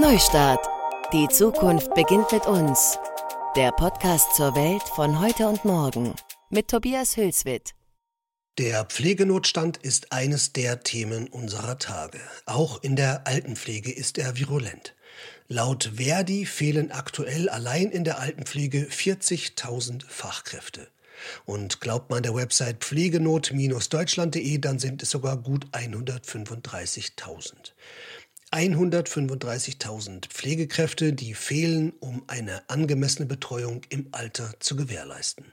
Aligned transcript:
Neustart. 0.00 0.66
Die 1.12 1.28
Zukunft 1.28 1.94
beginnt 1.94 2.32
mit 2.32 2.46
uns. 2.46 2.98
Der 3.54 3.70
Podcast 3.70 4.34
zur 4.34 4.54
Welt 4.54 4.82
von 4.82 5.20
heute 5.20 5.46
und 5.46 5.66
morgen 5.66 6.14
mit 6.48 6.68
Tobias 6.68 7.18
Hülswit. 7.18 7.74
Der 8.56 8.86
Pflegenotstand 8.86 9.76
ist 9.76 10.10
eines 10.10 10.54
der 10.54 10.80
Themen 10.80 11.28
unserer 11.28 11.78
Tage. 11.78 12.18
Auch 12.46 12.82
in 12.82 12.96
der 12.96 13.26
Altenpflege 13.26 13.92
ist 13.92 14.16
er 14.16 14.38
virulent. 14.38 14.94
Laut 15.48 15.90
Verdi 15.96 16.46
fehlen 16.46 16.92
aktuell 16.92 17.50
allein 17.50 17.90
in 17.90 18.04
der 18.04 18.20
Altenpflege 18.20 18.88
40.000 18.90 20.06
Fachkräfte. 20.08 20.88
Und 21.44 21.82
glaubt 21.82 22.08
man 22.08 22.22
der 22.22 22.34
Website 22.34 22.78
pflegenot-deutschland.de, 22.78 24.58
dann 24.58 24.78
sind 24.78 25.02
es 25.02 25.10
sogar 25.10 25.36
gut 25.36 25.66
135.000. 25.72 27.72
135.000 28.52 30.28
Pflegekräfte, 30.28 31.12
die 31.12 31.34
fehlen, 31.34 31.92
um 32.00 32.24
eine 32.26 32.68
angemessene 32.68 33.26
Betreuung 33.26 33.82
im 33.90 34.08
Alter 34.10 34.54
zu 34.58 34.74
gewährleisten. 34.74 35.52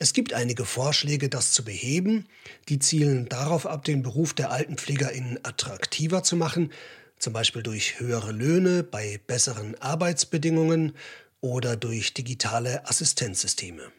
Es 0.00 0.12
gibt 0.12 0.32
einige 0.32 0.64
Vorschläge, 0.64 1.28
das 1.28 1.52
zu 1.52 1.64
beheben. 1.64 2.26
Die 2.68 2.80
zielen 2.80 3.28
darauf 3.28 3.64
ab, 3.64 3.84
den 3.84 4.02
Beruf 4.02 4.34
der 4.34 4.50
Altenpflegerinnen 4.50 5.38
attraktiver 5.44 6.24
zu 6.24 6.34
machen, 6.34 6.72
zum 7.16 7.32
Beispiel 7.32 7.62
durch 7.62 8.00
höhere 8.00 8.32
Löhne 8.32 8.82
bei 8.82 9.20
besseren 9.24 9.80
Arbeitsbedingungen 9.80 10.96
oder 11.40 11.76
durch 11.76 12.12
digitale 12.12 12.88
Assistenzsysteme. 12.88 13.92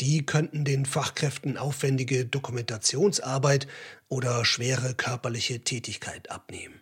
Die 0.00 0.24
könnten 0.24 0.64
den 0.64 0.86
Fachkräften 0.86 1.58
aufwendige 1.58 2.24
Dokumentationsarbeit 2.24 3.66
oder 4.08 4.46
schwere 4.46 4.94
körperliche 4.94 5.60
Tätigkeit 5.60 6.30
abnehmen. 6.30 6.79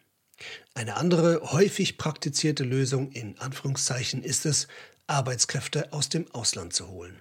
Eine 0.79 0.97
andere 0.97 1.41
häufig 1.51 1.99
praktizierte 1.99 2.63
Lösung 2.63 3.11
in 3.11 3.37
Anführungszeichen 3.41 4.23
ist 4.23 4.47
es, 4.47 4.69
Arbeitskräfte 5.09 5.93
aus 5.93 6.09
dem 6.09 6.33
Ausland 6.33 6.73
zu 6.73 6.87
holen. 6.87 7.21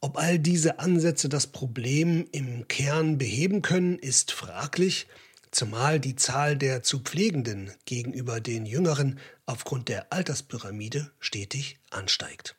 Ob 0.00 0.18
all 0.18 0.40
diese 0.40 0.80
Ansätze 0.80 1.28
das 1.28 1.46
Problem 1.46 2.26
im 2.32 2.66
Kern 2.66 3.18
beheben 3.18 3.62
können, 3.62 4.00
ist 4.00 4.32
fraglich, 4.32 5.06
zumal 5.52 6.00
die 6.00 6.16
Zahl 6.16 6.56
der 6.56 6.82
zu 6.82 6.98
Pflegenden 6.98 7.70
gegenüber 7.84 8.40
den 8.40 8.66
Jüngeren 8.66 9.20
aufgrund 9.46 9.88
der 9.88 10.12
Alterspyramide 10.12 11.12
stetig 11.20 11.78
ansteigt. 11.90 12.56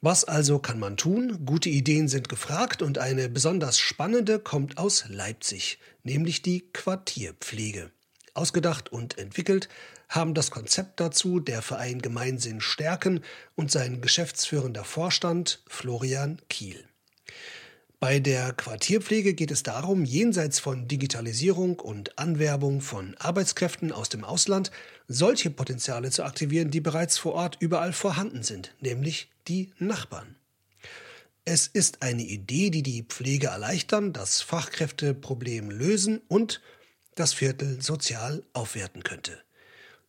Was 0.00 0.24
also 0.24 0.60
kann 0.60 0.78
man 0.78 0.96
tun? 0.96 1.44
Gute 1.44 1.68
Ideen 1.68 2.08
sind 2.08 2.30
gefragt 2.30 2.80
und 2.80 2.96
eine 2.96 3.28
besonders 3.28 3.78
spannende 3.78 4.38
kommt 4.38 4.78
aus 4.78 5.04
Leipzig, 5.08 5.78
nämlich 6.04 6.40
die 6.40 6.62
Quartierpflege. 6.72 7.90
Ausgedacht 8.36 8.90
und 8.92 9.18
entwickelt 9.18 9.68
haben 10.08 10.34
das 10.34 10.50
Konzept 10.50 11.00
dazu 11.00 11.40
der 11.40 11.62
Verein 11.62 12.00
Gemeinsinn 12.00 12.60
stärken 12.60 13.22
und 13.54 13.70
sein 13.70 14.00
geschäftsführender 14.00 14.84
Vorstand 14.84 15.62
Florian 15.66 16.40
Kiel. 16.48 16.84
Bei 17.98 18.20
der 18.20 18.52
Quartierpflege 18.52 19.32
geht 19.32 19.50
es 19.50 19.62
darum, 19.62 20.04
jenseits 20.04 20.58
von 20.58 20.86
Digitalisierung 20.86 21.80
und 21.80 22.18
Anwerbung 22.18 22.82
von 22.82 23.16
Arbeitskräften 23.18 23.90
aus 23.90 24.10
dem 24.10 24.22
Ausland 24.22 24.70
solche 25.08 25.50
Potenziale 25.50 26.10
zu 26.10 26.22
aktivieren, 26.22 26.70
die 26.70 26.82
bereits 26.82 27.16
vor 27.16 27.32
Ort 27.32 27.56
überall 27.58 27.94
vorhanden 27.94 28.42
sind, 28.42 28.74
nämlich 28.80 29.30
die 29.48 29.72
Nachbarn. 29.78 30.36
Es 31.46 31.68
ist 31.68 32.02
eine 32.02 32.22
Idee, 32.22 32.70
die 32.70 32.82
die 32.82 33.04
Pflege 33.04 33.46
erleichtern, 33.46 34.12
das 34.12 34.42
Fachkräfteproblem 34.42 35.70
lösen 35.70 36.20
und 36.28 36.60
das 37.16 37.32
Viertel 37.32 37.82
sozial 37.82 38.44
aufwerten 38.52 39.02
könnte. 39.02 39.42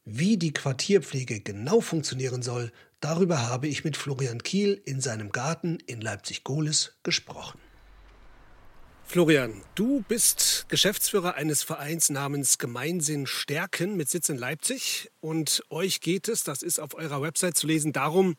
Wie 0.05 0.37
die 0.37 0.53
Quartierpflege 0.53 1.39
genau 1.39 1.81
funktionieren 1.81 2.43
soll, 2.43 2.71
darüber 2.99 3.49
habe 3.49 3.67
ich 3.67 3.83
mit 3.83 3.97
Florian 3.97 4.43
Kiel 4.43 4.81
in 4.85 5.01
seinem 5.01 5.31
Garten 5.31 5.79
in 5.87 5.99
Leipzig-Gohlis 5.99 6.93
gesprochen. 7.03 7.59
Florian, 9.09 9.61
du 9.75 10.03
bist 10.07 10.65
Geschäftsführer 10.67 11.35
eines 11.35 11.63
Vereins 11.63 12.09
namens 12.09 12.57
Gemeinsinn 12.57 13.25
Stärken 13.25 13.95
mit 13.95 14.09
Sitz 14.09 14.27
in 14.27 14.37
Leipzig 14.37 15.09
und 15.21 15.63
euch 15.69 16.01
geht 16.01 16.27
es, 16.27 16.43
das 16.43 16.61
ist 16.61 16.79
auf 16.79 16.93
eurer 16.93 17.21
Website 17.21 17.57
zu 17.57 17.67
lesen, 17.67 17.93
darum, 17.93 18.35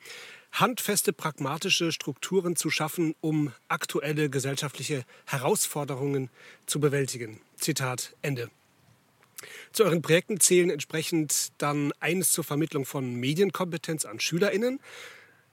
handfeste, 0.52 1.14
pragmatische 1.14 1.90
Strukturen 1.90 2.54
zu 2.54 2.68
schaffen, 2.68 3.14
um 3.22 3.52
aktuelle 3.68 4.28
gesellschaftliche 4.28 5.04
Herausforderungen 5.24 6.28
zu 6.66 6.80
bewältigen. 6.80 7.40
Zitat 7.56 8.14
Ende. 8.20 8.50
Zu 9.72 9.84
euren 9.84 10.02
Projekten 10.02 10.40
zählen 10.40 10.70
entsprechend 10.70 11.52
dann 11.58 11.92
eines 12.00 12.32
zur 12.32 12.44
Vermittlung 12.44 12.84
von 12.84 13.14
Medienkompetenz 13.14 14.04
an 14.04 14.20
SchülerInnen, 14.20 14.80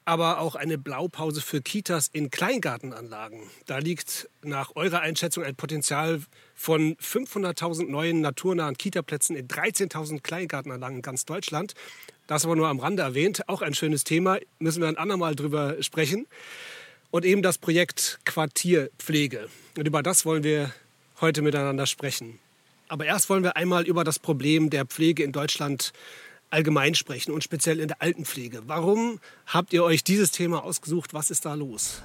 aber 0.06 0.40
auch 0.40 0.56
eine 0.56 0.78
Blaupause 0.78 1.42
für 1.42 1.62
Kitas 1.62 2.10
in 2.14 2.30
Kleingartenanlagen. 2.30 3.42
Da 3.66 3.80
liegt 3.80 4.30
nach 4.44 4.76
eurer 4.76 5.02
Einschätzung 5.02 5.44
ein 5.44 5.56
Potenzial 5.56 6.22
von 6.54 6.96
500.000 6.98 7.90
neuen 7.90 8.22
naturnahen 8.22 8.78
Kitaplätzen 8.78 9.36
in 9.36 9.48
13.000 9.48 10.22
Kleingartenanlagen 10.22 10.98
in 10.98 11.02
ganz 11.02 11.26
Deutschland. 11.26 11.74
Das 12.28 12.46
aber 12.46 12.56
nur 12.56 12.68
am 12.68 12.80
Rande 12.80 13.04
erwähnt. 13.04 13.50
Auch 13.50 13.62
ein 13.62 13.74
schönes 13.74 14.04
Thema, 14.04 14.38
müssen 14.60 14.82
wir 14.82 14.88
ein 14.88 14.98
andermal 14.98 15.36
drüber 15.36 15.82
sprechen. 15.82 16.28
Und 17.10 17.26
eben 17.26 17.42
das 17.42 17.58
Projekt 17.58 18.20
Quartierpflege. 18.26 19.48
Und 19.78 19.88
über 19.88 20.04
das 20.04 20.26
wollen 20.26 20.44
wir 20.44 20.74
heute 21.22 21.42
miteinander 21.42 21.88
sprechen. 21.88 22.40
Aber 22.88 23.06
erst 23.06 23.30
wollen 23.30 23.44
wir 23.44 23.56
einmal 23.56 23.86
über 23.86 24.04
das 24.04 24.20
Problem 24.20 24.70
der 24.70 24.86
Pflege 24.86 25.24
in 25.24 25.32
Deutschland 25.32 25.92
allgemein 26.52 26.96
sprechen 26.96 27.32
und 27.32 27.44
speziell 27.44 27.80
in 27.80 27.88
der 27.88 28.02
Altenpflege. 28.02 28.64
Warum 28.68 29.20
habt 29.48 29.74
ihr 29.74 29.84
euch 29.84 30.04
dieses 30.04 30.32
Thema 30.32 30.64
ausgesucht? 30.64 31.14
Was 31.14 31.32
ist 31.32 31.46
da 31.46 31.56
los? 31.56 32.02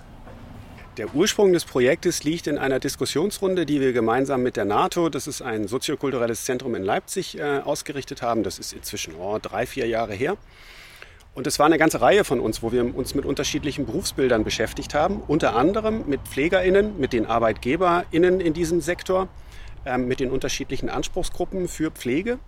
Der 0.97 1.15
Ursprung 1.15 1.53
des 1.53 1.65
Projektes 1.65 2.25
liegt 2.25 2.47
in 2.47 2.59
einer 2.59 2.81
Diskussionsrunde, 2.81 3.65
die 3.65 3.81
wir 3.81 3.93
gemeinsam 3.93 4.43
mit 4.43 4.57
der 4.57 4.65
NATO, 4.65 5.09
das 5.09 5.27
ist 5.27 5.41
ein 5.41 5.69
soziokulturelles 5.69 6.45
Zentrum 6.45 6.75
in 6.75 6.83
Leipzig, 6.83 7.39
äh, 7.39 7.61
ausgerichtet 7.61 8.23
haben. 8.23 8.43
Das 8.43 8.59
ist 8.59 8.73
inzwischen 8.73 9.15
oh, 9.15 9.39
drei, 9.41 9.67
vier 9.67 9.87
Jahre 9.87 10.15
her. 10.15 10.37
Und 11.33 11.47
es 11.47 11.59
war 11.59 11.67
eine 11.67 11.79
ganze 11.79 12.01
Reihe 12.01 12.25
von 12.25 12.41
uns, 12.41 12.63
wo 12.63 12.73
wir 12.73 12.95
uns 12.95 13.15
mit 13.15 13.25
unterschiedlichen 13.25 13.87
Berufsbildern 13.87 14.43
beschäftigt 14.43 14.95
haben. 14.95 15.23
Unter 15.29 15.55
anderem 15.55 16.09
mit 16.09 16.23
PflegerInnen, 16.23 16.99
mit 16.99 17.13
den 17.13 17.25
ArbeitgeberInnen 17.25 18.41
in 18.41 18.53
diesem 18.53 18.81
Sektor, 18.81 19.29
mit 19.99 20.21
den 20.21 20.31
unterschiedlichen 20.31 20.89
Anspruchsgruppen 20.89 21.69
für 21.69 21.91
Pflege. 21.91 22.39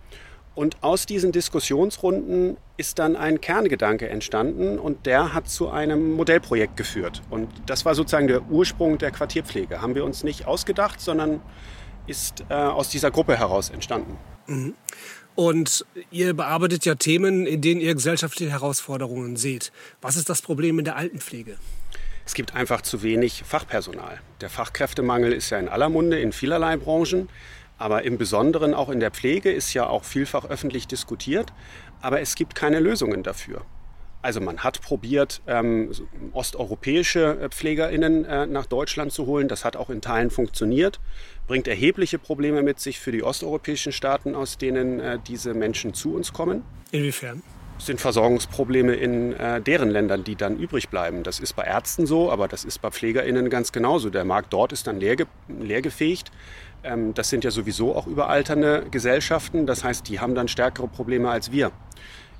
Und 0.55 0.77
aus 0.83 1.07
diesen 1.07 1.31
Diskussionsrunden 1.31 2.57
ist 2.77 2.99
dann 2.99 3.15
ein 3.15 3.41
Kerngedanke 3.41 4.07
entstanden 4.07 4.77
und 4.77 5.07
der 5.07 5.33
hat 5.33 5.49
zu 5.49 5.69
einem 5.69 6.13
Modellprojekt 6.13 6.77
geführt. 6.77 7.23
Und 7.31 7.49
das 7.65 7.85
war 7.85 7.95
sozusagen 7.95 8.27
der 8.27 8.43
Ursprung 8.51 8.99
der 8.99 9.09
Quartierpflege. 9.09 9.81
Haben 9.81 9.95
wir 9.95 10.05
uns 10.05 10.23
nicht 10.23 10.45
ausgedacht, 10.45 11.01
sondern 11.01 11.41
ist 12.05 12.43
äh, 12.49 12.53
aus 12.53 12.89
dieser 12.89 13.09
Gruppe 13.09 13.35
heraus 13.37 13.71
entstanden. 13.71 14.17
Mhm. 14.45 14.75
Und 15.35 15.85
ihr 16.11 16.35
bearbeitet 16.35 16.85
ja 16.85 16.93
Themen, 16.93 17.47
in 17.47 17.61
denen 17.61 17.81
ihr 17.81 17.95
gesellschaftliche 17.95 18.51
Herausforderungen 18.51 19.35
seht. 19.35 19.71
Was 20.01 20.15
ist 20.15 20.29
das 20.29 20.43
Problem 20.43 20.77
in 20.77 20.85
der 20.85 20.95
Altenpflege? 20.95 21.57
Es 22.25 22.33
gibt 22.33 22.55
einfach 22.55 22.81
zu 22.81 23.03
wenig 23.03 23.43
Fachpersonal. 23.45 24.19
Der 24.41 24.49
Fachkräftemangel 24.49 25.33
ist 25.33 25.49
ja 25.49 25.59
in 25.59 25.69
aller 25.69 25.89
Munde 25.89 26.19
in 26.19 26.31
vielerlei 26.31 26.77
Branchen. 26.77 27.29
Aber 27.77 28.03
im 28.03 28.17
Besonderen 28.17 28.73
auch 28.73 28.89
in 28.89 28.99
der 28.99 29.11
Pflege 29.11 29.51
ist 29.51 29.73
ja 29.73 29.87
auch 29.87 30.03
vielfach 30.03 30.45
öffentlich 30.45 30.87
diskutiert, 30.87 31.51
aber 32.01 32.21
es 32.21 32.35
gibt 32.35 32.55
keine 32.55 32.79
Lösungen 32.79 33.23
dafür. 33.23 33.65
Also 34.21 34.39
man 34.39 34.59
hat 34.59 34.81
probiert, 34.81 35.41
ähm, 35.47 35.91
osteuropäische 36.31 37.39
äh, 37.41 37.49
Pflegerinnen 37.49 38.23
äh, 38.23 38.45
nach 38.45 38.67
Deutschland 38.67 39.11
zu 39.11 39.25
holen. 39.25 39.49
Das 39.49 39.65
hat 39.65 39.75
auch 39.75 39.89
in 39.89 39.99
Teilen 39.99 40.29
funktioniert, 40.29 41.01
bringt 41.45 41.67
erhebliche 41.67 42.19
Probleme 42.19 42.61
mit 42.61 42.79
sich 42.79 43.01
für 43.01 43.11
die 43.11 43.21
osteuropäischen 43.21 43.91
Staaten, 43.91 44.33
aus 44.33 44.57
denen 44.57 45.01
äh, 45.01 45.19
diese 45.27 45.53
Menschen 45.53 45.93
zu 45.93 46.15
uns 46.15 46.31
kommen. 46.31 46.63
Inwiefern? 46.91 47.41
Sind 47.83 47.99
Versorgungsprobleme 47.99 48.95
in 48.95 49.33
äh, 49.33 49.59
deren 49.59 49.89
Ländern, 49.89 50.23
die 50.23 50.37
dann 50.37 50.57
übrig 50.57 50.87
bleiben. 50.87 51.23
Das 51.23 51.41
ist 51.41 51.53
bei 51.53 51.63
Ärzten 51.63 52.05
so, 52.05 52.31
aber 52.31 52.47
das 52.47 52.63
ist 52.63 52.81
bei 52.81 52.89
PflegerInnen 52.89 53.49
ganz 53.49 53.73
genauso. 53.73 54.09
Der 54.09 54.23
Markt 54.23 54.53
dort 54.53 54.71
ist 54.71 54.87
dann 54.87 55.01
leer, 55.01 55.17
leergefegt. 55.47 56.31
Ähm, 56.83 57.13
das 57.13 57.27
sind 57.27 57.43
ja 57.43 57.51
sowieso 57.51 57.93
auch 57.93 58.07
überalternde 58.07 58.85
Gesellschaften. 58.89 59.65
Das 59.65 59.83
heißt, 59.83 60.07
die 60.07 60.21
haben 60.21 60.33
dann 60.33 60.47
stärkere 60.47 60.87
Probleme 60.87 61.29
als 61.29 61.51
wir. 61.51 61.73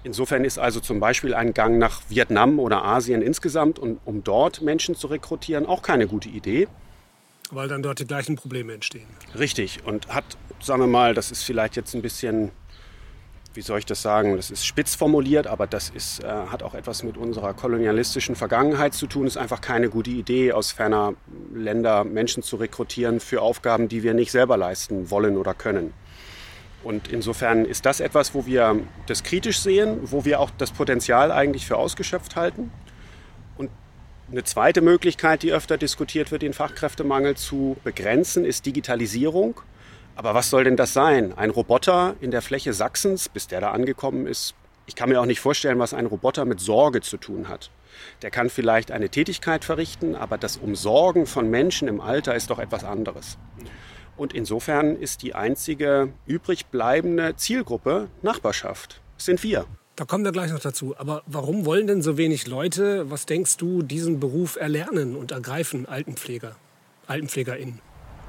Insofern 0.05 0.45
ist 0.45 0.59
also 0.59 0.79
zum 0.79 1.01
Beispiel 1.01 1.33
ein 1.33 1.53
Gang 1.53 1.77
nach 1.77 2.01
Vietnam 2.07 2.59
oder 2.59 2.85
Asien 2.85 3.21
insgesamt, 3.21 3.79
und, 3.79 3.99
um 4.05 4.23
dort 4.23 4.61
Menschen 4.61 4.95
zu 4.95 5.07
rekrutieren, 5.07 5.65
auch 5.65 5.81
keine 5.81 6.07
gute 6.07 6.29
Idee. 6.29 6.69
Weil 7.51 7.67
dann 7.67 7.83
dort 7.83 7.99
die 7.99 8.07
gleichen 8.07 8.37
Probleme 8.37 8.73
entstehen. 8.73 9.07
Richtig. 9.37 9.85
Und 9.85 10.07
hat, 10.07 10.23
sagen 10.61 10.81
wir 10.81 10.87
mal, 10.87 11.13
das 11.13 11.31
ist 11.31 11.43
vielleicht 11.43 11.75
jetzt 11.75 11.93
ein 11.95 12.01
bisschen 12.01 12.51
wie 13.53 13.61
soll 13.61 13.79
ich 13.79 13.85
das 13.85 14.01
sagen, 14.01 14.35
das 14.35 14.51
ist 14.51 14.65
spitz 14.65 14.95
formuliert, 14.95 15.47
aber 15.47 15.67
das 15.67 15.89
ist, 15.89 16.23
äh, 16.23 16.27
hat 16.27 16.63
auch 16.63 16.73
etwas 16.73 17.03
mit 17.03 17.17
unserer 17.17 17.53
kolonialistischen 17.53 18.35
Vergangenheit 18.35 18.93
zu 18.93 19.07
tun. 19.07 19.27
Es 19.27 19.35
ist 19.35 19.41
einfach 19.41 19.61
keine 19.61 19.89
gute 19.89 20.09
Idee, 20.09 20.53
aus 20.53 20.71
ferner 20.71 21.13
Länder 21.53 22.03
Menschen 22.03 22.43
zu 22.43 22.55
rekrutieren 22.55 23.19
für 23.19 23.41
Aufgaben, 23.41 23.87
die 23.87 24.03
wir 24.03 24.13
nicht 24.13 24.31
selber 24.31 24.57
leisten 24.57 25.11
wollen 25.11 25.37
oder 25.37 25.53
können. 25.53 25.93
Und 26.83 27.07
insofern 27.07 27.65
ist 27.65 27.85
das 27.85 27.99
etwas, 27.99 28.33
wo 28.33 28.45
wir 28.45 28.79
das 29.07 29.23
kritisch 29.23 29.59
sehen, 29.59 29.99
wo 30.03 30.25
wir 30.25 30.39
auch 30.39 30.49
das 30.57 30.71
Potenzial 30.71 31.31
eigentlich 31.31 31.65
für 31.65 31.77
ausgeschöpft 31.77 32.35
halten. 32.35 32.71
Und 33.55 33.69
eine 34.31 34.43
zweite 34.43 34.81
Möglichkeit, 34.81 35.43
die 35.43 35.53
öfter 35.53 35.77
diskutiert 35.77 36.31
wird, 36.31 36.41
den 36.41 36.53
Fachkräftemangel 36.53 37.35
zu 37.35 37.77
begrenzen, 37.83 38.43
ist 38.43 38.65
Digitalisierung. 38.65 39.61
Aber 40.15 40.35
was 40.35 40.49
soll 40.49 40.63
denn 40.63 40.77
das 40.77 40.93
sein? 40.93 41.33
Ein 41.37 41.49
Roboter 41.49 42.15
in 42.21 42.31
der 42.31 42.41
Fläche 42.41 42.73
Sachsens, 42.73 43.29
bis 43.29 43.47
der 43.47 43.61
da 43.61 43.71
angekommen 43.71 44.27
ist, 44.27 44.55
ich 44.85 44.95
kann 44.95 45.09
mir 45.09 45.21
auch 45.21 45.25
nicht 45.25 45.39
vorstellen, 45.39 45.79
was 45.79 45.93
ein 45.93 46.05
Roboter 46.05 46.45
mit 46.45 46.59
Sorge 46.59 47.01
zu 47.01 47.17
tun 47.17 47.47
hat. 47.47 47.71
Der 48.21 48.31
kann 48.31 48.49
vielleicht 48.49 48.91
eine 48.91 49.09
Tätigkeit 49.09 49.63
verrichten, 49.63 50.15
aber 50.15 50.37
das 50.37 50.57
Umsorgen 50.57 51.25
von 51.25 51.49
Menschen 51.49 51.87
im 51.87 52.01
Alter 52.01 52.35
ist 52.35 52.49
doch 52.49 52.59
etwas 52.59 52.83
anderes. 52.83 53.37
Und 54.17 54.33
insofern 54.33 54.95
ist 54.95 55.21
die 55.21 55.35
einzige 55.35 56.09
übrig 56.25 56.67
bleibende 56.67 57.35
Zielgruppe 57.35 58.09
Nachbarschaft. 58.21 59.01
Das 59.15 59.25
sind 59.25 59.41
wir. 59.41 59.65
Da 59.95 60.05
kommen 60.05 60.25
wir 60.25 60.31
gleich 60.31 60.51
noch 60.51 60.59
dazu. 60.59 60.95
Aber 60.97 61.23
warum 61.27 61.65
wollen 61.65 61.87
denn 61.87 62.01
so 62.01 62.17
wenig 62.17 62.47
Leute, 62.47 63.09
was 63.09 63.25
denkst 63.25 63.57
du, 63.57 63.83
diesen 63.83 64.19
Beruf 64.19 64.55
erlernen 64.55 65.15
und 65.15 65.31
ergreifen, 65.31 65.85
Altenpfleger, 65.85 66.55
AltenpflegerInnen? 67.07 67.79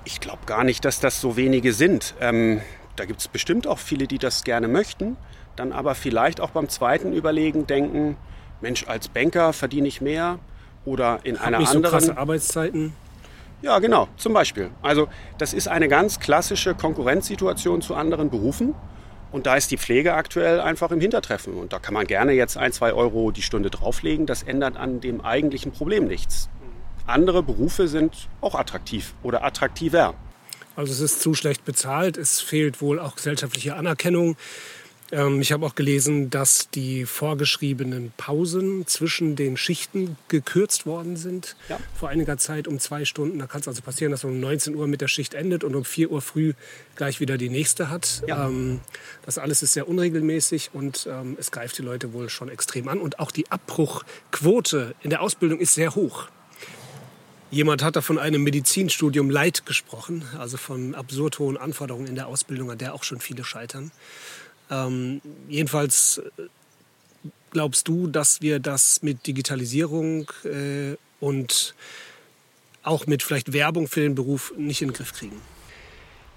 Ich 0.05 0.21
glaube 0.21 0.41
gar 0.47 0.65
nicht, 0.65 0.85
dass 0.85 1.01
das 1.01 1.21
so 1.21 1.37
wenige 1.37 1.73
sind. 1.73 2.15
Ähm, 2.21 2.61
da 2.97 3.07
gibt 3.07 3.21
es 3.21 3.29
bestimmt 3.29 3.67
auch 3.67 3.79
viele, 3.79 4.07
die 4.07 4.19
das 4.19 4.45
gerne 4.45 4.69
möchten, 4.69 5.17
dann 5.57 5.73
aber 5.73 5.95
vielleicht 5.95 6.41
auch 6.41 6.51
beim 6.51 6.69
zweiten 6.69 7.13
Überlegen 7.13 7.67
denken, 7.67 8.17
Mensch, 8.61 8.87
als 8.87 9.09
Banker 9.09 9.53
verdiene 9.53 9.89
ich 9.89 10.01
mehr 10.01 10.39
oder 10.85 11.21
in 11.25 11.39
Hab 11.39 11.47
einer 11.47 11.59
nicht 11.59 11.71
anderen... 11.71 12.01
So 12.01 12.07
krasse 12.07 12.19
Arbeitszeiten. 12.19 12.95
Ja, 13.63 13.79
genau, 13.79 14.09
zum 14.19 14.35
Beispiel. 14.35 14.71
Also 14.83 15.09
das 15.39 15.55
ist 15.55 15.69
eine 15.69 15.89
ganz 15.89 16.21
klassische 16.21 16.75
Konkurrenzsituation 16.75 17.81
zu 17.81 17.95
anderen 17.95 18.29
Berufen. 18.29 18.75
Und 19.33 19.47
da 19.47 19.57
ist 19.57 19.71
die 19.71 19.79
Pflege 19.79 20.15
aktuell 20.15 20.61
einfach 20.61 20.93
im 20.93 21.01
Hintertreffen. 21.01 21.55
Und 21.55 21.73
da 21.73 21.79
kann 21.79 21.95
man 21.95 22.07
gerne 22.07 22.33
jetzt 22.33 22.57
ein, 22.57 22.73
zwei 22.73 22.93
Euro 22.93 23.33
die 23.33 23.43
Stunde 23.43 23.71
drauflegen. 23.71 24.27
Das 24.27 24.43
ändert 24.43 24.77
an 24.77 25.01
dem 25.01 25.23
eigentlichen 25.23 25.73
Problem 25.73 26.07
nichts. 26.07 26.51
Andere 27.07 27.43
Berufe 27.43 27.87
sind 27.89 28.29
auch 28.41 28.55
attraktiv 28.55 29.15
oder 29.23 29.45
attraktiver. 29.45 30.15
Also 30.77 30.93
es 30.93 31.01
ist 31.01 31.21
zu 31.21 31.35
schlecht 31.35 31.65
bezahlt, 31.65 32.17
es 32.17 32.41
fehlt 32.41 32.81
wohl 32.81 32.99
auch 32.99 33.17
gesellschaftliche 33.17 33.77
Anerkennung. 33.77 34.37
Ähm, 35.13 35.41
ich 35.41 35.53
habe 35.53 35.67
auch 35.67 35.75
gelesen, 35.75 36.31
dass 36.31 36.71
die 36.71 37.05
vorgeschriebenen 37.05 38.13
Pausen 38.17 38.87
zwischen 38.87 39.37
den 39.37 39.57
Schichten 39.57 40.17
gekürzt 40.29 40.87
worden 40.87 41.17
sind. 41.17 41.57
Ja. 41.69 41.79
Vor 41.95 42.09
einiger 42.09 42.39
Zeit 42.39 42.67
um 42.67 42.81
zwei 42.81 43.05
Stunden. 43.05 43.39
Da 43.39 43.47
kann 43.47 43.61
es 43.61 43.69
also 43.69 43.83
passieren, 43.83 44.11
dass 44.11 44.25
man 44.25 44.33
um 44.33 44.41
19 44.41 44.75
Uhr 44.75 44.87
mit 44.87 45.01
der 45.01 45.09
Schicht 45.09 45.35
endet 45.35 45.63
und 45.63 45.75
um 45.77 45.85
4 45.85 46.11
Uhr 46.11 46.23
früh 46.23 46.55
gleich 46.97 47.21
wieder 47.21 47.37
die 47.37 47.51
nächste 47.51 47.91
hat. 47.91 48.23
Ja. 48.27 48.47
Ähm, 48.47 48.81
das 49.27 49.39
alles 49.39 49.63
ist 49.63 49.75
sehr 49.75 49.89
unregelmäßig 49.89 50.71
und 50.73 51.07
ähm, 51.09 51.37
es 51.39 51.51
greift 51.51 51.79
die 51.79 51.83
Leute 51.83 52.13
wohl 52.15 52.31
schon 52.31 52.49
extrem 52.49 52.89
an. 52.89 52.99
Und 52.99 53.21
auch 53.21 53.31
die 53.31 53.51
Abbruchquote 53.51 54.95
in 55.03 55.11
der 55.11 55.21
Ausbildung 55.21 55.61
ist 55.61 55.75
sehr 55.75 55.95
hoch. 55.95 56.29
Jemand 57.51 57.83
hat 57.83 57.97
da 57.97 58.01
von 58.01 58.19
einem 58.19 58.43
Medizinstudium 58.43 59.31
Leid 59.31 59.65
gesprochen, 59.67 60.25
also 60.39 60.57
von 60.57 60.95
absurd 60.95 61.39
hohen 61.39 61.57
Anforderungen 61.57 62.07
in 62.07 62.15
der 62.15 62.27
Ausbildung, 62.27 62.71
an 62.71 62.79
der 62.79 62.95
auch 62.95 63.05
schon 63.05 63.21
viele 63.21 63.45
scheitern. 63.45 63.93
Ähm, 64.71 65.21
jedenfalls 65.49 66.19
äh, 66.19 66.43
glaubst 67.51 67.87
du, 67.89 68.07
dass 68.07 68.41
wir 68.41 68.59
das 68.59 69.03
mit 69.03 69.27
Digitalisierung 69.27 70.31
äh, 70.45 70.97
und 71.21 71.75
auch 72.83 73.07
mit 73.07 73.23
vielleicht 73.23 73.53
Werbung 73.53 73.89
für 73.89 74.01
den 74.01 74.15
Beruf 74.15 74.53
nicht 74.57 74.83
in 74.83 74.89
den 74.89 74.95
Griff 74.95 75.13
kriegen? 75.13 75.41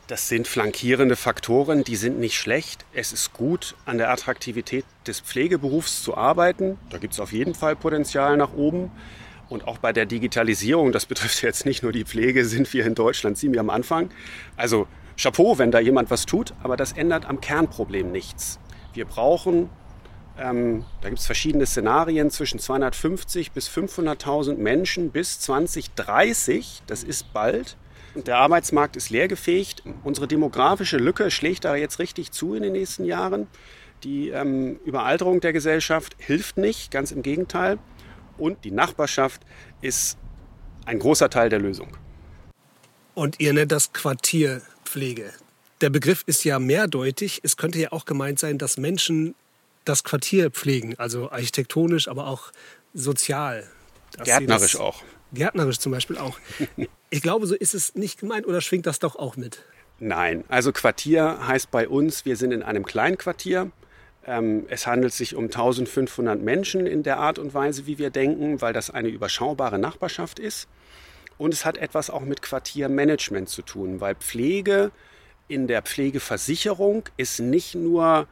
Das 0.07 0.29
sind 0.29 0.47
flankierende 0.47 1.17
Faktoren, 1.17 1.83
die 1.83 1.97
sind 1.97 2.17
nicht 2.17 2.37
schlecht. 2.37 2.85
Es 2.93 3.11
ist 3.11 3.33
gut, 3.33 3.75
an 3.85 3.97
der 3.97 4.09
Attraktivität 4.09 4.85
des 5.05 5.19
Pflegeberufs 5.19 6.01
zu 6.01 6.15
arbeiten. 6.15 6.77
Da 6.89 6.97
gibt 6.97 7.13
es 7.13 7.19
auf 7.19 7.33
jeden 7.33 7.53
Fall 7.53 7.75
Potenzial 7.75 8.37
nach 8.37 8.53
oben. 8.53 8.89
Und 9.49 9.67
auch 9.67 9.77
bei 9.77 9.93
der 9.93 10.05
Digitalisierung, 10.05 10.91
das 10.91 11.05
betrifft 11.05 11.41
jetzt 11.41 11.65
nicht 11.65 11.83
nur 11.83 11.91
die 11.91 12.03
Pflege, 12.03 12.45
sind 12.45 12.71
wir 12.73 12.85
in 12.85 12.95
Deutschland 12.95 13.37
ziemlich 13.37 13.59
am 13.59 13.69
Anfang. 13.69 14.09
Also 14.55 14.87
Chapeau, 15.19 15.57
wenn 15.57 15.71
da 15.71 15.79
jemand 15.79 16.11
was 16.11 16.25
tut, 16.25 16.53
aber 16.61 16.77
das 16.77 16.91
ändert 16.91 17.25
am 17.25 17.41
Kernproblem 17.41 18.11
nichts. 18.11 18.59
Wir 18.93 19.05
brauchen, 19.05 19.69
ähm, 20.37 20.85
da 21.01 21.09
gibt 21.09 21.19
es 21.19 21.25
verschiedene 21.25 21.65
Szenarien, 21.65 22.29
zwischen 22.29 22.59
250 22.59 23.51
bis 23.51 23.67
500.000 23.69 24.57
Menschen 24.57 25.09
bis 25.11 25.39
2030, 25.39 26.83
das 26.85 27.03
ist 27.03 27.33
bald. 27.33 27.77
Der 28.15 28.37
Arbeitsmarkt 28.37 28.95
ist 28.95 29.09
leergefegt. 29.09 29.83
Unsere 30.03 30.27
demografische 30.27 30.97
Lücke 30.97 31.29
schlägt 31.29 31.65
da 31.65 31.75
jetzt 31.75 31.99
richtig 31.99 32.31
zu 32.31 32.55
in 32.55 32.63
den 32.63 32.73
nächsten 32.73 33.05
Jahren. 33.05 33.47
Die 34.03 34.29
ähm, 34.29 34.79
Überalterung 34.85 35.39
der 35.39 35.53
Gesellschaft 35.53 36.15
hilft 36.19 36.57
nicht, 36.57 36.91
ganz 36.91 37.11
im 37.11 37.23
Gegenteil. 37.23 37.79
Und 38.37 38.63
die 38.63 38.71
Nachbarschaft 38.71 39.41
ist 39.81 40.17
ein 40.85 40.99
großer 40.99 41.29
Teil 41.29 41.49
der 41.49 41.59
Lösung. 41.59 41.89
Und 43.13 43.39
ihr 43.39 43.53
nennt 43.53 43.71
das 43.71 43.93
Quartier 43.93 44.61
Pflege. 44.85 45.33
Der 45.81 45.89
Begriff 45.89 46.23
ist 46.25 46.43
ja 46.43 46.59
mehrdeutig. 46.59 47.41
Es 47.43 47.57
könnte 47.57 47.79
ja 47.79 47.91
auch 47.91 48.05
gemeint 48.05 48.39
sein, 48.39 48.57
dass 48.57 48.77
Menschen 48.77 49.35
das 49.85 50.03
Quartier 50.03 50.51
pflegen, 50.51 50.95
also 50.97 51.31
architektonisch, 51.31 52.07
aber 52.07 52.27
auch 52.27 52.51
sozial. 52.93 53.67
Gärtnerisch 54.23 54.75
auch. 54.75 55.03
Gärtnerisch 55.33 55.79
zum 55.79 55.91
Beispiel 55.91 56.17
auch. 56.17 56.37
Ich 57.09 57.21
glaube, 57.21 57.47
so 57.47 57.55
ist 57.55 57.73
es 57.73 57.95
nicht 57.95 58.19
gemeint 58.19 58.45
oder 58.45 58.59
schwingt 58.59 58.85
das 58.85 58.99
doch 58.99 59.15
auch 59.15 59.37
mit? 59.37 59.63
Nein, 59.97 60.43
also 60.49 60.73
Quartier 60.73 61.47
heißt 61.47 61.71
bei 61.71 61.87
uns, 61.87 62.25
wir 62.25 62.35
sind 62.35 62.51
in 62.51 62.63
einem 62.63 62.85
Kleinquartier. 62.85 63.61
Ähm, 63.61 63.71
es 64.67 64.85
handelt 64.85 65.13
sich 65.13 65.35
um 65.35 65.45
1500 65.45 66.41
Menschen 66.41 66.85
in 66.85 67.01
der 67.01 67.17
Art 67.17 67.39
und 67.39 67.53
Weise, 67.53 67.87
wie 67.87 67.97
wir 67.97 68.09
denken, 68.09 68.59
weil 68.61 68.73
das 68.73 68.89
eine 68.89 69.07
überschaubare 69.07 69.79
Nachbarschaft 69.79 70.37
ist. 70.39 70.67
Und 71.37 71.53
es 71.53 71.63
hat 71.63 71.77
etwas 71.77 72.09
auch 72.09 72.21
mit 72.21 72.41
Quartiermanagement 72.41 73.47
zu 73.47 73.61
tun, 73.61 74.01
weil 74.01 74.15
Pflege 74.15 74.91
in 75.47 75.67
der 75.67 75.81
Pflegeversicherung 75.81 77.03
ist 77.15 77.39
nicht 77.39 77.75
nur 77.75 78.27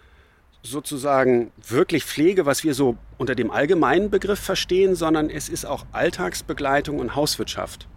sozusagen 0.63 1.51
wirklich 1.65 2.03
Pflege, 2.03 2.45
was 2.45 2.65
wir 2.65 2.73
so 2.73 2.97
unter 3.17 3.35
dem 3.35 3.49
allgemeinen 3.49 4.09
Begriff 4.09 4.39
verstehen, 4.39 4.95
sondern 4.95 5.29
es 5.29 5.47
ist 5.47 5.65
auch 5.65 5.85
Alltagsbegleitung 5.93 6.99
und 6.99 7.15
Hauswirtschaft. 7.15 7.87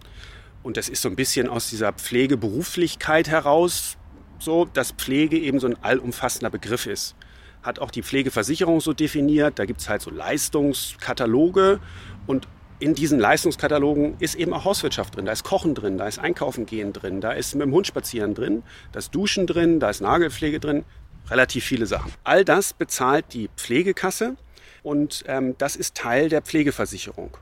Und 0.63 0.77
das 0.77 0.87
ist 0.87 1.01
so 1.01 1.09
ein 1.09 1.17
bisschen 1.17 1.49
aus 1.49 1.69
dieser 1.69 1.91
Pflegeberuflichkeit 1.91 3.27
heraus 3.27 3.97
so, 4.37 4.63
dass 4.63 4.91
Pflege 4.91 5.37
eben 5.37 5.59
so 5.59 5.67
ein 5.67 5.83
allumfassender 5.83 6.49
Begriff 6.49 6.85
ist. 6.85 7.15
Hat 7.63 7.79
auch 7.79 7.91
die 7.91 8.03
Pflegeversicherung 8.03 8.81
so 8.81 8.93
definiert. 8.93 9.59
Da 9.59 9.65
gibt 9.65 9.81
es 9.81 9.89
halt 9.89 10.01
so 10.01 10.09
Leistungskataloge 10.09 11.79
und 12.27 12.47
in 12.79 12.95
diesen 12.95 13.19
Leistungskatalogen 13.19 14.15
ist 14.19 14.35
eben 14.35 14.53
auch 14.53 14.63
Hauswirtschaft 14.63 15.15
drin, 15.15 15.25
da 15.25 15.33
ist 15.33 15.43
Kochen 15.43 15.75
drin, 15.75 15.97
da 15.97 16.07
ist 16.07 16.17
Einkaufen 16.17 16.65
gehen 16.65 16.93
drin, 16.93 17.19
da 17.19 17.33
ist 17.33 17.53
mit 17.55 17.63
dem 17.63 17.73
Hund 17.73 17.87
spazieren 17.87 18.33
drin, 18.33 18.63
da 18.93 18.99
ist 18.99 19.13
Duschen 19.13 19.47
drin, 19.47 19.81
da 19.81 19.89
ist 19.89 19.99
Nagelpflege 19.99 20.61
drin, 20.61 20.85
relativ 21.29 21.65
viele 21.65 21.85
Sachen. 21.85 22.11
All 22.23 22.45
das 22.45 22.73
bezahlt 22.73 23.33
die 23.33 23.49
Pflegekasse 23.57 24.37
und 24.81 25.25
ähm, 25.27 25.55
das 25.57 25.75
ist 25.75 25.95
Teil 25.95 26.29
der 26.29 26.41
Pflegeversicherung. 26.41 27.37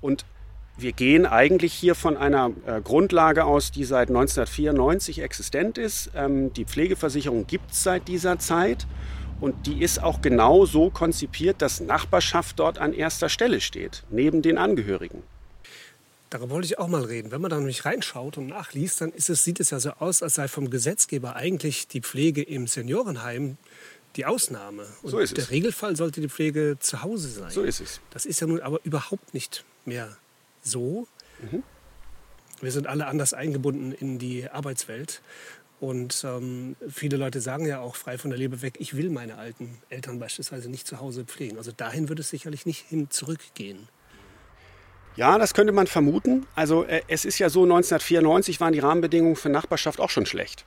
Und 0.00 0.24
wir 0.78 0.92
gehen 0.92 1.26
eigentlich 1.26 1.72
hier 1.72 1.94
von 1.94 2.16
einer 2.16 2.52
äh, 2.66 2.80
Grundlage 2.80 3.44
aus, 3.44 3.70
die 3.70 3.84
seit 3.84 4.08
1994 4.08 5.20
existent 5.20 5.78
ist. 5.78 6.10
Ähm, 6.14 6.52
die 6.52 6.64
Pflegeversicherung 6.64 7.46
gibt 7.46 7.72
es 7.72 7.82
seit 7.82 8.08
dieser 8.08 8.38
Zeit 8.38 8.86
und 9.40 9.66
die 9.66 9.82
ist 9.82 10.02
auch 10.02 10.20
genau 10.20 10.66
so 10.66 10.90
konzipiert, 10.90 11.62
dass 11.62 11.80
Nachbarschaft 11.80 12.58
dort 12.58 12.78
an 12.78 12.92
erster 12.92 13.28
Stelle 13.28 13.60
steht, 13.60 14.04
neben 14.10 14.42
den 14.42 14.58
Angehörigen. 14.58 15.22
Darüber 16.30 16.50
wollte 16.50 16.66
ich 16.66 16.78
auch 16.78 16.88
mal 16.88 17.04
reden. 17.04 17.30
Wenn 17.30 17.40
man 17.40 17.50
da 17.50 17.56
nämlich 17.56 17.84
reinschaut 17.84 18.36
und 18.36 18.48
nachliest, 18.48 19.00
dann 19.00 19.12
es, 19.16 19.26
sieht 19.26 19.60
es 19.60 19.70
ja 19.70 19.78
so 19.78 19.90
aus, 19.92 20.22
als 20.22 20.34
sei 20.34 20.48
vom 20.48 20.70
Gesetzgeber 20.70 21.36
eigentlich 21.36 21.86
die 21.88 22.00
Pflege 22.00 22.42
im 22.42 22.66
Seniorenheim 22.66 23.56
die 24.16 24.26
Ausnahme. 24.26 24.86
Und 25.02 25.10
so 25.10 25.18
ist 25.18 25.38
es. 25.38 25.46
Der 25.46 25.50
Regelfall 25.50 25.94
sollte 25.94 26.20
die 26.20 26.28
Pflege 26.28 26.78
zu 26.80 27.02
Hause 27.02 27.28
sein. 27.28 27.50
So 27.50 27.62
ist 27.62 27.80
es. 27.80 28.00
Das 28.10 28.26
ist 28.26 28.40
ja 28.40 28.46
nun 28.46 28.60
aber 28.60 28.80
überhaupt 28.82 29.34
nicht 29.34 29.64
mehr 29.84 30.16
so. 30.66 31.06
Mhm. 31.40 31.62
Wir 32.60 32.72
sind 32.72 32.86
alle 32.86 33.06
anders 33.06 33.34
eingebunden 33.34 33.92
in 33.92 34.18
die 34.18 34.48
Arbeitswelt. 34.48 35.20
Und 35.78 36.24
ähm, 36.24 36.74
viele 36.88 37.18
Leute 37.18 37.40
sagen 37.42 37.66
ja 37.66 37.80
auch 37.80 37.96
frei 37.96 38.16
von 38.16 38.30
der 38.30 38.38
Leber 38.38 38.62
weg, 38.62 38.76
ich 38.78 38.96
will 38.96 39.10
meine 39.10 39.36
alten 39.36 39.78
Eltern 39.90 40.18
beispielsweise 40.18 40.70
nicht 40.70 40.86
zu 40.86 41.00
Hause 41.00 41.24
pflegen. 41.24 41.58
Also 41.58 41.70
dahin 41.70 42.08
wird 42.08 42.18
es 42.18 42.30
sicherlich 42.30 42.64
nicht 42.64 42.86
hin 42.88 43.10
zurückgehen. 43.10 43.88
Ja, 45.16 45.38
das 45.38 45.52
könnte 45.52 45.72
man 45.72 45.86
vermuten. 45.86 46.46
Also 46.54 46.84
äh, 46.84 47.02
es 47.08 47.24
ist 47.24 47.38
ja 47.38 47.50
so, 47.50 47.62
1994 47.64 48.60
waren 48.60 48.72
die 48.72 48.78
Rahmenbedingungen 48.78 49.36
für 49.36 49.50
Nachbarschaft 49.50 50.00
auch 50.00 50.10
schon 50.10 50.24
schlecht. 50.24 50.64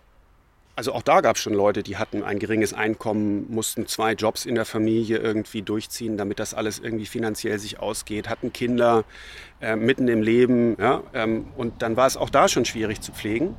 Also 0.80 0.94
auch 0.94 1.02
da 1.02 1.20
gab 1.20 1.36
es 1.36 1.42
schon 1.42 1.54
Leute, 1.54 1.84
die 1.84 1.98
hatten 1.98 2.24
ein 2.24 2.40
geringes 2.40 2.74
Einkommen, 2.74 3.48
mussten 3.50 3.86
zwei 3.86 4.14
Jobs 4.14 4.46
in 4.46 4.56
der 4.56 4.64
Familie 4.64 5.18
irgendwie 5.18 5.62
durchziehen, 5.62 6.16
damit 6.16 6.40
das 6.40 6.54
alles 6.54 6.80
irgendwie 6.80 7.06
finanziell 7.06 7.60
sich 7.60 7.82
ausgeht, 7.82 8.30
hatten 8.30 8.54
Kinder 8.54 9.04
äh, 9.60 9.76
mitten 9.76 10.08
im 10.08 10.22
Leben. 10.22 10.78
Ja, 10.80 11.04
ähm, 11.14 11.48
und 11.58 11.82
dann 11.82 11.98
war 11.98 12.08
es 12.08 12.16
auch 12.16 12.30
da 12.30 12.48
schon 12.48 12.64
schwierig 12.64 13.02
zu 13.02 13.12
pflegen. 13.12 13.58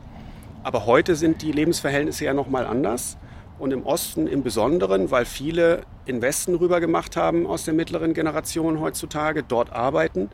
Aber 0.63 0.87
heute 0.87 1.15
sind 1.15 1.43
die 1.43 1.53
Lebensverhältnisse 1.53 2.25
ja 2.25 2.33
nochmal 2.33 2.65
anders. 2.65 3.19
Und 3.59 3.73
im 3.73 3.85
Osten 3.85 4.27
im 4.27 4.43
Besonderen, 4.43 5.11
weil 5.11 5.27
viele 5.27 5.83
in 6.07 6.23
Westen 6.23 6.55
rüber 6.55 6.81
gemacht 6.81 7.19
haben 7.19 7.47
aus 7.47 7.67
der 7.67 7.75
mittleren 7.75 8.15
Generation 8.15 8.81
heutzutage, 8.81 9.43
dort 9.43 9.75
arbeiten 9.75 10.31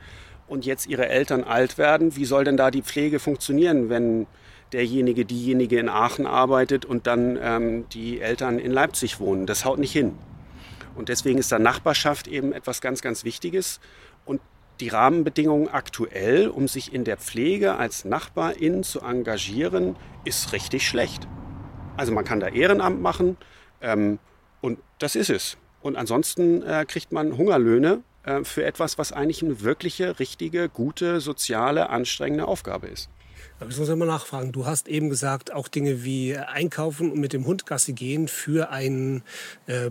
und 0.47 0.65
jetzt 0.65 0.87
ihre 0.87 1.09
Eltern 1.09 1.43
alt 1.43 1.79
werden. 1.79 2.15
Wie 2.15 2.27
soll 2.27 2.45
denn 2.45 2.57
da 2.57 2.71
die 2.71 2.83
Pflege 2.83 3.19
funktionieren, 3.19 3.89
wenn 3.89 4.29
derjenige, 4.73 5.25
diejenige 5.25 5.79
in 5.79 5.89
Aachen 5.89 6.27
arbeitet 6.27 6.85
und 6.85 7.07
dann 7.07 7.39
ähm, 7.41 7.89
die 7.91 8.21
Eltern 8.21 8.59
in 8.59 8.73
Leipzig 8.73 9.21
wohnen? 9.21 9.47
Das 9.47 9.65
haut 9.65 9.79
nicht 9.79 9.93
hin. 9.93 10.17
Und 10.95 11.09
deswegen 11.09 11.39
ist 11.39 11.53
da 11.53 11.59
Nachbarschaft 11.59 12.27
eben 12.27 12.53
etwas 12.53 12.81
ganz, 12.81 13.03
ganz 13.03 13.25
Wichtiges. 13.25 13.81
Und 14.25 14.41
die 14.81 14.89
Rahmenbedingungen 14.89 15.69
aktuell, 15.69 16.49
um 16.49 16.69
sich 16.69 16.93
in 16.93 17.05
der 17.05 17.17
Pflege 17.17 17.77
als 17.77 18.05
Nachbarin 18.05 18.83
zu 18.83 19.01
engagieren, 19.01 19.97
ist 20.25 20.53
richtig 20.53 20.87
schlecht. 20.87 21.27
Also 21.97 22.13
man 22.13 22.25
kann 22.25 22.41
da 22.41 22.49
Ehrenamt 22.49 23.01
machen 23.01 23.37
ähm, 23.81 24.19
und 24.61 24.79
das 24.99 25.17
ist 25.17 25.31
es. 25.31 25.57
Und 25.81 25.97
ansonsten 25.97 26.63
äh, 26.63 26.85
kriegt 26.87 27.13
man 27.13 27.37
Hungerlöhne 27.37 28.03
äh, 28.25 28.45
für 28.45 28.65
etwas, 28.65 28.99
was 28.99 29.13
eigentlich 29.13 29.43
eine 29.43 29.63
wirkliche, 29.63 30.19
richtige, 30.19 30.69
gute, 30.69 31.21
soziale, 31.21 31.89
anstrengende 31.91 32.47
Aufgabe 32.47 32.89
ist. 32.89 33.09
Aber 33.59 33.71
ich 33.71 33.79
muss 33.79 33.89
immer 33.89 34.07
nachfragen. 34.07 34.53
Du 34.53 34.67
hast 34.67 34.89
eben 34.89 35.09
gesagt, 35.09 35.53
auch 35.53 35.69
Dinge 35.69 36.05
wie 36.05 36.37
Einkaufen 36.37 37.11
und 37.11 37.21
mit 37.21 37.33
dem 37.33 37.47
Hund 37.47 37.67
Gassi 37.67 37.95
gehen 37.95 38.29
für 38.29 38.71
einen 38.71 39.23
äh, 39.67 39.91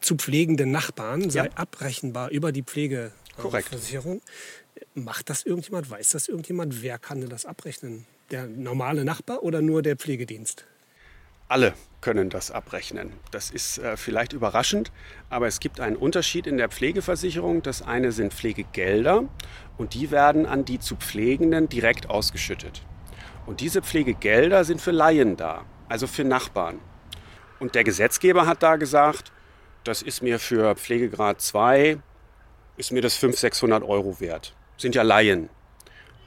zu 0.00 0.16
pflegenden 0.16 0.70
Nachbarn 0.70 1.30
sei 1.30 1.46
ja. 1.46 1.50
abrechenbar 1.54 2.30
über 2.30 2.52
die 2.52 2.62
Pflegeversicherung. 2.62 4.22
Macht 4.94 5.30
das 5.30 5.44
irgendjemand? 5.44 5.90
Weiß 5.90 6.10
das 6.10 6.28
irgendjemand? 6.28 6.82
Wer 6.82 6.98
kann 6.98 7.20
denn 7.20 7.30
das 7.30 7.46
abrechnen? 7.46 8.06
Der 8.30 8.46
normale 8.46 9.04
Nachbar 9.04 9.42
oder 9.42 9.62
nur 9.62 9.82
der 9.82 9.96
Pflegedienst? 9.96 10.64
Alle 11.48 11.72
können 12.02 12.28
das 12.28 12.50
abrechnen. 12.50 13.14
Das 13.30 13.50
ist 13.50 13.78
äh, 13.78 13.96
vielleicht 13.96 14.34
überraschend, 14.34 14.92
aber 15.30 15.46
es 15.46 15.60
gibt 15.60 15.80
einen 15.80 15.96
Unterschied 15.96 16.46
in 16.46 16.58
der 16.58 16.68
Pflegeversicherung. 16.68 17.62
Das 17.62 17.80
eine 17.80 18.12
sind 18.12 18.34
Pflegegelder 18.34 19.24
und 19.78 19.94
die 19.94 20.10
werden 20.10 20.44
an 20.44 20.66
die 20.66 20.78
zu 20.78 20.96
Pflegenden 20.96 21.68
direkt 21.68 22.10
ausgeschüttet. 22.10 22.82
Und 23.46 23.60
diese 23.60 23.80
Pflegegelder 23.80 24.64
sind 24.64 24.82
für 24.82 24.90
Laien 24.90 25.38
da, 25.38 25.64
also 25.88 26.06
für 26.06 26.22
Nachbarn. 26.22 26.80
Und 27.60 27.74
der 27.74 27.82
Gesetzgeber 27.82 28.46
hat 28.46 28.62
da 28.62 28.76
gesagt, 28.76 29.32
das 29.84 30.02
ist 30.02 30.22
mir 30.22 30.38
für 30.38 30.76
Pflegegrad 30.76 31.40
2, 31.40 31.98
ist 32.76 32.92
mir 32.92 33.00
das 33.00 33.14
500, 33.14 33.40
600 33.40 33.82
Euro 33.84 34.20
wert. 34.20 34.54
Sind 34.76 34.94
ja 34.94 35.02
Laien. 35.02 35.48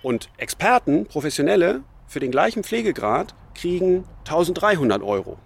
Und 0.02 0.30
Experten, 0.38 1.06
Professionelle, 1.06 1.84
für 2.08 2.20
den 2.20 2.32
gleichen 2.32 2.64
Pflegegrad 2.64 3.36
kriegen 3.56 4.06
1300 4.26 5.02
Euro. 5.04 5.38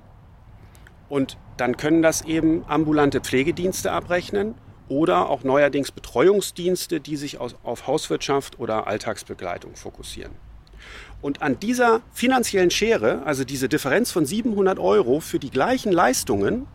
Und 1.09 1.38
dann 1.57 1.77
können 1.77 2.01
das 2.01 2.24
eben 2.24 2.65
ambulante 2.67 3.21
Pflegedienste 3.21 3.91
abrechnen 3.91 4.55
oder 4.88 5.29
auch 5.29 5.43
neuerdings 5.43 5.91
Betreuungsdienste, 5.91 7.00
die 7.00 7.15
sich 7.15 7.39
auf 7.39 7.88
Hauswirtschaft 7.88 8.59
oder 8.59 8.88
Alltagsbegleitung 8.88 9.75
fokussieren. 9.75 10.33
Und 11.21 11.41
an 11.41 11.59
dieser 11.59 12.01
finanziellen 12.12 12.69
Schere, 12.69 13.24
also 13.25 13.43
diese 13.43 13.67
Differenz 13.69 14.12
von 14.12 14.25
700 14.25 14.77
Euro 14.77 15.19
für 15.19 15.39
die 15.39 15.50
gleichen 15.50 15.91
Leistungen, 15.91 16.67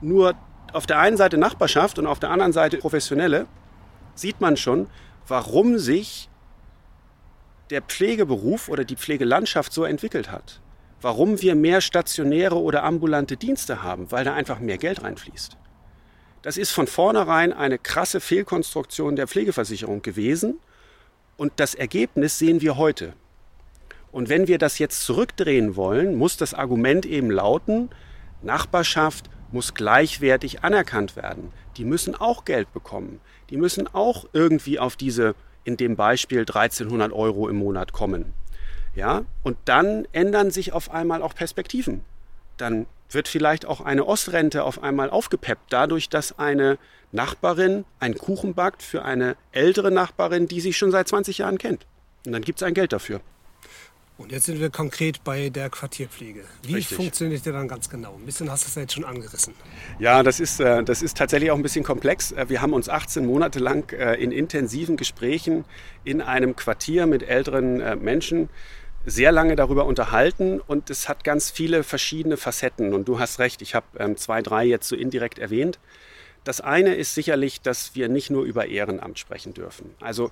nur 0.00 0.34
auf 0.72 0.86
der 0.86 1.00
einen 1.00 1.16
Seite 1.16 1.38
Nachbarschaft 1.38 1.98
und 1.98 2.06
auf 2.06 2.20
der 2.20 2.30
anderen 2.30 2.52
Seite 2.52 2.78
Professionelle, 2.78 3.46
sieht 4.14 4.40
man 4.40 4.56
schon, 4.56 4.86
warum 5.26 5.78
sich 5.78 6.28
der 7.70 7.82
Pflegeberuf 7.82 8.68
oder 8.68 8.84
die 8.84 8.96
Pflegelandschaft 8.96 9.72
so 9.72 9.84
entwickelt 9.84 10.30
hat. 10.30 10.60
Warum 11.00 11.40
wir 11.40 11.54
mehr 11.54 11.80
stationäre 11.80 12.60
oder 12.60 12.82
ambulante 12.82 13.36
Dienste 13.36 13.82
haben, 13.82 14.10
weil 14.10 14.24
da 14.24 14.34
einfach 14.34 14.58
mehr 14.58 14.78
Geld 14.78 15.02
reinfließt. 15.02 15.56
Das 16.42 16.56
ist 16.56 16.70
von 16.70 16.86
vornherein 16.86 17.52
eine 17.52 17.78
krasse 17.78 18.20
Fehlkonstruktion 18.20 19.16
der 19.16 19.28
Pflegeversicherung 19.28 20.02
gewesen 20.02 20.58
und 21.36 21.52
das 21.56 21.74
Ergebnis 21.74 22.38
sehen 22.38 22.60
wir 22.60 22.76
heute. 22.76 23.12
Und 24.10 24.28
wenn 24.28 24.48
wir 24.48 24.58
das 24.58 24.78
jetzt 24.78 25.04
zurückdrehen 25.04 25.76
wollen, 25.76 26.16
muss 26.16 26.36
das 26.36 26.54
Argument 26.54 27.06
eben 27.06 27.30
lauten, 27.30 27.90
Nachbarschaft 28.42 29.30
muss 29.52 29.74
gleichwertig 29.74 30.64
anerkannt 30.64 31.16
werden. 31.16 31.52
Die 31.76 31.84
müssen 31.84 32.14
auch 32.14 32.44
Geld 32.44 32.72
bekommen. 32.72 33.20
Die 33.50 33.56
müssen 33.56 33.86
auch 33.92 34.26
irgendwie 34.32 34.78
auf 34.78 34.96
diese 34.96 35.34
in 35.64 35.76
dem 35.76 35.96
Beispiel 35.96 36.40
1300 36.40 37.12
Euro 37.12 37.48
im 37.48 37.56
Monat 37.56 37.92
kommen. 37.92 38.32
Ja, 38.98 39.24
und 39.44 39.56
dann 39.64 40.08
ändern 40.10 40.50
sich 40.50 40.72
auf 40.72 40.90
einmal 40.90 41.22
auch 41.22 41.32
Perspektiven. 41.32 42.00
Dann 42.56 42.86
wird 43.10 43.28
vielleicht 43.28 43.64
auch 43.64 43.80
eine 43.80 44.04
Ostrente 44.04 44.64
auf 44.64 44.82
einmal 44.82 45.08
aufgepeppt, 45.08 45.62
dadurch, 45.72 46.08
dass 46.08 46.36
eine 46.36 46.78
Nachbarin 47.12 47.84
einen 48.00 48.18
Kuchen 48.18 48.54
backt 48.54 48.82
für 48.82 49.04
eine 49.04 49.36
ältere 49.52 49.92
Nachbarin, 49.92 50.48
die 50.48 50.60
sie 50.60 50.72
schon 50.72 50.90
seit 50.90 51.06
20 51.06 51.38
Jahren 51.38 51.58
kennt. 51.58 51.86
Und 52.26 52.32
dann 52.32 52.42
gibt 52.42 52.58
es 52.58 52.64
ein 52.64 52.74
Geld 52.74 52.92
dafür. 52.92 53.20
Und 54.16 54.32
jetzt 54.32 54.46
sind 54.46 54.58
wir 54.58 54.68
konkret 54.68 55.22
bei 55.22 55.48
der 55.48 55.70
Quartierpflege. 55.70 56.42
Wie 56.64 56.74
Richtig. 56.74 56.96
funktioniert 56.96 57.46
der 57.46 57.52
dann 57.52 57.68
ganz 57.68 57.88
genau? 57.88 58.16
Ein 58.16 58.26
bisschen 58.26 58.50
hast 58.50 58.64
du 58.64 58.68
es 58.68 58.74
ja 58.74 58.82
jetzt 58.82 58.94
schon 58.94 59.04
angerissen. 59.04 59.54
Ja, 60.00 60.24
das 60.24 60.40
ist, 60.40 60.58
äh, 60.58 60.82
das 60.82 61.02
ist 61.02 61.16
tatsächlich 61.16 61.52
auch 61.52 61.56
ein 61.56 61.62
bisschen 61.62 61.84
komplex. 61.84 62.32
Äh, 62.32 62.48
wir 62.48 62.60
haben 62.60 62.72
uns 62.72 62.88
18 62.88 63.24
Monate 63.24 63.60
lang 63.60 63.92
äh, 63.92 64.14
in 64.16 64.32
intensiven 64.32 64.96
Gesprächen 64.96 65.64
in 66.02 66.20
einem 66.20 66.56
Quartier 66.56 67.06
mit 67.06 67.22
älteren 67.22 68.02
Menschen 68.02 68.48
sehr 69.08 69.32
lange 69.32 69.56
darüber 69.56 69.86
unterhalten 69.86 70.60
und 70.60 70.90
es 70.90 71.08
hat 71.08 71.24
ganz 71.24 71.50
viele 71.50 71.82
verschiedene 71.82 72.36
Facetten. 72.36 72.94
Und 72.94 73.08
du 73.08 73.18
hast 73.18 73.38
recht, 73.38 73.62
ich 73.62 73.74
habe 73.74 73.86
ähm, 73.98 74.16
zwei, 74.16 74.42
drei 74.42 74.64
jetzt 74.64 74.88
so 74.88 74.96
indirekt 74.96 75.38
erwähnt. 75.38 75.78
Das 76.44 76.60
eine 76.60 76.94
ist 76.94 77.14
sicherlich, 77.14 77.60
dass 77.60 77.94
wir 77.94 78.08
nicht 78.08 78.30
nur 78.30 78.44
über 78.44 78.66
Ehrenamt 78.66 79.18
sprechen 79.18 79.54
dürfen. 79.54 79.94
Also 80.00 80.30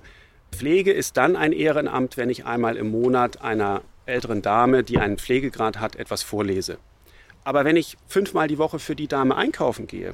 Pflege 0.51 0.93
ist 0.93 1.17
dann 1.17 1.35
ein 1.35 1.51
Ehrenamt, 1.51 2.17
wenn 2.17 2.29
ich 2.29 2.45
einmal 2.45 2.77
im 2.77 2.89
Monat 2.89 3.41
einer 3.41 3.81
älteren 4.05 4.41
Dame, 4.41 4.83
die 4.83 4.97
einen 4.97 5.17
Pflegegrad 5.17 5.79
hat, 5.79 5.95
etwas 5.95 6.23
vorlese. 6.23 6.77
Aber 7.43 7.65
wenn 7.65 7.75
ich 7.75 7.97
fünfmal 8.07 8.47
die 8.47 8.57
Woche 8.57 8.79
für 8.79 8.95
die 8.95 9.07
Dame 9.07 9.35
einkaufen 9.35 9.87
gehe, 9.87 10.13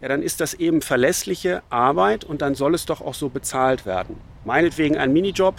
ja, 0.00 0.08
dann 0.08 0.22
ist 0.22 0.40
das 0.40 0.54
eben 0.54 0.82
verlässliche 0.82 1.62
Arbeit 1.70 2.24
und 2.24 2.42
dann 2.42 2.54
soll 2.54 2.74
es 2.74 2.84
doch 2.84 3.00
auch 3.00 3.14
so 3.14 3.28
bezahlt 3.28 3.86
werden. 3.86 4.16
Meinetwegen 4.44 4.96
ein 4.96 5.12
Minijob, 5.12 5.54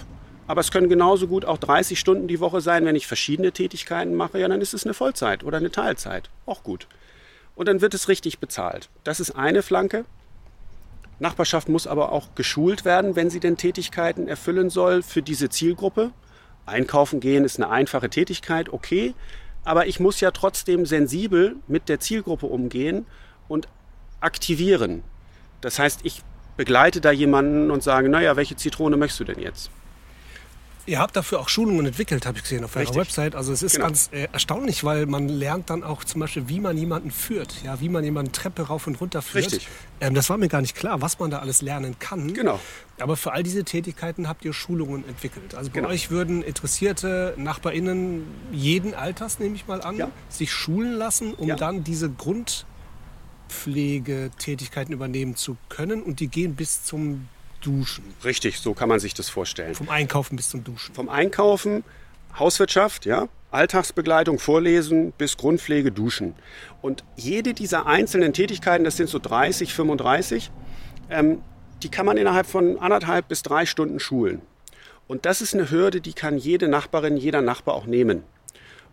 aber 0.47 0.61
es 0.61 0.71
können 0.71 0.89
genauso 0.89 1.27
gut 1.27 1.45
auch 1.45 1.57
30 1.57 1.99
Stunden 1.99 2.27
die 2.27 2.39
Woche 2.39 2.61
sein, 2.61 2.85
wenn 2.85 2.95
ich 2.95 3.07
verschiedene 3.07 3.51
Tätigkeiten 3.51 4.13
mache, 4.15 4.39
ja, 4.39 4.47
dann 4.47 4.61
ist 4.61 4.73
es 4.73 4.85
eine 4.85 4.93
Vollzeit 4.93 5.43
oder 5.43 5.57
eine 5.57 5.71
Teilzeit. 5.71 6.29
Auch 6.45 6.63
gut. 6.63 6.87
Und 7.55 7.67
dann 7.67 7.81
wird 7.81 7.93
es 7.93 8.09
richtig 8.09 8.39
bezahlt. 8.39 8.89
Das 9.03 9.19
ist 9.19 9.31
eine 9.31 9.63
Flanke. 9.63 10.05
Nachbarschaft 11.19 11.69
muss 11.69 11.87
aber 11.87 12.11
auch 12.11 12.35
geschult 12.35 12.85
werden, 12.85 13.15
wenn 13.15 13.29
sie 13.29 13.39
denn 13.39 13.57
Tätigkeiten 13.57 14.27
erfüllen 14.27 14.69
soll 14.69 15.01
für 15.01 15.21
diese 15.21 15.49
Zielgruppe. 15.49 16.11
Einkaufen 16.65 17.19
gehen 17.19 17.45
ist 17.45 17.57
eine 17.57 17.69
einfache 17.69 18.09
Tätigkeit, 18.09 18.69
okay, 18.69 19.13
aber 19.63 19.87
ich 19.87 19.99
muss 19.99 20.19
ja 20.19 20.31
trotzdem 20.31 20.85
sensibel 20.85 21.55
mit 21.67 21.89
der 21.89 21.99
Zielgruppe 21.99 22.47
umgehen 22.47 23.05
und 23.47 23.67
aktivieren. 24.19 25.03
Das 25.61 25.79
heißt, 25.79 26.01
ich 26.03 26.21
begleite 26.57 27.01
da 27.01 27.11
jemanden 27.11 27.71
und 27.71 27.81
sage, 27.81 28.09
naja, 28.09 28.35
welche 28.35 28.55
Zitrone 28.55 28.97
möchtest 28.97 29.21
du 29.21 29.23
denn 29.23 29.39
jetzt? 29.39 29.71
Ihr 30.87 30.99
habt 30.99 31.15
dafür 31.15 31.39
auch 31.39 31.49
Schulungen 31.49 31.87
entwickelt, 31.87 32.27
habe 32.27 32.37
ich 32.37 32.43
gesehen 32.43 32.63
auf 32.63 32.75
eurer 32.75 32.93
Website. 32.93 33.35
Also 33.35 33.51
es 33.51 33.63
ist 33.63 33.73
genau. 33.73 33.87
ganz 33.87 34.09
äh, 34.11 34.27
erstaunlich, 34.31 34.83
weil 34.83 35.07
man 35.07 35.27
lernt 35.27 35.71
dann 35.71 35.83
auch 35.83 36.03
zum 36.03 36.21
Beispiel, 36.21 36.47
wie 36.47 36.59
man 36.59 36.77
jemanden 36.77 37.09
führt, 37.09 37.63
ja, 37.63 37.81
wie 37.81 37.89
man 37.89 38.03
jemanden 38.03 38.33
Treppe 38.33 38.67
rauf 38.67 38.85
und 38.85 39.01
runter 39.01 39.23
führt. 39.23 39.45
Richtig. 39.45 39.67
Ähm, 39.99 40.13
das 40.13 40.29
war 40.29 40.37
mir 40.37 40.47
gar 40.47 40.61
nicht 40.61 40.75
klar, 40.75 41.01
was 41.01 41.17
man 41.17 41.31
da 41.31 41.39
alles 41.39 41.63
lernen 41.63 41.97
kann. 41.97 42.35
Genau. 42.35 42.59
Aber 42.99 43.17
für 43.17 43.31
all 43.31 43.41
diese 43.41 43.63
Tätigkeiten 43.63 44.27
habt 44.27 44.45
ihr 44.45 44.53
Schulungen 44.53 45.03
entwickelt. 45.07 45.55
Also 45.55 45.71
bei 45.71 45.79
genau. 45.79 45.89
euch 45.89 46.11
würden 46.11 46.43
interessierte 46.43 47.33
NachbarInnen 47.37 48.27
jeden 48.51 48.93
Alters, 48.93 49.39
nehme 49.39 49.55
ich 49.55 49.65
mal 49.65 49.81
an, 49.81 49.97
ja. 49.97 50.11
sich 50.29 50.51
schulen 50.51 50.93
lassen, 50.93 51.33
um 51.33 51.47
ja. 51.47 51.55
dann 51.55 51.83
diese 51.83 52.11
Grundpflegetätigkeiten 52.11 54.93
übernehmen 54.93 55.35
zu 55.35 55.57
können. 55.67 56.03
Und 56.03 56.19
die 56.19 56.27
gehen 56.27 56.55
bis 56.55 56.83
zum 56.83 57.27
Duschen. 57.65 58.03
Richtig, 58.23 58.59
so 58.59 58.73
kann 58.73 58.89
man 58.89 58.99
sich 58.99 59.13
das 59.13 59.29
vorstellen. 59.29 59.75
Vom 59.75 59.89
Einkaufen 59.89 60.35
bis 60.35 60.49
zum 60.49 60.63
Duschen. 60.63 60.93
Vom 60.93 61.09
Einkaufen, 61.09 61.83
Hauswirtschaft, 62.37 63.05
ja, 63.05 63.27
Alltagsbegleitung, 63.51 64.37
Vorlesen 64.37 65.13
bis 65.13 65.37
Grundpflege, 65.37 65.91
Duschen. 65.91 66.35
Und 66.81 67.03
jede 67.15 67.53
dieser 67.53 67.87
einzelnen 67.87 68.33
Tätigkeiten, 68.33 68.83
das 68.83 68.97
sind 68.97 69.09
so 69.09 69.17
30, 69.17 69.73
35, 69.73 70.51
ähm, 71.09 71.41
die 71.81 71.89
kann 71.89 72.05
man 72.05 72.17
innerhalb 72.17 72.45
von 72.45 72.77
anderthalb 72.79 73.27
bis 73.27 73.41
drei 73.43 73.65
Stunden 73.65 73.99
schulen. 73.99 74.41
Und 75.07 75.25
das 75.25 75.41
ist 75.41 75.53
eine 75.53 75.69
Hürde, 75.69 76.01
die 76.01 76.13
kann 76.13 76.37
jede 76.37 76.67
Nachbarin, 76.67 77.17
jeder 77.17 77.41
Nachbar 77.41 77.75
auch 77.75 77.85
nehmen. 77.85 78.23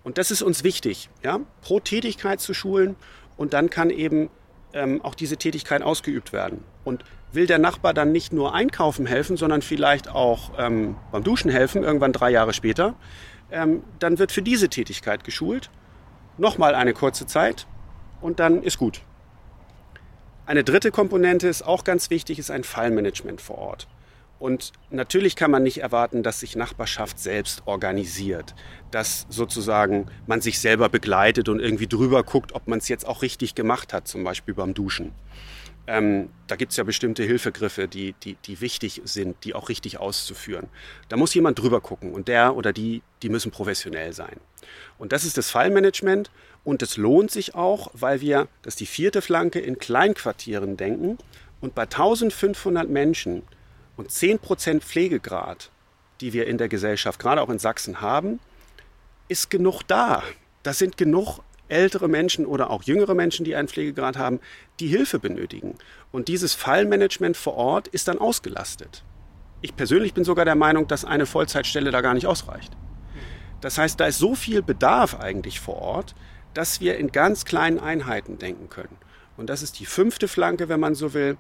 Und 0.05 0.19
das 0.19 0.31
ist 0.31 0.43
uns 0.43 0.65
wichtig, 0.65 1.09
ja, 1.23 1.41
pro 1.61 1.81
Tätigkeit 1.81 2.41
zu 2.41 2.55
schulen 2.55 2.97
und 3.37 3.53
dann 3.53 3.71
kann 3.71 3.91
eben 3.91 4.31
ähm, 4.73 5.03
auch 5.03 5.15
diese 5.15 5.37
Tätigkeit 5.37 5.83
ausgeübt 5.83 6.33
werden. 6.33 6.65
Und 6.85 7.05
will 7.33 7.47
der 7.47 7.59
Nachbar 7.59 7.95
dann 7.95 8.13
nicht 8.13 8.33
nur 8.33 8.55
einkaufen 8.55 9.07
helfen, 9.07 9.37
sondern 9.37 9.63
vielleicht 9.63 10.09
auch 10.09 10.53
ähm, 10.59 10.97
beim 11.11 11.25
Duschen 11.25 11.51
helfen, 11.51 11.83
irgendwann 11.83 12.13
drei 12.13 12.31
Jahre 12.31 12.53
später, 12.53 12.95
ähm, 13.51 13.83
dann 13.99 14.19
wird 14.19 14.33
für 14.33 14.43
diese 14.43 14.69
Tätigkeit 14.69 15.25
geschult. 15.25 15.71
Nochmal 16.39 16.75
eine 16.75 16.95
kurze 16.95 17.27
Zeit 17.27 17.67
und 18.21 18.41
dann 18.41 18.63
ist 18.63 18.79
gut. 18.79 19.03
Eine 20.47 20.65
dritte 20.65 20.91
Komponente 20.91 21.49
ist 21.49 21.63
auch 21.63 21.85
ganz 21.85 22.11
wichtig, 22.11 22.39
ist 22.39 22.51
ein 22.51 22.65
Fallmanagement 22.65 23.41
vor 23.41 23.59
Ort. 23.59 23.89
Und 24.43 24.73
natürlich 24.91 25.37
kann 25.37 25.53
man 25.53 25.63
nicht 25.63 25.79
erwarten, 25.79 26.25
dass 26.25 26.41
sich 26.41 26.57
Nachbarschaft 26.57 27.21
selbst 27.21 27.63
organisiert, 27.65 28.57
dass 28.91 29.25
sozusagen 29.29 30.07
man 30.27 30.41
sich 30.41 30.59
selber 30.59 30.89
begleitet 30.89 31.49
und 31.49 31.61
irgendwie 31.61 31.87
drüber 31.87 32.25
guckt, 32.25 32.53
ob 32.53 32.67
man 32.67 32.81
es 32.81 32.89
jetzt 32.89 33.07
auch 33.07 33.23
richtig 33.23 33.55
gemacht 33.55 33.93
hat, 33.93 34.09
zum 34.09 34.25
Beispiel 34.25 34.55
beim 34.55 34.75
Duschen. 34.75 35.13
Ähm, 35.87 36.31
da 36.47 36.57
gibt 36.57 36.71
es 36.71 36.77
ja 36.77 36.85
bestimmte 36.85 37.25
Hilfegriffe, 37.25 37.89
die, 37.89 38.15
die, 38.23 38.37
die 38.45 38.61
wichtig 38.61 39.03
sind, 39.05 39.37
die 39.45 39.55
auch 39.55 39.69
richtig 39.69 39.99
auszuführen. 39.99 40.69
Da 41.09 41.17
muss 41.17 41.35
jemand 41.35 41.59
drüber 41.59 41.81
gucken 41.81 42.13
und 42.13 42.29
der 42.29 42.55
oder 42.57 42.73
die, 42.73 43.03
die 43.23 43.29
müssen 43.29 43.51
professionell 43.51 44.13
sein. 44.13 44.37
Und 44.99 45.13
das 45.13 45.25
ist 45.25 45.37
das 45.37 45.51
Fallmanagement 45.51 46.31
und 46.63 46.83
es 46.83 46.97
lohnt 46.97 47.33
sich 47.33 47.55
auch, 47.57 47.91
weil 47.95 48.21
wir, 48.21 48.47
das 48.63 48.75
ist 48.75 48.81
die 48.81 48.87
vierte 48.87 49.23
Flanke, 49.23 49.59
in 49.59 49.79
Kleinquartieren 49.79 50.77
denken 50.77 51.19
und 51.61 51.75
bei 51.75 51.83
1500 51.83 52.89
Menschen 52.89 53.43
und 53.97 54.11
10% 54.11 54.81
Pflegegrad, 54.81 55.71
die 56.21 56.33
wir 56.33 56.47
in 56.47 56.59
der 56.59 56.69
Gesellschaft, 56.69 57.19
gerade 57.19 57.43
auch 57.43 57.51
in 57.51 57.59
Sachsen 57.59 58.01
haben, 58.01 58.39
ist 59.29 59.51
genug 59.51 59.83
da. 59.83 60.23
Da 60.63 60.73
sind 60.73 60.97
genug 60.97 61.41
ältere 61.73 62.09
Menschen 62.09 62.47
oder 62.47 62.71
auch 62.71 62.85
jüngere 62.85 63.15
Menschen, 63.15 63.45
die 63.45 63.57
einen 63.57 63.69
Pflegegrad 63.69 64.17
haben, 64.17 64.41
die 64.79 64.87
Hilfe 64.87 65.19
benötigen. 65.19 65.75
Und 66.13 66.29
dieses 66.29 66.55
Fallmanagement 66.55 67.37
vor 67.37 67.55
Ort 67.55 67.89
ist 67.89 68.09
dann 68.09 68.19
ausgelastet. 68.19 69.05
Ich 69.61 69.77
persönlich 69.77 70.15
bin 70.15 70.25
sogar 70.25 70.45
der 70.45 70.55
Meinung, 70.55 70.87
dass 70.87 71.05
eine 71.05 71.27
Vollzeitstelle 71.27 71.91
da 71.91 72.01
gar 72.01 72.15
nicht 72.15 72.27
ausreicht. 72.27 72.73
Das 73.61 73.79
heißt, 73.79 73.99
da 73.99 74.07
ist 74.07 74.19
so 74.19 74.35
viel 74.35 74.63
Bedarf 74.63 75.19
eigentlich 75.19 75.61
vor 75.61 75.77
Ort, 75.77 76.15
dass 76.53 76.81
wir 76.81 76.99
in 76.99 77.13
ganz 77.13 77.45
kleinen 77.45 77.79
Einheiten 77.79 78.39
denken 78.39 78.69
können. 78.69 78.97
Und 79.37 79.49
das 79.49 79.63
ist 79.63 79.81
die 79.81 79.87
fünfte 79.87 80.29
Flanke, 80.29 80.69
wenn 80.69 80.81
man 80.81 80.95
so 80.95 81.15
will. 81.15 81.39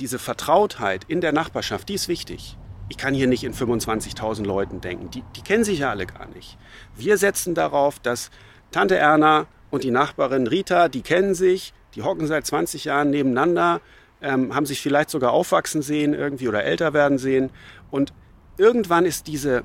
Diese 0.00 0.18
Vertrautheit 0.18 1.04
in 1.08 1.20
der 1.20 1.32
Nachbarschaft, 1.32 1.88
die 1.88 1.94
ist 1.94 2.08
wichtig. 2.08 2.56
Ich 2.88 2.96
kann 2.96 3.14
hier 3.14 3.26
nicht 3.26 3.44
in 3.44 3.54
25.000 3.54 4.44
Leuten 4.44 4.80
denken. 4.80 5.10
Die, 5.10 5.22
die 5.36 5.42
kennen 5.42 5.64
sich 5.64 5.80
ja 5.80 5.90
alle 5.90 6.06
gar 6.06 6.26
nicht. 6.28 6.58
Wir 6.94 7.16
setzen 7.18 7.54
darauf, 7.54 7.98
dass 7.98 8.30
Tante 8.70 8.96
Erna 8.96 9.46
und 9.74 9.82
die 9.82 9.90
Nachbarin 9.90 10.46
Rita, 10.46 10.88
die 10.88 11.02
kennen 11.02 11.34
sich, 11.34 11.74
die 11.96 12.02
hocken 12.02 12.28
seit 12.28 12.46
20 12.46 12.84
Jahren 12.84 13.10
nebeneinander, 13.10 13.80
ähm, 14.22 14.54
haben 14.54 14.66
sich 14.66 14.80
vielleicht 14.80 15.10
sogar 15.10 15.32
aufwachsen 15.32 15.82
sehen 15.82 16.14
irgendwie 16.14 16.48
oder 16.48 16.62
älter 16.62 16.94
werden 16.94 17.18
sehen. 17.18 17.50
Und 17.90 18.14
irgendwann 18.56 19.04
ist 19.04 19.26
diese 19.26 19.64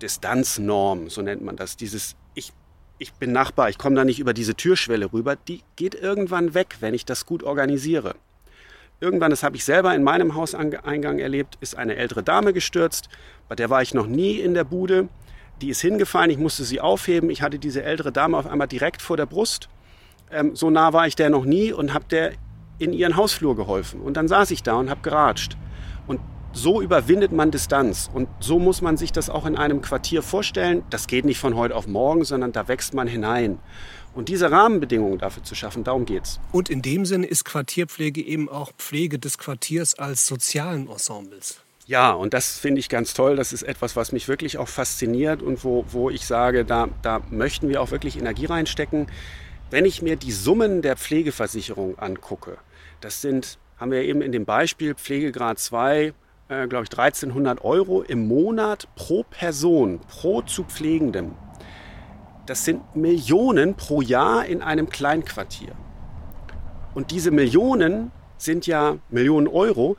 Distanznorm, 0.00 1.10
so 1.10 1.20
nennt 1.20 1.42
man 1.42 1.56
das, 1.56 1.76
dieses 1.76 2.14
ich, 2.34 2.52
ich 2.98 3.12
bin 3.14 3.32
Nachbar, 3.32 3.68
ich 3.68 3.76
komme 3.76 3.96
da 3.96 4.04
nicht 4.04 4.20
über 4.20 4.34
diese 4.34 4.54
Türschwelle 4.54 5.12
rüber, 5.12 5.34
die 5.34 5.62
geht 5.74 5.96
irgendwann 5.96 6.54
weg, 6.54 6.76
wenn 6.78 6.94
ich 6.94 7.04
das 7.04 7.26
gut 7.26 7.42
organisiere. 7.42 8.14
Irgendwann, 9.00 9.30
das 9.30 9.42
habe 9.42 9.56
ich 9.56 9.64
selber 9.64 9.92
in 9.96 10.04
meinem 10.04 10.36
Hauseingang 10.36 11.18
erlebt, 11.18 11.58
ist 11.60 11.76
eine 11.76 11.96
ältere 11.96 12.22
Dame 12.22 12.52
gestürzt, 12.52 13.08
bei 13.48 13.56
der 13.56 13.68
war 13.68 13.82
ich 13.82 13.94
noch 13.94 14.06
nie 14.06 14.38
in 14.38 14.54
der 14.54 14.64
Bude 14.64 15.08
die 15.64 15.70
ist 15.70 15.80
hingefallen, 15.80 16.30
ich 16.30 16.36
musste 16.36 16.62
sie 16.62 16.82
aufheben. 16.82 17.30
Ich 17.30 17.40
hatte 17.40 17.58
diese 17.58 17.82
ältere 17.82 18.12
Dame 18.12 18.36
auf 18.36 18.46
einmal 18.46 18.68
direkt 18.68 19.00
vor 19.00 19.16
der 19.16 19.24
Brust. 19.24 19.70
Ähm, 20.30 20.54
so 20.54 20.68
nah 20.68 20.92
war 20.92 21.06
ich 21.06 21.16
der 21.16 21.30
noch 21.30 21.46
nie 21.46 21.72
und 21.72 21.94
habe 21.94 22.04
der 22.10 22.32
in 22.78 22.92
ihren 22.92 23.16
Hausflur 23.16 23.56
geholfen. 23.56 24.02
Und 24.02 24.18
dann 24.18 24.28
saß 24.28 24.50
ich 24.50 24.62
da 24.62 24.74
und 24.74 24.90
habe 24.90 25.00
geratscht. 25.00 25.56
Und 26.06 26.20
so 26.52 26.82
überwindet 26.82 27.32
man 27.32 27.50
Distanz. 27.50 28.10
Und 28.12 28.28
so 28.40 28.58
muss 28.58 28.82
man 28.82 28.98
sich 28.98 29.10
das 29.10 29.30
auch 29.30 29.46
in 29.46 29.56
einem 29.56 29.80
Quartier 29.80 30.22
vorstellen. 30.22 30.82
Das 30.90 31.06
geht 31.06 31.24
nicht 31.24 31.38
von 31.38 31.56
heute 31.56 31.74
auf 31.74 31.86
morgen, 31.86 32.24
sondern 32.24 32.52
da 32.52 32.68
wächst 32.68 32.92
man 32.92 33.08
hinein. 33.08 33.58
Und 34.12 34.28
diese 34.28 34.50
Rahmenbedingungen 34.50 35.18
dafür 35.18 35.44
zu 35.44 35.54
schaffen, 35.54 35.82
darum 35.82 36.04
geht's. 36.04 36.40
Und 36.52 36.68
in 36.68 36.82
dem 36.82 37.06
Sinne 37.06 37.26
ist 37.26 37.44
Quartierpflege 37.46 38.20
eben 38.20 38.50
auch 38.50 38.70
Pflege 38.76 39.18
des 39.18 39.38
Quartiers 39.38 39.98
als 39.98 40.26
sozialen 40.26 40.88
Ensembles. 40.90 41.63
Ja, 41.86 42.12
und 42.12 42.32
das 42.32 42.58
finde 42.58 42.80
ich 42.80 42.88
ganz 42.88 43.12
toll. 43.12 43.36
Das 43.36 43.52
ist 43.52 43.62
etwas, 43.62 43.94
was 43.94 44.12
mich 44.12 44.26
wirklich 44.26 44.56
auch 44.56 44.68
fasziniert 44.68 45.42
und 45.42 45.64
wo, 45.64 45.84
wo 45.88 46.08
ich 46.08 46.26
sage, 46.26 46.64
da, 46.64 46.88
da 47.02 47.20
möchten 47.30 47.68
wir 47.68 47.82
auch 47.82 47.90
wirklich 47.90 48.18
Energie 48.18 48.46
reinstecken. 48.46 49.06
Wenn 49.70 49.84
ich 49.84 50.00
mir 50.00 50.16
die 50.16 50.32
Summen 50.32 50.80
der 50.80 50.96
Pflegeversicherung 50.96 51.98
angucke, 51.98 52.56
das 53.02 53.20
sind, 53.20 53.58
haben 53.76 53.90
wir 53.90 54.02
eben 54.02 54.22
in 54.22 54.32
dem 54.32 54.46
Beispiel 54.46 54.94
Pflegegrad 54.94 55.58
2, 55.58 56.14
äh, 56.48 56.68
glaube 56.68 56.84
ich, 56.84 56.90
1300 56.90 57.62
Euro 57.64 58.02
im 58.02 58.28
Monat 58.28 58.88
pro 58.94 59.22
Person, 59.24 60.00
pro 60.08 60.40
zu 60.40 60.64
Pflegendem. 60.64 61.32
Das 62.46 62.64
sind 62.64 62.96
Millionen 62.96 63.74
pro 63.74 64.00
Jahr 64.00 64.46
in 64.46 64.62
einem 64.62 64.88
Kleinquartier. 64.88 65.72
Und 66.94 67.10
diese 67.10 67.30
Millionen 67.30 68.10
sind 68.38 68.66
ja 68.66 68.96
Millionen 69.10 69.48
Euro, 69.48 69.96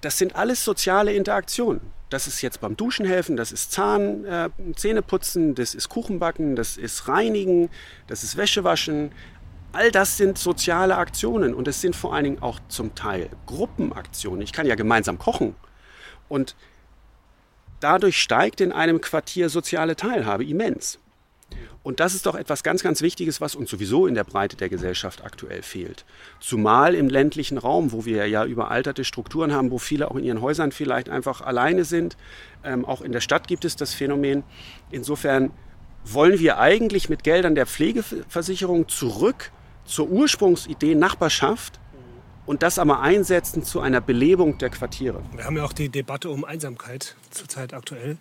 das 0.00 0.18
sind 0.18 0.36
alles 0.36 0.64
soziale 0.64 1.12
Interaktionen. 1.12 1.80
Das 2.08 2.26
ist 2.26 2.42
jetzt 2.42 2.60
beim 2.60 2.76
Duschen 2.76 3.06
helfen, 3.06 3.36
das 3.36 3.52
ist 3.52 3.70
Zahn, 3.70 4.24
äh, 4.24 4.50
Zähneputzen, 4.74 5.54
das 5.54 5.74
ist 5.74 5.88
Kuchenbacken, 5.88 6.56
das 6.56 6.76
ist 6.76 7.06
Reinigen, 7.06 7.70
das 8.08 8.24
ist 8.24 8.36
Wäschewaschen. 8.36 9.12
All 9.72 9.92
das 9.92 10.16
sind 10.16 10.36
soziale 10.36 10.96
Aktionen 10.96 11.54
und 11.54 11.68
es 11.68 11.80
sind 11.80 11.94
vor 11.94 12.12
allen 12.14 12.24
Dingen 12.24 12.42
auch 12.42 12.58
zum 12.68 12.96
Teil 12.96 13.30
Gruppenaktionen. 13.46 14.42
Ich 14.42 14.52
kann 14.52 14.66
ja 14.66 14.74
gemeinsam 14.74 15.18
kochen. 15.18 15.54
Und 16.28 16.56
dadurch 17.78 18.20
steigt 18.20 18.60
in 18.60 18.72
einem 18.72 19.00
Quartier 19.00 19.48
soziale 19.48 19.96
Teilhabe 19.96 20.44
immens. 20.44 20.98
Und 21.82 22.00
das 22.00 22.14
ist 22.14 22.26
doch 22.26 22.34
etwas 22.34 22.62
ganz, 22.62 22.82
ganz 22.82 23.00
Wichtiges, 23.00 23.40
was 23.40 23.54
uns 23.54 23.70
sowieso 23.70 24.06
in 24.06 24.14
der 24.14 24.24
Breite 24.24 24.56
der 24.56 24.68
Gesellschaft 24.68 25.24
aktuell 25.24 25.62
fehlt. 25.62 26.04
Zumal 26.38 26.94
im 26.94 27.08
ländlichen 27.08 27.58
Raum, 27.58 27.92
wo 27.92 28.04
wir 28.04 28.26
ja 28.26 28.44
überalterte 28.44 29.04
Strukturen 29.04 29.52
haben, 29.52 29.70
wo 29.70 29.78
viele 29.78 30.10
auch 30.10 30.16
in 30.16 30.24
ihren 30.24 30.42
Häusern 30.42 30.72
vielleicht 30.72 31.08
einfach 31.08 31.40
alleine 31.40 31.84
sind. 31.84 32.16
Ähm, 32.64 32.84
auch 32.84 33.00
in 33.00 33.12
der 33.12 33.20
Stadt 33.20 33.48
gibt 33.48 33.64
es 33.64 33.76
das 33.76 33.94
Phänomen. 33.94 34.42
Insofern 34.90 35.50
wollen 36.04 36.38
wir 36.38 36.58
eigentlich 36.58 37.08
mit 37.08 37.24
Geldern 37.24 37.54
der 37.54 37.66
Pflegeversicherung 37.66 38.88
zurück 38.88 39.50
zur 39.84 40.08
Ursprungsidee 40.08 40.94
Nachbarschaft 40.94 41.80
und 42.46 42.62
das 42.62 42.78
aber 42.78 43.00
einsetzen 43.00 43.64
zu 43.64 43.80
einer 43.80 44.00
Belebung 44.00 44.58
der 44.58 44.70
Quartiere. 44.70 45.22
Wir 45.34 45.44
haben 45.44 45.56
ja 45.56 45.64
auch 45.64 45.72
die 45.72 45.88
Debatte 45.88 46.30
um 46.30 46.44
Einsamkeit 46.44 47.16
zurzeit 47.30 47.74
aktuell. 47.74 48.18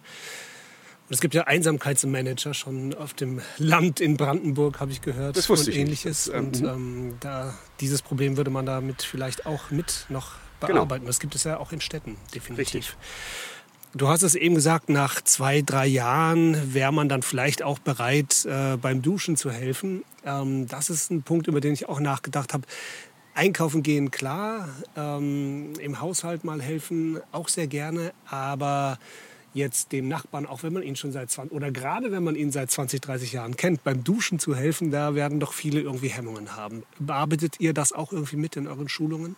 Und 1.09 1.15
es 1.15 1.21
gibt 1.21 1.33
ja 1.33 1.45
Einsamkeitsmanager 1.45 2.53
schon 2.53 2.93
auf 2.93 3.15
dem 3.15 3.41
Land 3.57 3.99
in 3.99 4.15
Brandenburg, 4.15 4.79
habe 4.79 4.91
ich 4.91 5.01
gehört. 5.01 5.35
Das 5.35 5.49
wusste 5.49 5.71
und 5.71 5.75
ich 5.75 5.81
ähnliches. 5.81 6.27
Nicht. 6.27 6.35
Das, 6.37 6.43
und 6.43 6.61
ähm, 6.61 6.67
ähm, 6.67 7.17
da, 7.19 7.55
dieses 7.79 8.03
Problem 8.03 8.37
würde 8.37 8.51
man 8.51 8.65
damit 8.67 9.01
vielleicht 9.01 9.45
auch 9.45 9.71
mit 9.71 10.05
noch 10.09 10.33
Genau. 10.59 10.79
bearbeiten. 10.79 11.05
Das 11.05 11.19
gibt 11.19 11.35
es 11.35 11.43
ja 11.45 11.57
auch 11.57 11.71
in 11.71 11.81
Städten, 11.81 12.17
definitiv. 12.35 12.59
Richtig. 12.75 12.95
Du 13.95 14.07
hast 14.07 14.21
es 14.21 14.35
eben 14.35 14.53
gesagt, 14.55 14.89
nach 14.89 15.21
zwei, 15.21 15.61
drei 15.61 15.87
Jahren 15.87 16.73
wäre 16.73 16.91
man 16.93 17.09
dann 17.09 17.23
vielleicht 17.23 17.63
auch 17.63 17.79
bereit, 17.79 18.45
äh, 18.45 18.77
beim 18.77 19.01
Duschen 19.01 19.35
zu 19.35 19.49
helfen. 19.51 20.03
Ähm, 20.25 20.67
das 20.67 20.89
ist 20.89 21.09
ein 21.09 21.23
Punkt, 21.23 21.47
über 21.47 21.59
den 21.59 21.73
ich 21.73 21.89
auch 21.89 21.99
nachgedacht 21.99 22.53
habe. 22.53 22.67
Einkaufen 23.33 23.81
gehen, 23.81 24.11
klar. 24.11 24.69
Ähm, 24.95 25.73
Im 25.79 26.01
Haushalt 26.01 26.43
mal 26.43 26.61
helfen, 26.61 27.19
auch 27.31 27.47
sehr 27.47 27.67
gerne. 27.67 28.11
Aber 28.29 28.99
jetzt 29.53 29.91
dem 29.91 30.07
Nachbarn, 30.07 30.45
auch 30.45 30.63
wenn 30.63 30.73
man 30.73 30.83
ihn 30.83 30.95
schon 30.95 31.11
seit 31.11 31.31
20 31.31 31.55
oder 31.55 31.71
gerade 31.71 32.11
wenn 32.11 32.23
man 32.23 32.35
ihn 32.35 32.51
seit 32.51 32.71
20, 32.71 33.01
30 33.01 33.33
Jahren 33.33 33.55
kennt, 33.55 33.83
beim 33.83 34.03
Duschen 34.03 34.39
zu 34.39 34.55
helfen, 34.55 34.91
da 34.91 35.15
werden 35.15 35.39
doch 35.39 35.53
viele 35.53 35.81
irgendwie 35.81 36.09
Hemmungen 36.09 36.55
haben. 36.55 36.83
Bearbeitet 36.99 37.59
ihr 37.59 37.73
das 37.73 37.93
auch 37.93 38.11
irgendwie 38.11 38.37
mit 38.37 38.55
in 38.55 38.67
euren 38.67 38.89
Schulungen? 38.89 39.35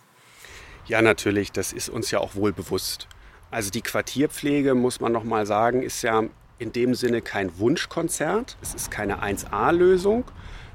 Ja, 0.86 1.00
natürlich, 1.00 1.52
das 1.52 1.72
ist 1.72 1.88
uns 1.88 2.10
ja 2.10 2.18
auch 2.18 2.34
wohl 2.34 2.52
bewusst. 2.52 3.08
Also 3.50 3.70
die 3.70 3.82
Quartierpflege, 3.82 4.74
muss 4.74 5.00
man 5.00 5.12
noch 5.12 5.24
mal 5.24 5.46
sagen, 5.46 5.82
ist 5.82 6.02
ja 6.02 6.24
in 6.58 6.72
dem 6.72 6.94
Sinne 6.94 7.22
kein 7.22 7.58
Wunschkonzert. 7.58 8.56
Es 8.62 8.74
ist 8.74 8.90
keine 8.90 9.22
1A-Lösung, 9.22 10.24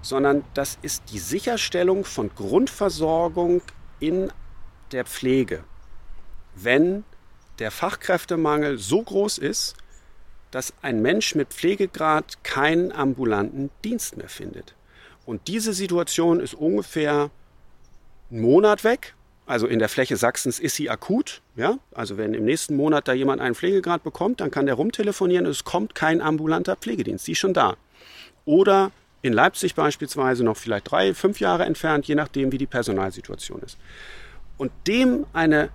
sondern 0.01 0.43
das 0.53 0.77
ist 0.81 1.03
die 1.11 1.19
Sicherstellung 1.19 2.05
von 2.05 2.29
Grundversorgung 2.35 3.61
in 3.99 4.31
der 4.91 5.05
Pflege. 5.05 5.63
Wenn 6.55 7.03
der 7.59 7.71
Fachkräftemangel 7.71 8.77
so 8.77 9.01
groß 9.01 9.37
ist, 9.37 9.75
dass 10.51 10.73
ein 10.81 11.01
Mensch 11.01 11.35
mit 11.35 11.49
Pflegegrad 11.49 12.43
keinen 12.43 12.91
ambulanten 12.91 13.69
Dienst 13.83 14.17
mehr 14.17 14.29
findet. 14.29 14.75
Und 15.25 15.47
diese 15.47 15.73
Situation 15.73 16.39
ist 16.39 16.53
ungefähr 16.53 17.29
einen 18.31 18.41
Monat 18.41 18.83
weg. 18.83 19.13
Also 19.45 19.67
in 19.67 19.79
der 19.79 19.89
Fläche 19.89 20.17
Sachsens 20.17 20.59
ist 20.59 20.75
sie 20.75 20.89
akut. 20.89 21.41
Ja? 21.55 21.79
Also 21.93 22.17
wenn 22.17 22.33
im 22.33 22.45
nächsten 22.45 22.75
Monat 22.75 23.07
da 23.07 23.13
jemand 23.13 23.41
einen 23.41 23.55
Pflegegrad 23.55 24.03
bekommt, 24.03 24.41
dann 24.41 24.51
kann 24.51 24.65
der 24.65 24.75
rumtelefonieren 24.75 25.45
und 25.45 25.51
es 25.51 25.63
kommt 25.63 25.95
kein 25.95 26.21
ambulanter 26.21 26.75
Pflegedienst. 26.75 27.27
Die 27.27 27.33
ist 27.33 27.39
schon 27.39 27.53
da. 27.53 27.75
Oder 28.45 28.91
in 29.21 29.33
Leipzig 29.33 29.75
beispielsweise 29.75 30.43
noch 30.43 30.57
vielleicht 30.57 30.91
drei, 30.91 31.13
fünf 31.13 31.39
Jahre 31.39 31.65
entfernt, 31.65 32.07
je 32.07 32.15
nachdem, 32.15 32.51
wie 32.51 32.57
die 32.57 32.67
Personalsituation 32.67 33.61
ist. 33.61 33.77
Und 34.57 34.71
dem 34.87 35.25
eine 35.33 35.69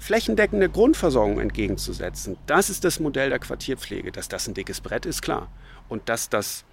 flächendeckende 0.00 0.68
Grundversorgung 0.70 1.38
entgegenzusetzen, 1.38 2.38
das 2.46 2.70
ist 2.70 2.84
das 2.84 2.98
Modell 2.98 3.28
der 3.28 3.38
Quartierpflege. 3.38 4.10
Dass 4.10 4.28
das 4.28 4.48
ein 4.48 4.54
dickes 4.54 4.80
Brett 4.80 5.06
ist, 5.06 5.22
klar. 5.22 5.48
und 5.88 6.08
dass 6.08 6.28
das 6.28 6.64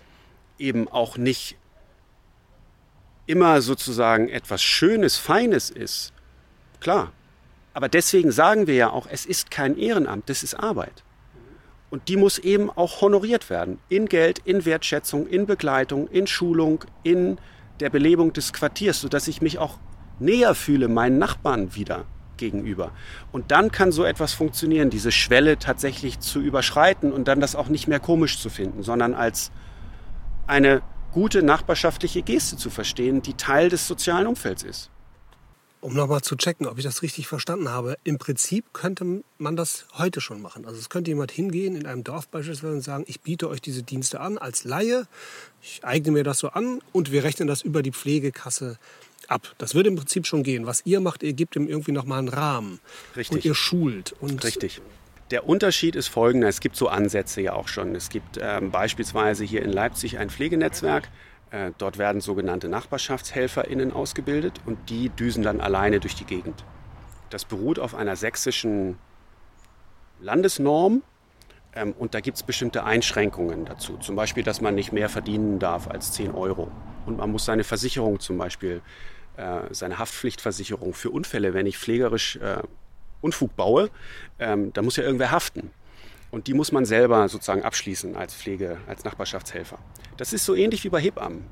eben 0.57 0.87
auch 0.87 1.17
nicht 1.17 1.57
immer 3.27 3.61
sozusagen 3.61 4.29
etwas 4.29 4.63
Schönes, 4.63 5.17
Feines 5.17 5.69
ist. 5.69 6.13
Klar. 6.79 7.11
Aber 7.73 7.89
deswegen 7.89 8.31
sagen 8.31 8.65
wir 8.65 8.75
ja 8.75 8.89
auch, 8.89 9.07
es 9.11 9.25
ist 9.25 9.51
kein 9.51 9.77
Ehrenamt, 9.77 10.29
das 10.29 10.41
ist 10.41 10.55
Arbeit. 10.55 11.03
Und 11.89 12.07
die 12.07 12.17
muss 12.17 12.39
eben 12.39 12.69
auch 12.71 13.01
honoriert 13.01 13.49
werden. 13.49 13.79
In 13.89 14.07
Geld, 14.07 14.39
in 14.45 14.65
Wertschätzung, 14.65 15.27
in 15.27 15.45
Begleitung, 15.45 16.07
in 16.07 16.27
Schulung, 16.27 16.85
in 17.03 17.37
der 17.81 17.89
Belebung 17.89 18.33
des 18.33 18.53
Quartiers, 18.53 19.01
sodass 19.01 19.27
ich 19.27 19.41
mich 19.41 19.59
auch 19.59 19.77
näher 20.19 20.55
fühle 20.55 20.87
meinen 20.87 21.17
Nachbarn 21.17 21.75
wieder 21.75 22.05
gegenüber. 22.37 22.91
Und 23.31 23.51
dann 23.51 23.71
kann 23.71 23.91
so 23.91 24.03
etwas 24.03 24.33
funktionieren, 24.33 24.89
diese 24.89 25.11
Schwelle 25.11 25.57
tatsächlich 25.57 26.19
zu 26.19 26.39
überschreiten 26.39 27.11
und 27.11 27.27
dann 27.27 27.39
das 27.39 27.55
auch 27.55 27.69
nicht 27.69 27.87
mehr 27.87 27.99
komisch 27.99 28.39
zu 28.39 28.49
finden, 28.49 28.83
sondern 28.83 29.13
als 29.13 29.51
eine 30.45 30.81
gute 31.11 31.43
nachbarschaftliche 31.43 32.21
Geste 32.21 32.57
zu 32.57 32.69
verstehen, 32.69 33.21
die 33.21 33.33
Teil 33.33 33.69
des 33.69 33.87
sozialen 33.87 34.27
Umfelds 34.27 34.63
ist. 34.63 34.89
Um 35.79 35.93
nochmal 35.93 36.21
zu 36.21 36.35
checken, 36.35 36.65
ob 36.65 36.79
ich 36.79 36.83
das 36.83 37.03
richtig 37.03 37.27
verstanden 37.27 37.69
habe. 37.69 37.97
Im 38.03 38.17
Prinzip 38.17 38.73
könnte 38.73 39.23
man 39.37 39.55
das 39.55 39.85
heute 39.93 40.21
schon 40.21 40.41
machen. 40.41 40.65
Also 40.65 40.79
es 40.79 40.89
könnte 40.89 41.11
jemand 41.11 41.31
hingehen 41.31 41.75
in 41.75 41.85
einem 41.85 42.03
Dorf 42.03 42.27
beispielsweise 42.29 42.73
und 42.73 42.81
sagen, 42.81 43.03
ich 43.07 43.21
biete 43.21 43.47
euch 43.47 43.61
diese 43.61 43.83
Dienste 43.83 44.19
an 44.19 44.39
als 44.39 44.63
Laie, 44.63 45.07
ich 45.61 45.81
eigne 45.83 46.11
mir 46.11 46.23
das 46.23 46.39
so 46.39 46.49
an 46.49 46.81
und 46.93 47.11
wir 47.11 47.23
rechnen 47.23 47.47
das 47.47 47.61
über 47.61 47.83
die 47.83 47.91
Pflegekasse 47.91 48.79
ab. 49.29 49.53
Das 49.57 49.75
würde 49.75 49.89
im 49.89 49.95
Prinzip 49.95 50.25
schon 50.25 50.43
gehen. 50.43 50.65
Was 50.65 50.85
ihr 50.85 50.99
macht, 50.99 51.23
ihr 51.23 51.33
gebt 51.33 51.55
ihm 51.55 51.67
irgendwie 51.67 51.91
nochmal 51.91 52.19
einen 52.19 52.29
Rahmen. 52.29 52.79
Richtig. 53.15 53.35
Und 53.35 53.45
ihr 53.45 53.55
schult. 53.55 54.13
Und 54.19 54.43
Richtig. 54.43 54.81
Der 55.31 55.47
Unterschied 55.47 55.95
ist 55.95 56.07
folgender. 56.07 56.47
Es 56.47 56.61
gibt 56.61 56.77
so 56.77 56.87
Ansätze 56.87 57.41
ja 57.41 57.53
auch 57.53 57.67
schon. 57.67 57.95
Es 57.95 58.09
gibt 58.09 58.39
ähm, 58.41 58.71
beispielsweise 58.71 59.43
hier 59.43 59.61
in 59.61 59.71
Leipzig 59.71 60.17
ein 60.19 60.29
Pflegenetzwerk. 60.29 61.09
Äh, 61.51 61.71
dort 61.77 61.97
werden 61.97 62.21
sogenannte 62.21 62.69
NachbarschaftshelferInnen 62.69 63.91
ausgebildet 63.91 64.61
und 64.65 64.89
die 64.89 65.09
düsen 65.09 65.43
dann 65.43 65.61
alleine 65.61 65.99
durch 65.99 66.15
die 66.15 66.25
Gegend. 66.25 66.63
Das 67.29 67.45
beruht 67.45 67.79
auf 67.79 67.93
einer 67.95 68.15
sächsischen 68.15 68.97
Landesnorm 70.19 71.03
ähm, 71.73 71.93
und 71.97 72.13
da 72.13 72.21
gibt 72.21 72.37
es 72.37 72.43
bestimmte 72.43 72.83
Einschränkungen 72.83 73.65
dazu. 73.65 73.97
Zum 73.97 74.15
Beispiel, 74.15 74.43
dass 74.43 74.61
man 74.61 74.75
nicht 74.75 74.91
mehr 74.91 75.09
verdienen 75.09 75.59
darf 75.59 75.87
als 75.87 76.11
10 76.13 76.31
Euro. 76.31 76.71
Und 77.05 77.17
man 77.17 77.31
muss 77.31 77.45
seine 77.45 77.63
Versicherung 77.63 78.19
zum 78.19 78.37
Beispiel, 78.37 78.81
seine 79.71 79.99
Haftpflichtversicherung 79.99 80.93
für 80.93 81.11
Unfälle, 81.11 81.53
wenn 81.53 81.65
ich 81.65 81.77
pflegerisch 81.77 82.37
äh, 82.37 82.61
Unfug 83.21 83.55
baue, 83.55 83.89
ähm, 84.39 84.71
da 84.73 84.81
muss 84.81 84.95
ja 84.95 85.03
irgendwer 85.03 85.31
haften. 85.31 85.71
Und 86.29 86.47
die 86.47 86.53
muss 86.53 86.71
man 86.71 86.85
selber 86.85 87.29
sozusagen 87.29 87.63
abschließen 87.63 88.15
als 88.15 88.35
Pflege, 88.35 88.77
als 88.87 89.03
Nachbarschaftshelfer. 89.05 89.79
Das 90.17 90.33
ist 90.33 90.45
so 90.45 90.55
ähnlich 90.55 90.83
wie 90.83 90.89
bei 90.89 90.99
Hebammen. 90.99 91.45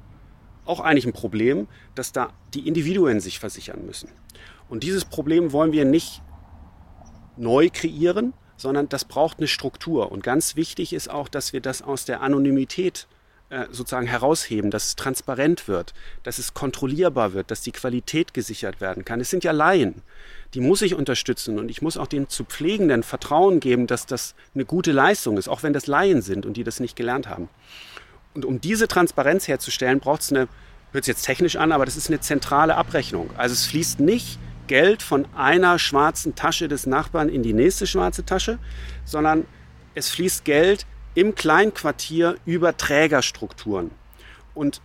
Auch 0.65 0.80
eigentlich 0.80 1.06
ein 1.06 1.13
Problem, 1.13 1.67
dass 1.95 2.12
da 2.12 2.34
die 2.54 2.67
Individuen 2.67 3.19
sich 3.19 3.39
versichern 3.39 3.86
müssen. 3.86 4.10
Und 4.67 4.84
dieses 4.84 5.06
Problem 5.06 5.52
wollen 5.54 5.71
wir 5.71 5.86
nicht 5.86 6.21
neu 7.38 7.69
kreieren, 7.71 8.34
sondern 8.58 8.89
das 8.89 9.06
braucht 9.06 9.38
eine 9.38 9.48
Struktur. 9.48 10.12
Und 10.12 10.24
ganz 10.24 10.56
wichtig 10.56 10.93
ist 10.93 11.10
auch, 11.10 11.30
dass 11.30 11.54
wir 11.54 11.62
das 11.62 11.82
aus 11.82 12.06
der 12.06 12.21
Anonymität 12.21 13.08
äh, 13.12 13.14
sozusagen 13.72 14.08
herausheben, 14.08 14.72
dass 14.72 14.86
es 14.86 14.96
transparent 14.96 15.68
wird, 15.68 15.94
dass 16.24 16.39
es 16.39 16.54
kontrollierbar 16.54 17.34
wird, 17.34 17.52
dass 17.52 17.62
die 17.62 17.72
Qualität 17.72 18.34
gesichert 18.34 18.82
werden 18.82 19.06
kann. 19.06 19.22
Es 19.22 19.30
sind 19.30 19.44
ja 19.44 19.52
Laien, 19.52 20.02
die 20.54 20.62
muss 20.62 20.82
ich 20.82 20.96
unterstützen 20.96 21.60
und 21.60 21.70
ich 21.70 21.82
muss 21.82 21.98
auch 21.98 22.08
den 22.08 22.30
zu 22.30 22.44
Pflegenden 22.44 23.04
Vertrauen 23.04 23.60
geben, 23.60 23.88
dass 23.88 24.06
das 24.06 24.36
eine 24.54 24.65
gute 24.65 24.91
Leistung 24.91 25.38
ist, 25.38 25.48
auch 25.48 25.63
wenn 25.63 25.74
das 25.74 25.88
Laien 25.88 26.22
sind 26.22 26.46
und 26.46 26.58
die 26.58 26.63
das 26.63 26.80
nicht 26.80 26.96
gelernt 26.96 27.28
haben. 27.28 27.50
Und 28.34 28.46
um 28.46 28.60
diese 28.60 28.88
Transparenz 28.88 29.48
herzustellen, 29.48 30.00
braucht 30.00 30.22
es 30.22 30.32
eine, 30.32 30.48
hört 30.91 31.04
es 31.04 31.08
jetzt 31.08 31.24
technisch 31.24 31.56
an, 31.56 31.72
aber 31.72 31.86
das 31.86 31.96
ist 31.96 32.10
eine 32.10 32.20
zentrale 32.20 32.76
Abrechnung. 32.76 33.30
Also 33.38 33.54
es 33.54 33.65
fließt 33.65 34.00
nicht 34.00 34.39
Geld 34.68 35.04
von 35.04 35.28
einer 35.36 35.80
schwarzen 35.80 36.36
Tasche 36.36 36.68
des 36.68 36.86
Nachbarn 36.86 37.30
in 37.30 37.44
die 37.44 37.54
nächste 37.54 37.88
schwarze 37.88 38.26
Tasche, 38.26 38.60
sondern 39.06 39.46
es 39.94 40.10
fließt 40.10 40.44
Geld 40.44 40.86
im 41.15 41.34
Kleinquartier 41.34 42.36
über 42.45 42.78
Trägerstrukturen. 42.78 43.91
Und 44.54 44.82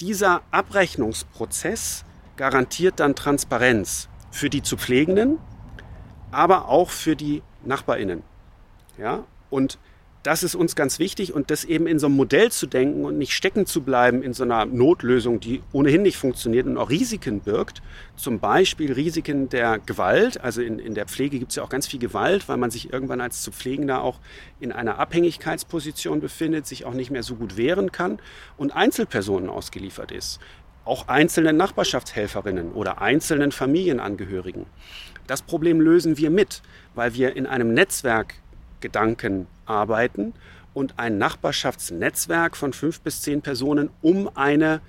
dieser 0.00 0.42
Abrechnungsprozess 0.50 2.04
garantiert 2.36 3.00
dann 3.00 3.14
Transparenz 3.14 4.08
für 4.30 4.50
die 4.50 4.62
zu 4.62 4.76
Pflegenden, 4.76 5.38
aber 6.30 6.68
auch 6.68 6.90
für 6.90 7.16
die 7.16 7.42
NachbarInnen. 7.64 8.22
Ja? 8.98 9.24
Und 9.50 9.78
das 10.24 10.42
ist 10.42 10.54
uns 10.54 10.74
ganz 10.74 10.98
wichtig 10.98 11.34
und 11.34 11.50
das 11.50 11.64
eben 11.64 11.86
in 11.86 11.98
so 11.98 12.06
einem 12.06 12.16
Modell 12.16 12.50
zu 12.50 12.66
denken 12.66 13.04
und 13.04 13.18
nicht 13.18 13.34
stecken 13.34 13.66
zu 13.66 13.82
bleiben 13.82 14.22
in 14.22 14.32
so 14.32 14.42
einer 14.42 14.64
Notlösung, 14.64 15.38
die 15.38 15.62
ohnehin 15.70 16.00
nicht 16.00 16.16
funktioniert 16.16 16.66
und 16.66 16.78
auch 16.78 16.88
Risiken 16.88 17.40
birgt. 17.40 17.82
Zum 18.16 18.40
Beispiel 18.40 18.90
Risiken 18.90 19.50
der 19.50 19.78
Gewalt. 19.78 20.40
Also 20.40 20.62
in, 20.62 20.78
in 20.78 20.94
der 20.94 21.04
Pflege 21.04 21.38
gibt 21.38 21.50
es 21.52 21.56
ja 21.56 21.62
auch 21.62 21.68
ganz 21.68 21.86
viel 21.86 22.00
Gewalt, 22.00 22.48
weil 22.48 22.56
man 22.56 22.70
sich 22.70 22.90
irgendwann 22.90 23.20
als 23.20 23.42
zu 23.42 23.52
Pflegender 23.52 24.00
auch 24.02 24.18
in 24.60 24.72
einer 24.72 24.98
Abhängigkeitsposition 24.98 26.20
befindet, 26.20 26.66
sich 26.66 26.86
auch 26.86 26.94
nicht 26.94 27.10
mehr 27.10 27.22
so 27.22 27.34
gut 27.34 27.58
wehren 27.58 27.92
kann 27.92 28.18
und 28.56 28.74
Einzelpersonen 28.74 29.50
ausgeliefert 29.50 30.10
ist. 30.10 30.40
Auch 30.86 31.06
einzelnen 31.08 31.58
Nachbarschaftshelferinnen 31.58 32.72
oder 32.72 33.02
einzelnen 33.02 33.52
Familienangehörigen. 33.52 34.64
Das 35.26 35.42
Problem 35.42 35.82
lösen 35.82 36.16
wir 36.16 36.30
mit, 36.30 36.62
weil 36.94 37.12
wir 37.12 37.36
in 37.36 37.46
einem 37.46 37.74
Netzwerk 37.74 38.36
Gedanken 38.80 39.46
arbeiten 39.66 40.34
und 40.72 40.98
ein 40.98 41.18
Nachbarschaftsnetzwerk 41.18 42.56
von 42.56 42.72
fünf 42.72 43.00
bis 43.00 43.22
zehn 43.22 43.42
Personen 43.42 43.90
um 44.02 44.28
eine 44.36 44.80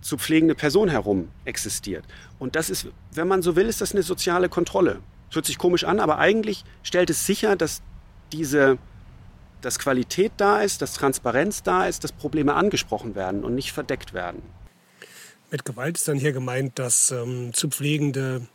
zu 0.00 0.18
pflegende 0.18 0.54
Person 0.54 0.88
herum 0.88 1.30
existiert. 1.44 2.04
Und 2.38 2.56
das 2.56 2.70
ist, 2.70 2.88
wenn 3.12 3.26
man 3.26 3.42
so 3.42 3.56
will, 3.56 3.66
ist 3.66 3.80
das 3.80 3.92
eine 3.92 4.02
soziale 4.02 4.48
Kontrolle. 4.48 5.00
Das 5.28 5.36
hört 5.36 5.46
sich 5.46 5.58
komisch 5.58 5.84
an, 5.84 5.98
aber 5.98 6.18
eigentlich 6.18 6.64
stellt 6.82 7.10
es 7.10 7.26
sicher, 7.26 7.56
dass 7.56 7.82
diese 8.32 8.78
dass 9.64 9.78
Qualität 9.78 10.32
da 10.36 10.60
ist, 10.60 10.82
dass 10.82 10.92
Transparenz 10.92 11.62
da 11.62 11.86
ist, 11.86 12.04
dass 12.04 12.12
Probleme 12.12 12.54
angesprochen 12.54 13.14
werden 13.14 13.44
und 13.44 13.54
nicht 13.54 13.72
verdeckt 13.72 14.12
werden. 14.12 14.42
Mit 15.50 15.64
Gewalt 15.64 15.96
ist 15.96 16.06
dann 16.06 16.18
hier 16.18 16.32
gemeint, 16.32 16.78
dass 16.78 17.10
ähm, 17.10 17.54
zu 17.54 17.68
Pflegende 17.70 18.46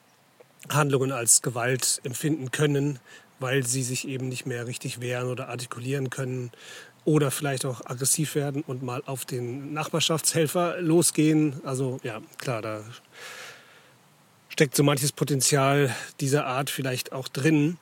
Handlungen 0.70 1.12
als 1.12 1.42
Gewalt 1.42 2.00
empfinden 2.04 2.52
können, 2.52 3.00
weil 3.40 3.66
sie 3.66 3.84
sich 3.84 4.08
eben 4.08 4.30
nicht 4.30 4.46
mehr 4.46 4.68
richtig 4.68 5.02
wehren 5.02 5.30
oder 5.30 5.50
artikulieren 5.50 6.10
können 6.10 6.52
oder 7.06 7.32
vielleicht 7.32 7.66
auch 7.66 7.86
aggressiv 7.86 8.36
werden 8.36 8.64
und 8.66 8.84
mal 8.84 9.02
auf 9.06 9.26
den 9.26 9.74
Nachbarschaftshelfer 9.74 10.82
losgehen. 10.82 11.62
Also 11.64 12.00
ja, 12.04 12.22
klar, 12.38 12.62
da 12.62 12.84
steckt 14.50 14.76
so 14.76 14.84
manches 14.84 15.12
Potenzial 15.12 15.96
dieser 16.20 16.46
Art 16.46 16.70
vielleicht 16.70 17.12
auch 17.12 17.28
drin. 17.28 17.78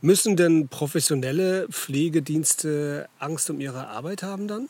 Müssen 0.00 0.36
denn 0.36 0.66
professionelle 0.68 1.68
Pflegedienste 1.70 3.08
Angst 3.20 3.48
um 3.50 3.60
ihre 3.60 3.86
Arbeit 3.86 4.24
haben 4.24 4.48
dann? 4.48 4.68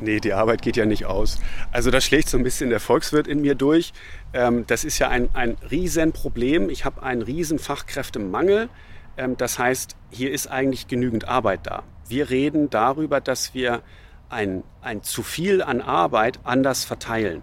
Nee, 0.00 0.20
die 0.20 0.34
Arbeit 0.34 0.60
geht 0.60 0.76
ja 0.76 0.84
nicht 0.84 1.06
aus. 1.06 1.38
Also 1.72 1.90
da 1.90 2.00
schlägt 2.00 2.28
so 2.28 2.36
ein 2.36 2.44
bisschen 2.44 2.68
der 2.68 2.80
Volkswirt 2.80 3.26
in 3.26 3.40
mir 3.40 3.54
durch. 3.54 3.92
Ähm, 4.34 4.66
das 4.66 4.84
ist 4.84 4.98
ja 4.98 5.08
ein, 5.08 5.30
ein 5.34 5.56
Riesenproblem. 5.70 6.68
Ich 6.68 6.84
habe 6.84 7.02
einen 7.02 7.22
riesen 7.22 7.58
Fachkräftemangel. 7.58 8.68
Ähm, 9.16 9.36
das 9.36 9.58
heißt, 9.58 9.96
hier 10.10 10.32
ist 10.32 10.46
eigentlich 10.48 10.88
genügend 10.88 11.28
Arbeit 11.28 11.66
da. 11.66 11.84
Wir 12.08 12.30
reden 12.30 12.70
darüber, 12.70 13.20
dass 13.20 13.54
wir 13.54 13.82
ein, 14.28 14.64
ein 14.80 15.02
zu 15.02 15.22
viel 15.22 15.62
an 15.62 15.80
Arbeit 15.80 16.40
anders 16.44 16.84
verteilen. 16.84 17.42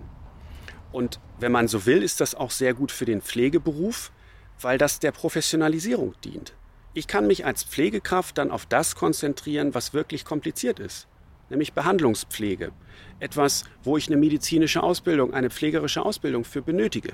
Und 0.92 1.20
wenn 1.40 1.52
man 1.52 1.68
so 1.68 1.86
will, 1.86 2.02
ist 2.02 2.22
das 2.22 2.36
auch 2.36 2.52
sehr 2.52 2.74
gut 2.74 2.92
für 2.92 3.06
den 3.06 3.22
Pflegeberuf, 3.22 4.12
weil 4.60 4.78
das 4.78 5.00
der 5.00 5.12
Professionalisierung 5.12 6.16
dient. 6.24 6.54
Ich 6.94 7.08
kann 7.08 7.28
mich 7.28 7.46
als 7.46 7.64
Pflegekraft 7.64 8.38
dann 8.38 8.50
auf 8.50 8.66
das 8.66 8.96
konzentrieren, 8.96 9.76
was 9.76 9.94
wirklich 9.94 10.26
kompliziert 10.26 10.80
ist, 10.80 11.08
nämlich 11.50 11.74
Behandlungspflege. 11.74 12.72
Etwas, 13.20 13.66
wo 13.84 13.98
ich 13.98 14.08
eine 14.08 14.18
medizinische 14.18 14.82
Ausbildung, 14.82 15.34
eine 15.34 15.52
pflegerische 15.52 16.04
Ausbildung 16.04 16.44
für 16.44 16.62
benötige 16.62 17.14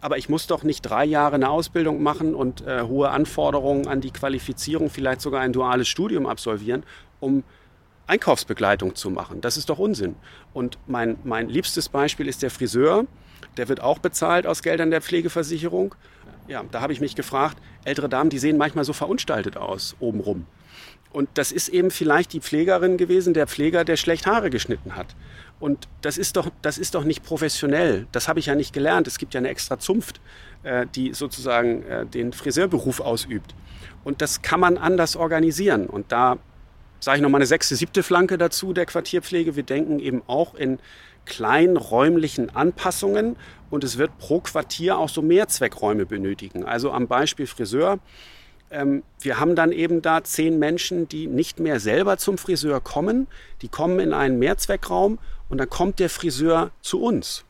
aber 0.00 0.18
ich 0.18 0.28
muss 0.28 0.46
doch 0.46 0.62
nicht 0.62 0.82
drei 0.82 1.04
Jahre 1.04 1.34
eine 1.34 1.50
Ausbildung 1.50 2.02
machen 2.02 2.34
und 2.34 2.66
äh, 2.66 2.82
hohe 2.82 3.10
Anforderungen 3.10 3.88
an 3.88 4.00
die 4.00 4.10
Qualifizierung, 4.10 4.90
vielleicht 4.90 5.20
sogar 5.20 5.40
ein 5.40 5.52
duales 5.52 5.88
Studium 5.88 6.26
absolvieren, 6.26 6.84
um 7.20 7.42
Einkaufsbegleitung 8.06 8.94
zu 8.94 9.10
machen. 9.10 9.40
Das 9.40 9.56
ist 9.56 9.68
doch 9.68 9.78
Unsinn. 9.78 10.16
Und 10.54 10.78
mein, 10.86 11.18
mein 11.24 11.48
liebstes 11.48 11.88
Beispiel 11.88 12.26
ist 12.26 12.42
der 12.42 12.50
Friseur. 12.50 13.06
Der 13.56 13.68
wird 13.68 13.80
auch 13.80 13.98
bezahlt 13.98 14.46
aus 14.46 14.62
Geldern 14.62 14.90
der 14.90 15.02
Pflegeversicherung. 15.02 15.94
Ja, 16.46 16.64
da 16.70 16.80
habe 16.80 16.92
ich 16.92 17.00
mich 17.00 17.14
gefragt, 17.14 17.58
ältere 17.84 18.08
Damen, 18.08 18.30
die 18.30 18.38
sehen 18.38 18.56
manchmal 18.56 18.84
so 18.84 18.94
verunstaltet 18.94 19.56
aus, 19.56 19.94
obenrum. 20.00 20.46
Und 21.10 21.28
das 21.34 21.52
ist 21.52 21.68
eben 21.68 21.90
vielleicht 21.90 22.32
die 22.32 22.40
Pflegerin 22.40 22.96
gewesen, 22.96 23.34
der 23.34 23.46
Pfleger, 23.46 23.84
der 23.84 23.96
schlecht 23.96 24.26
Haare 24.26 24.50
geschnitten 24.50 24.96
hat. 24.96 25.14
Und 25.60 25.88
das 26.02 26.18
ist 26.18 26.36
doch, 26.36 26.50
das 26.62 26.78
ist 26.78 26.94
doch 26.94 27.04
nicht 27.04 27.24
professionell. 27.24 28.06
Das 28.12 28.28
habe 28.28 28.38
ich 28.38 28.46
ja 28.46 28.54
nicht 28.54 28.72
gelernt. 28.72 29.06
Es 29.06 29.18
gibt 29.18 29.34
ja 29.34 29.38
eine 29.38 29.48
extra 29.48 29.78
Zunft, 29.78 30.20
äh, 30.62 30.86
die 30.94 31.14
sozusagen 31.14 31.82
äh, 31.82 32.06
den 32.06 32.32
Friseurberuf 32.32 33.00
ausübt. 33.00 33.54
Und 34.04 34.22
das 34.22 34.42
kann 34.42 34.60
man 34.60 34.78
anders 34.78 35.16
organisieren. 35.16 35.86
Und 35.86 36.12
da 36.12 36.38
sage 37.00 37.18
ich 37.18 37.22
noch 37.22 37.30
mal 37.30 37.38
eine 37.38 37.46
sechste, 37.46 37.76
siebte 37.76 38.02
Flanke 38.02 38.38
dazu 38.38 38.72
der 38.72 38.86
Quartierpflege. 38.86 39.56
Wir 39.56 39.62
denken 39.62 39.98
eben 39.98 40.22
auch 40.26 40.54
in 40.54 40.78
kleinen 41.24 41.76
räumlichen 41.76 42.54
Anpassungen 42.54 43.36
und 43.70 43.84
es 43.84 43.98
wird 43.98 44.16
pro 44.18 44.40
Quartier 44.40 44.98
auch 44.98 45.08
so 45.08 45.22
Mehrzweckräume 45.22 46.06
benötigen. 46.06 46.64
Also 46.64 46.90
am 46.90 47.06
Beispiel 47.06 47.46
Friseur. 47.46 47.98
Ähm, 48.70 49.02
wir 49.20 49.40
haben 49.40 49.54
dann 49.54 49.72
eben 49.72 50.02
da 50.02 50.24
zehn 50.24 50.58
Menschen, 50.58 51.08
die 51.08 51.26
nicht 51.26 51.60
mehr 51.60 51.80
selber 51.80 52.18
zum 52.18 52.38
Friseur 52.38 52.80
kommen. 52.80 53.26
Die 53.62 53.68
kommen 53.68 54.00
in 54.00 54.12
einen 54.12 54.38
Mehrzweckraum 54.38 55.18
und 55.48 55.58
dann 55.58 55.70
kommt 55.70 55.98
der 55.98 56.10
Friseur 56.10 56.70
zu 56.80 57.00
uns. 57.00 57.44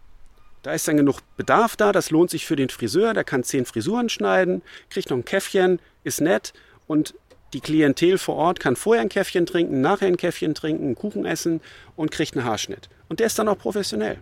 Da 0.63 0.73
ist 0.73 0.89
dann 0.89 0.97
genug 0.97 1.21
Bedarf 1.37 1.77
da, 1.77 1.93
das 1.93 2.11
lohnt 2.11 2.31
sich 2.31 2.47
für 2.47 2.57
den 2.57 2.69
Friseur, 2.69 3.15
der 3.15 3.25
kann 3.25 3.45
zehn 3.45 3.65
Frisuren 3.65 4.09
schneiden, 4.09 4.63
kriegt 4.91 5.11
noch 5.11 5.17
ein 5.17 5.25
Käffchen, 5.25 5.79
ist 6.05 6.21
nett 6.21 6.53
und 6.87 7.15
die 7.53 7.61
Klientel 7.61 8.19
vor 8.19 8.37
Ort 8.37 8.61
kann 8.61 8.77
vorher 8.77 9.03
ein 9.03 9.09
Käffchen 9.09 9.47
trinken, 9.47 9.81
nachher 9.81 10.09
ein 10.09 10.17
Käffchen 10.17 10.55
trinken, 10.55 10.85
einen 10.85 10.95
Kuchen 10.95 11.25
essen 11.25 11.61
und 11.97 12.11
kriegt 12.11 12.37
einen 12.37 12.45
Haarschnitt. 12.45 12.91
Und 13.09 13.21
der 13.21 13.27
ist 13.27 13.39
dann 13.39 13.49
auch 13.49 13.59
professionell. 13.59 14.19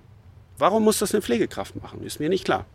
Warum 0.59 0.85
muss 0.85 1.01
das 1.01 1.13
eine 1.13 1.23
Pflegekraft 1.23 1.75
machen? 1.83 2.05
Ist 2.05 2.21
mir 2.21 2.29
nicht 2.29 2.45
klar. 2.45 2.67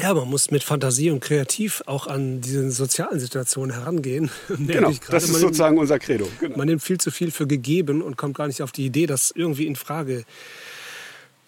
Ja, 0.00 0.14
man 0.14 0.28
muss 0.28 0.50
mit 0.50 0.64
Fantasie 0.64 1.10
und 1.10 1.20
kreativ 1.20 1.82
auch 1.84 2.06
an 2.06 2.40
diese 2.40 2.70
sozialen 2.70 3.20
Situationen 3.20 3.74
herangehen. 3.74 4.30
Genau, 4.48 4.92
das 5.10 5.24
ist 5.24 5.40
sozusagen 5.40 5.76
unser 5.76 5.98
Credo. 5.98 6.28
Genau. 6.40 6.56
Man 6.56 6.66
nimmt 6.66 6.82
viel 6.82 6.98
zu 6.98 7.10
viel 7.10 7.30
für 7.30 7.46
gegeben 7.46 8.00
und 8.00 8.16
kommt 8.16 8.36
gar 8.36 8.46
nicht 8.46 8.62
auf 8.62 8.72
die 8.72 8.86
Idee, 8.86 9.06
das 9.06 9.32
irgendwie 9.34 9.66
in 9.66 9.76
Frage 9.76 10.24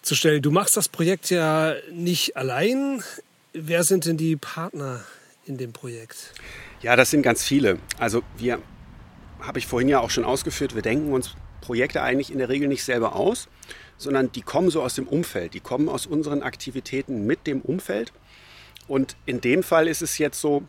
zu 0.03 0.13
stellen. 0.13 0.43
Du 0.43 0.51
machst 0.51 0.77
das 0.77 0.89
Projekt 0.89 1.31
ja 1.31 1.73
nicht 1.91 2.37
allein. 2.37 3.03
Wer 3.53 3.83
sind 3.83 4.05
denn 4.05 4.17
die 4.17 4.35
Partner 4.35 5.03
in 5.45 5.57
dem 5.57 5.73
Projekt? 5.73 6.33
Ja, 6.81 6.95
das 6.95 7.09
sind 7.09 7.23
ganz 7.23 7.43
viele. 7.43 7.79
Also 7.97 8.21
wir, 8.37 8.59
habe 9.39 9.57
ich 9.57 9.65
vorhin 9.65 9.89
ja 9.89 9.99
auch 9.99 10.11
schon 10.11 10.23
ausgeführt, 10.23 10.75
wir 10.75 10.83
denken 10.83 11.11
uns 11.13 11.35
Projekte 11.61 12.03
eigentlich 12.03 12.31
in 12.31 12.37
der 12.37 12.49
Regel 12.49 12.67
nicht 12.67 12.83
selber 12.83 13.15
aus, 13.15 13.47
sondern 13.97 14.31
die 14.31 14.41
kommen 14.41 14.69
so 14.69 14.83
aus 14.83 14.93
dem 14.93 15.07
Umfeld. 15.07 15.55
Die 15.55 15.59
kommen 15.59 15.89
aus 15.89 16.05
unseren 16.05 16.43
Aktivitäten 16.43 17.25
mit 17.25 17.47
dem 17.47 17.61
Umfeld. 17.61 18.13
Und 18.87 19.15
in 19.25 19.41
dem 19.41 19.63
Fall 19.63 19.87
ist 19.87 20.01
es 20.01 20.17
jetzt 20.17 20.39
so, 20.39 20.63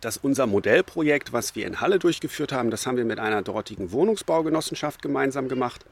dass 0.00 0.16
unser 0.16 0.46
Modellprojekt, 0.46 1.32
was 1.32 1.54
wir 1.54 1.66
in 1.66 1.80
Halle 1.80 1.98
durchgeführt 1.98 2.52
haben, 2.52 2.70
das 2.70 2.86
haben 2.86 2.96
wir 2.96 3.04
mit 3.04 3.18
einer 3.18 3.42
dortigen 3.42 3.92
Wohnungsbaugenossenschaft 3.92 5.00
gemeinsam 5.02 5.48
gemacht 5.48 5.84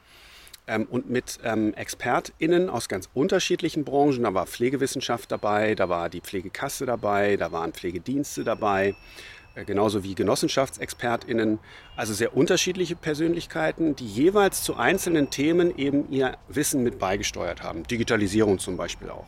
ähm, 0.66 0.86
und 0.90 1.08
mit 1.08 1.38
ähm, 1.44 1.74
ExpertInnen 1.74 2.68
aus 2.68 2.88
ganz 2.88 3.08
unterschiedlichen 3.14 3.84
Branchen. 3.84 4.22
Da 4.22 4.34
war 4.34 4.46
Pflegewissenschaft 4.46 5.30
dabei, 5.30 5.74
da 5.74 5.88
war 5.88 6.08
die 6.08 6.20
Pflegekasse 6.20 6.86
dabei, 6.86 7.36
da 7.36 7.52
waren 7.52 7.72
Pflegedienste 7.72 8.44
dabei, 8.44 8.94
äh, 9.54 9.64
genauso 9.64 10.04
wie 10.04 10.14
GenossenschaftsexpertInnen. 10.14 11.58
Also 11.96 12.12
sehr 12.12 12.36
unterschiedliche 12.36 12.96
Persönlichkeiten, 12.96 13.96
die 13.96 14.06
jeweils 14.06 14.62
zu 14.62 14.76
einzelnen 14.76 15.30
Themen 15.30 15.76
eben 15.78 16.10
ihr 16.10 16.36
Wissen 16.48 16.82
mit 16.82 16.98
beigesteuert 16.98 17.62
haben. 17.62 17.84
Digitalisierung 17.84 18.58
zum 18.58 18.76
Beispiel 18.76 19.10
auch. 19.10 19.26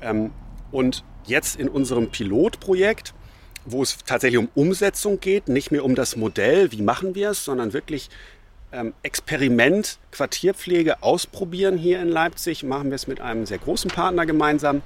Ähm, 0.00 0.30
und 0.74 1.04
jetzt 1.24 1.54
in 1.54 1.68
unserem 1.68 2.10
Pilotprojekt, 2.10 3.14
wo 3.64 3.82
es 3.82 3.96
tatsächlich 4.04 4.38
um 4.38 4.48
Umsetzung 4.56 5.20
geht, 5.20 5.48
nicht 5.48 5.70
mehr 5.70 5.84
um 5.84 5.94
das 5.94 6.16
Modell, 6.16 6.72
wie 6.72 6.82
machen 6.82 7.14
wir 7.14 7.30
es, 7.30 7.44
sondern 7.44 7.72
wirklich 7.72 8.10
ähm, 8.72 8.92
Experiment 9.04 9.98
Quartierpflege 10.10 11.00
ausprobieren 11.00 11.78
hier 11.78 12.02
in 12.02 12.08
Leipzig, 12.08 12.64
machen 12.64 12.90
wir 12.90 12.96
es 12.96 13.06
mit 13.06 13.20
einem 13.20 13.46
sehr 13.46 13.58
großen 13.58 13.88
Partner 13.88 14.26
gemeinsam, 14.26 14.82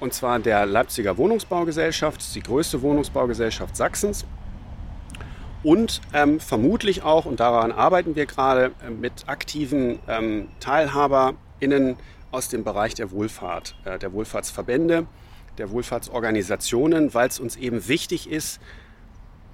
und 0.00 0.14
zwar 0.14 0.38
der 0.38 0.64
Leipziger 0.64 1.18
Wohnungsbaugesellschaft, 1.18 2.34
die 2.34 2.42
größte 2.42 2.80
Wohnungsbaugesellschaft 2.80 3.76
Sachsens. 3.76 4.24
Und 5.62 6.00
ähm, 6.14 6.40
vermutlich 6.40 7.02
auch, 7.02 7.26
und 7.26 7.40
daran 7.40 7.70
arbeiten 7.72 8.16
wir 8.16 8.24
gerade, 8.24 8.70
äh, 8.86 8.88
mit 8.90 9.12
aktiven 9.26 9.98
ähm, 10.08 10.48
TeilhaberInnen 10.60 11.96
aus 12.30 12.48
dem 12.48 12.64
Bereich 12.64 12.94
der 12.94 13.10
Wohlfahrt, 13.10 13.74
äh, 13.84 13.98
der 13.98 14.12
Wohlfahrtsverbände, 14.12 15.06
der 15.58 15.70
Wohlfahrtsorganisationen, 15.70 17.14
weil 17.14 17.28
es 17.28 17.40
uns 17.40 17.56
eben 17.56 17.88
wichtig 17.88 18.30
ist, 18.30 18.60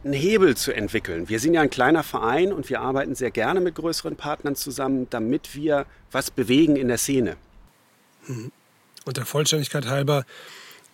einen 0.04 0.12
Hebel 0.12 0.56
zu 0.56 0.72
entwickeln. 0.72 1.28
Wir 1.28 1.40
sind 1.40 1.54
ja 1.54 1.62
ein 1.62 1.70
kleiner 1.70 2.02
Verein 2.02 2.52
und 2.52 2.68
wir 2.68 2.80
arbeiten 2.80 3.14
sehr 3.14 3.30
gerne 3.30 3.60
mit 3.60 3.74
größeren 3.74 4.16
Partnern 4.16 4.54
zusammen, 4.54 5.06
damit 5.10 5.54
wir 5.54 5.86
was 6.12 6.30
bewegen 6.30 6.76
in 6.76 6.88
der 6.88 6.98
Szene. 6.98 7.36
Mhm. 8.26 8.52
Und 9.06 9.16
der 9.16 9.24
Vollständigkeit 9.24 9.86
halber, 9.86 10.24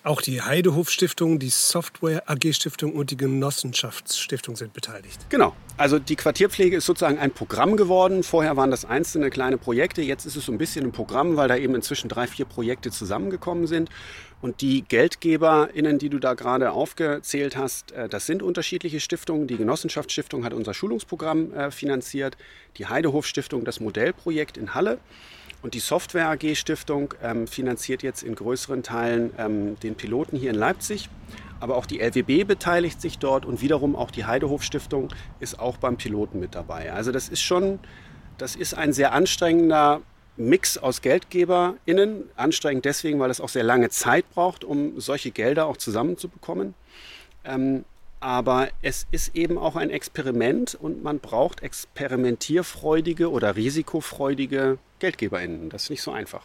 auch 0.02 0.22
die 0.22 0.40
Heidehof 0.40 0.90
Stiftung, 0.90 1.38
die 1.38 1.50
Software 1.50 2.22
AG 2.26 2.52
Stiftung 2.52 2.92
und 2.92 3.10
die 3.10 3.16
Genossenschaftsstiftung 3.16 4.56
sind 4.56 4.72
beteiligt. 4.72 5.26
Genau. 5.28 5.54
Also 5.76 5.98
die 5.98 6.16
Quartierpflege 6.16 6.76
ist 6.76 6.86
sozusagen 6.86 7.18
ein 7.18 7.30
Programm 7.30 7.76
geworden. 7.76 8.22
Vorher 8.22 8.56
waren 8.56 8.70
das 8.70 8.84
einzelne 8.84 9.30
kleine 9.30 9.58
Projekte. 9.58 10.02
Jetzt 10.02 10.24
ist 10.24 10.36
es 10.36 10.46
so 10.46 10.52
ein 10.52 10.58
bisschen 10.58 10.86
ein 10.86 10.92
Programm, 10.92 11.36
weil 11.36 11.48
da 11.48 11.56
eben 11.56 11.74
inzwischen 11.74 12.08
drei, 12.08 12.26
vier 12.26 12.46
Projekte 12.46 12.90
zusammengekommen 12.90 13.66
sind. 13.66 13.90
Und 14.40 14.62
die 14.62 14.82
GeldgeberInnen, 14.82 15.98
die 15.98 16.08
du 16.08 16.18
da 16.18 16.32
gerade 16.34 16.72
aufgezählt 16.72 17.56
hast, 17.56 17.92
äh, 17.92 18.08
das 18.08 18.26
sind 18.26 18.42
unterschiedliche 18.42 19.00
Stiftungen. 19.00 19.46
Die 19.46 19.56
Genossenschaftsstiftung 19.56 20.44
hat 20.44 20.54
unser 20.54 20.72
Schulungsprogramm 20.72 21.52
äh, 21.52 21.70
finanziert. 21.70 22.38
Die 22.78 22.86
Heidehof 22.86 23.26
Stiftung 23.26 23.64
das 23.64 23.80
Modellprojekt 23.80 24.56
in 24.56 24.74
Halle. 24.74 24.98
Und 25.62 25.74
die 25.74 25.80
Software 25.80 26.28
AG 26.30 26.54
Stiftung 26.54 27.14
ähm, 27.22 27.46
finanziert 27.46 28.02
jetzt 28.02 28.22
in 28.22 28.34
größeren 28.34 28.82
Teilen 28.82 29.32
ähm, 29.38 29.78
den 29.80 29.94
Piloten 29.94 30.36
hier 30.36 30.50
in 30.50 30.56
Leipzig. 30.56 31.08
Aber 31.60 31.76
auch 31.76 31.84
die 31.84 32.00
LWB 32.00 32.46
beteiligt 32.46 33.00
sich 33.00 33.18
dort 33.18 33.44
und 33.44 33.60
wiederum 33.60 33.94
auch 33.94 34.10
die 34.10 34.24
Heidehof 34.24 34.62
Stiftung 34.62 35.08
ist 35.40 35.58
auch 35.58 35.76
beim 35.76 35.98
Piloten 35.98 36.40
mit 36.40 36.54
dabei. 36.54 36.92
Also 36.92 37.12
das 37.12 37.28
ist 37.28 37.42
schon, 37.42 37.78
das 38.38 38.56
ist 38.56 38.72
ein 38.72 38.94
sehr 38.94 39.12
anstrengender 39.12 40.00
Mix 40.38 40.78
aus 40.78 41.02
GeldgeberInnen. 41.02 42.24
Anstrengend 42.36 42.86
deswegen, 42.86 43.20
weil 43.20 43.30
es 43.30 43.42
auch 43.42 43.50
sehr 43.50 43.62
lange 43.62 43.90
Zeit 43.90 44.24
braucht, 44.30 44.64
um 44.64 44.98
solche 44.98 45.30
Gelder 45.30 45.66
auch 45.66 45.76
zusammenzubekommen. 45.76 46.74
Ähm, 47.44 47.84
aber 48.20 48.68
es 48.80 49.06
ist 49.10 49.34
eben 49.34 49.58
auch 49.58 49.76
ein 49.76 49.90
Experiment 49.90 50.74
und 50.74 51.02
man 51.02 51.20
braucht 51.20 51.62
experimentierfreudige 51.62 53.30
oder 53.30 53.56
risikofreudige 53.56 54.78
GeldgeberInnen. 55.00 55.70
Das 55.70 55.84
ist 55.84 55.90
nicht 55.90 56.02
so 56.02 56.12
einfach. 56.12 56.42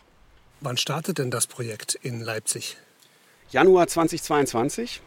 Wann 0.61 0.77
startet 0.77 1.17
denn 1.17 1.31
das 1.31 1.47
Projekt 1.47 1.95
in 1.95 2.21
Leipzig? 2.21 2.77
Januar 3.51 3.87
2022 3.87 5.01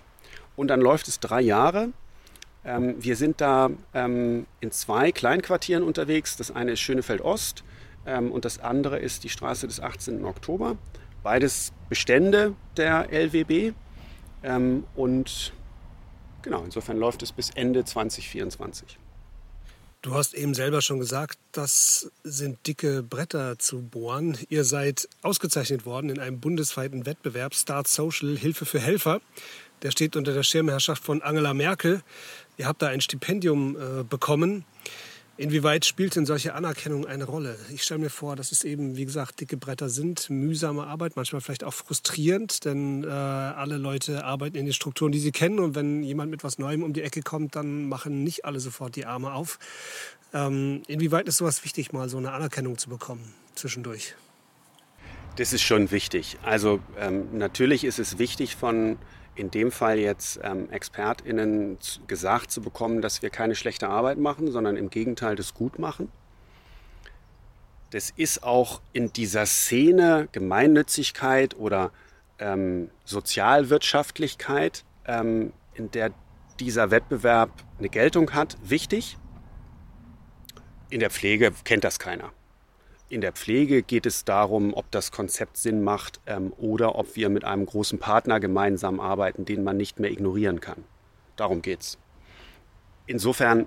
und 0.57 0.69
dann 0.69 0.81
läuft 0.81 1.09
es 1.09 1.19
drei 1.21 1.41
Jahre. 1.41 1.89
Ähm, 2.65 2.95
wir 3.03 3.17
sind 3.17 3.41
da 3.41 3.71
ähm, 3.95 4.47
in 4.61 4.71
zwei 4.71 5.11
Kleinquartieren 5.11 5.83
unterwegs. 5.83 6.37
Das 6.37 6.51
eine 6.51 6.73
ist 6.73 6.81
Schönefeld 6.81 7.21
Ost 7.21 7.65
ähm, 8.07 8.31
und 8.31 8.45
das 8.45 8.61
andere 8.61 8.99
ist 8.99 9.25
die 9.25 9.29
Straße 9.29 9.67
des 9.67 9.81
18. 9.81 10.25
Oktober. 10.25 10.77
Beides 11.23 11.73
Bestände 11.89 12.55
der 12.77 13.09
LWB 13.13 13.75
und 14.95 15.53
Genau, 16.43 16.63
insofern 16.65 16.97
läuft 16.99 17.23
es 17.23 17.33
bis 17.33 17.51
Ende 17.51 17.85
2024. 17.85 18.99
Du 20.01 20.15
hast 20.15 20.35
eben 20.35 20.55
selber 20.55 20.81
schon 20.81 21.01
gesagt, 21.01 21.41
das 21.51 22.13
sind 22.23 22.65
dicke 22.69 23.03
Bretter 23.03 23.59
zu 23.59 23.83
bohren. 23.83 24.39
Ihr 24.49 24.63
seid 24.63 25.09
ausgezeichnet 25.23 25.87
worden 25.87 26.09
in 26.09 26.21
einem 26.21 26.39
bundesweiten 26.39 27.05
Wettbewerb 27.05 27.53
Start 27.53 27.89
Social 27.89 28.37
Hilfe 28.37 28.65
für 28.65 28.79
Helfer. 28.79 29.21
Der 29.83 29.91
steht 29.91 30.15
unter 30.15 30.33
der 30.33 30.45
Schirmherrschaft 30.45 31.03
von 31.03 31.21
Angela 31.21 31.53
Merkel. 31.53 32.03
Ihr 32.59 32.67
habt 32.67 32.81
da 32.81 32.87
ein 32.87 33.01
Stipendium 33.01 33.77
äh, 33.77 34.05
bekommen. 34.05 34.65
Inwieweit 35.39 35.85
spielt 35.85 36.17
denn 36.17 36.27
solche 36.27 36.55
Anerkennung 36.55 37.07
eine 37.07 37.23
Rolle? 37.23 37.57
Ich 37.73 37.85
stelle 37.85 38.01
mir 38.01 38.11
vor, 38.11 38.35
dass 38.35 38.51
es 38.51 38.65
eben, 38.65 38.97
wie 38.97 39.05
gesagt, 39.05 39.41
dicke 39.41 39.57
Bretter 39.57 39.89
sind, 39.89 40.29
mühsame 40.31 40.85
Arbeit, 40.85 41.15
manchmal 41.15 41.41
vielleicht 41.41 41.63
auch 41.63 41.75
frustrierend, 41.75 42.65
denn 42.65 43.05
äh, 43.05 43.07
alle 43.07 43.77
Leute 43.77 44.25
arbeiten 44.25 44.57
in 44.57 44.65
den 44.65 44.75
Strukturen, 44.75 45.13
die 45.13 45.21
sie 45.21 45.31
kennen. 45.31 45.61
Und 45.61 45.77
wenn 45.77 46.03
jemand 46.03 46.33
mit 46.33 46.43
was 46.43 46.59
Neuem 46.59 46.83
um 46.83 46.93
die 46.93 47.03
Ecke 47.03 47.23
kommt, 47.23 47.55
dann 47.55 47.89
machen 47.89 48.25
nicht 48.25 48.47
alle 48.47 48.59
sofort 48.59 48.97
die 48.97 49.07
Arme 49.07 49.33
auf. 49.33 49.61
Ähm, 50.35 50.83
inwieweit 50.89 51.29
ist 51.29 51.37
sowas 51.37 51.63
wichtig, 51.63 51.93
mal 51.93 52.09
so 52.09 52.19
eine 52.19 52.33
Anerkennung 52.33 52.77
zu 52.77 52.89
bekommen 52.89 53.33
zwischendurch? 53.55 54.17
Das 55.37 55.53
ist 55.53 55.63
schon 55.63 55.93
wichtig. 55.93 56.37
Also 56.43 56.81
ähm, 56.99 57.39
natürlich 57.39 57.85
ist 57.85 58.01
es 58.01 58.19
wichtig 58.19 58.57
von 58.57 58.99
in 59.39 59.51
dem 59.51 59.71
Fall 59.71 59.99
jetzt 59.99 60.41
ähm, 60.43 60.69
ExpertInnen 60.71 61.79
gesagt 62.07 62.51
zu 62.51 62.61
bekommen, 62.61 63.01
dass 63.01 63.23
wir 63.23 63.31
keine 63.31 63.55
schlechte 63.55 63.89
Arbeit 63.89 64.19
machen, 64.19 64.51
sondern 64.51 64.77
im 64.77 64.91
Gegenteil 64.91 65.37
das 65.37 65.55
gut 65.55 65.79
machen. 65.79 66.11
Das 67.91 68.11
ist 68.11 68.43
auch 68.43 68.83
in 68.93 69.13
dieser 69.13 69.47
Szene 69.47 70.29
Gemeinnützigkeit 70.33 71.57
oder 71.57 71.93
ähm, 72.39 72.91
Sozialwirtschaftlichkeit, 73.05 74.85
ähm, 75.07 75.53
in 75.75 75.91
der 75.93 76.13
dieser 76.61 76.91
Wettbewerb 76.91 77.51
eine 77.79 77.89
Geltung 77.89 78.35
hat, 78.35 78.57
wichtig. 78.63 79.17
In 80.91 80.99
der 80.99 81.11
Pflege 81.11 81.53
kennt 81.65 81.85
das 81.85 82.01
keiner. 82.01 82.33
In 83.11 83.23
der 83.23 83.33
Pflege 83.33 83.83
geht 83.83 84.05
es 84.05 84.27
darum, 84.27 84.75
ob 84.75 84.91
das 84.91 85.11
Konzept 85.11 85.57
Sinn 85.57 85.83
macht 85.83 86.21
ähm, 86.27 86.53
oder 86.59 86.97
ob 86.97 87.17
wir 87.17 87.31
mit 87.31 87.45
einem 87.45 87.65
großen 87.65 87.99
Partner 87.99 88.39
gemeinsam 88.39 89.01
arbeiten, 89.01 89.47
den 89.47 89.65
man 89.65 89.79
nicht 89.79 89.99
mehr 89.99 90.11
ignorieren 90.11 90.61
kann. 90.61 90.85
Darum 91.37 91.63
geht 91.63 91.81
es. 91.81 91.99
Insofern 93.07 93.67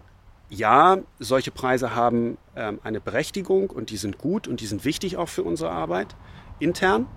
ja, 0.49 0.99
solche 1.17 1.49
Preise 1.49 1.95
haben 1.95 2.37
ähm, 2.55 2.79
eine 2.83 2.99
Berechtigung 2.99 3.69
und 3.71 3.89
die 3.89 3.97
sind 3.97 4.17
gut 4.19 4.47
und 4.47 4.59
die 4.59 4.67
sind 4.67 4.85
wichtig 4.85 5.17
auch 5.17 5.29
für 5.29 5.43
unsere 5.43 5.71
Arbeit 5.71 6.15
intern. 6.59 7.07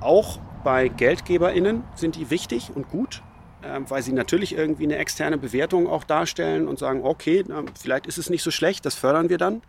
Auch 0.00 0.38
bei 0.62 0.88
GeldgeberInnen 0.88 1.82
sind 1.96 2.16
die 2.16 2.30
wichtig 2.30 2.70
und 2.74 2.88
gut, 2.88 3.22
äh, 3.62 3.80
weil 3.88 4.02
sie 4.02 4.12
natürlich 4.12 4.54
irgendwie 4.54 4.84
eine 4.84 4.98
externe 4.98 5.38
Bewertung 5.38 5.88
auch 5.88 6.04
darstellen 6.04 6.68
und 6.68 6.78
sagen, 6.78 7.00
okay, 7.02 7.44
vielleicht 7.80 8.06
ist 8.06 8.18
es 8.18 8.30
nicht 8.30 8.42
so 8.42 8.50
schlecht, 8.52 8.84
das 8.86 8.94
fördern 8.94 9.28
wir 9.28 9.38
dann. 9.38 9.62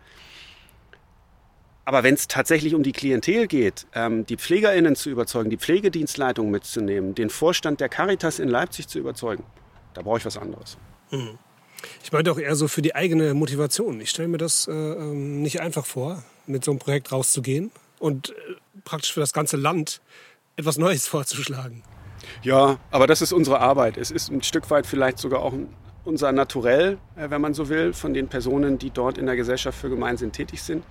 Aber 1.84 2.04
wenn 2.04 2.14
es 2.14 2.28
tatsächlich 2.28 2.74
um 2.74 2.82
die 2.82 2.92
Klientel 2.92 3.48
geht, 3.48 3.86
ähm, 3.94 4.24
die 4.24 4.36
PflegerInnen 4.36 4.94
zu 4.94 5.10
überzeugen, 5.10 5.50
die 5.50 5.56
Pflegedienstleitung 5.56 6.50
mitzunehmen, 6.50 7.14
den 7.14 7.28
Vorstand 7.28 7.80
der 7.80 7.88
Caritas 7.88 8.38
in 8.38 8.48
Leipzig 8.48 8.86
zu 8.88 8.98
überzeugen, 8.98 9.44
da 9.94 10.02
brauche 10.02 10.18
ich 10.18 10.24
was 10.24 10.38
anderes. 10.38 10.76
Mhm. 11.10 11.38
Ich 12.04 12.12
meinte 12.12 12.30
auch 12.30 12.38
eher 12.38 12.54
so 12.54 12.68
für 12.68 12.82
die 12.82 12.94
eigene 12.94 13.34
Motivation. 13.34 14.00
Ich 14.00 14.10
stelle 14.10 14.28
mir 14.28 14.38
das 14.38 14.68
äh, 14.68 14.72
ähm, 14.72 15.42
nicht 15.42 15.60
einfach 15.60 15.84
vor, 15.84 16.22
mit 16.46 16.64
so 16.64 16.70
einem 16.70 16.78
Projekt 16.78 17.10
rauszugehen 17.10 17.72
und 17.98 18.30
äh, 18.30 18.32
praktisch 18.84 19.12
für 19.12 19.20
das 19.20 19.32
ganze 19.32 19.56
Land 19.56 20.00
etwas 20.56 20.78
Neues 20.78 21.06
vorzuschlagen. 21.08 21.82
Ja, 22.42 22.78
aber 22.92 23.08
das 23.08 23.20
ist 23.22 23.32
unsere 23.32 23.58
Arbeit. 23.58 23.96
Es 23.96 24.12
ist 24.12 24.30
ein 24.30 24.42
Stück 24.44 24.70
weit 24.70 24.86
vielleicht 24.86 25.18
sogar 25.18 25.40
auch 25.40 25.54
unser 26.04 26.30
Naturell, 26.30 26.98
äh, 27.16 27.30
wenn 27.30 27.40
man 27.40 27.54
so 27.54 27.68
will, 27.68 27.92
von 27.92 28.14
den 28.14 28.28
Personen, 28.28 28.78
die 28.78 28.90
dort 28.90 29.18
in 29.18 29.26
der 29.26 29.34
Gesellschaft 29.36 29.78
für 29.78 29.88
Gemeinsinn 29.88 30.30
tätig 30.30 30.62
sind. 30.62 30.84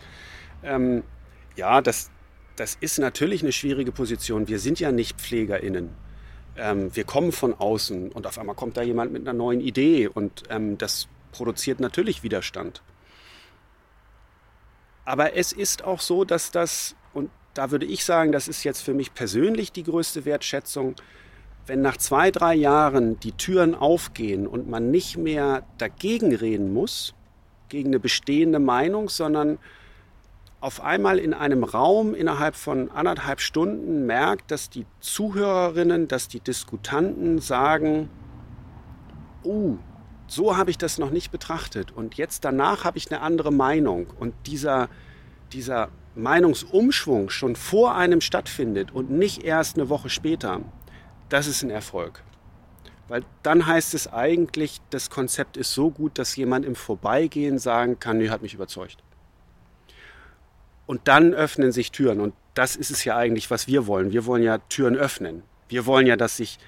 Ähm, 0.63 1.03
ja, 1.55 1.81
das, 1.81 2.09
das 2.55 2.77
ist 2.79 2.99
natürlich 2.99 3.41
eine 3.41 3.51
schwierige 3.51 3.91
Position. 3.91 4.47
Wir 4.47 4.59
sind 4.59 4.79
ja 4.79 4.91
nicht 4.91 5.19
PflegerInnen. 5.19 5.89
Ähm, 6.57 6.95
wir 6.95 7.03
kommen 7.03 7.31
von 7.31 7.53
außen 7.53 8.11
und 8.11 8.27
auf 8.27 8.37
einmal 8.37 8.55
kommt 8.55 8.77
da 8.77 8.81
jemand 8.81 9.11
mit 9.11 9.21
einer 9.21 9.33
neuen 9.37 9.61
Idee 9.61 10.07
und 10.07 10.43
ähm, 10.49 10.77
das 10.77 11.07
produziert 11.31 11.79
natürlich 11.79 12.23
Widerstand. 12.23 12.81
Aber 15.05 15.35
es 15.35 15.51
ist 15.51 15.83
auch 15.83 15.99
so, 15.99 16.25
dass 16.25 16.51
das, 16.51 16.95
und 17.13 17.29
da 17.53 17.71
würde 17.71 17.85
ich 17.85 18.05
sagen, 18.05 18.31
das 18.31 18.47
ist 18.47 18.63
jetzt 18.63 18.81
für 18.81 18.93
mich 18.93 19.13
persönlich 19.13 19.71
die 19.71 19.83
größte 19.83 20.25
Wertschätzung, 20.25 20.95
wenn 21.67 21.81
nach 21.81 21.97
zwei, 21.97 22.31
drei 22.31 22.53
Jahren 22.55 23.19
die 23.19 23.31
Türen 23.31 23.75
aufgehen 23.75 24.47
und 24.47 24.69
man 24.69 24.91
nicht 24.91 25.17
mehr 25.17 25.65
dagegen 25.77 26.35
reden 26.35 26.73
muss, 26.73 27.13
gegen 27.69 27.89
eine 27.89 27.99
bestehende 27.99 28.59
Meinung, 28.59 29.09
sondern 29.09 29.57
auf 30.61 30.81
einmal 30.81 31.17
in 31.17 31.33
einem 31.33 31.63
Raum 31.63 32.13
innerhalb 32.13 32.55
von 32.55 32.91
anderthalb 32.91 33.41
Stunden 33.41 34.05
merkt, 34.05 34.51
dass 34.51 34.69
die 34.69 34.85
Zuhörerinnen, 34.99 36.07
dass 36.07 36.27
die 36.27 36.39
Diskutanten 36.39 37.39
sagen, 37.39 38.09
uh, 39.43 39.77
so 40.27 40.55
habe 40.55 40.69
ich 40.69 40.77
das 40.77 40.99
noch 40.99 41.09
nicht 41.09 41.31
betrachtet 41.31 41.91
und 41.91 42.15
jetzt 42.15 42.45
danach 42.45 42.85
habe 42.85 42.99
ich 42.99 43.11
eine 43.11 43.21
andere 43.21 43.51
Meinung 43.51 44.05
und 44.19 44.35
dieser, 44.45 44.87
dieser 45.51 45.89
Meinungsumschwung 46.13 47.31
schon 47.31 47.55
vor 47.55 47.95
einem 47.95 48.21
stattfindet 48.21 48.91
und 48.91 49.09
nicht 49.09 49.43
erst 49.43 49.77
eine 49.77 49.89
Woche 49.89 50.09
später, 50.09 50.61
das 51.29 51.47
ist 51.47 51.63
ein 51.63 51.71
Erfolg. 51.71 52.23
Weil 53.07 53.23
dann 53.41 53.65
heißt 53.65 53.95
es 53.95 54.13
eigentlich, 54.13 54.79
das 54.91 55.09
Konzept 55.09 55.57
ist 55.57 55.73
so 55.73 55.89
gut, 55.89 56.19
dass 56.19 56.35
jemand 56.35 56.65
im 56.65 56.75
Vorbeigehen 56.75 57.57
sagen 57.57 57.99
kann, 57.99 58.19
nee, 58.19 58.29
hat 58.29 58.41
mich 58.41 58.53
überzeugt. 58.53 59.03
Und 60.85 61.07
dann 61.07 61.33
öffnen 61.33 61.71
sich 61.71 61.91
Türen. 61.91 62.19
Und 62.19 62.33
das 62.53 62.75
ist 62.75 62.91
es 62.91 63.03
ja 63.03 63.15
eigentlich, 63.17 63.49
was 63.49 63.67
wir 63.67 63.87
wollen. 63.87 64.11
Wir 64.11 64.25
wollen 64.25 64.43
ja 64.43 64.57
Türen 64.57 64.95
öffnen. 64.95 65.43
Wir 65.69 65.85
wollen 65.85 66.07
ja, 66.07 66.15
dass 66.15 66.37
sich 66.37 66.59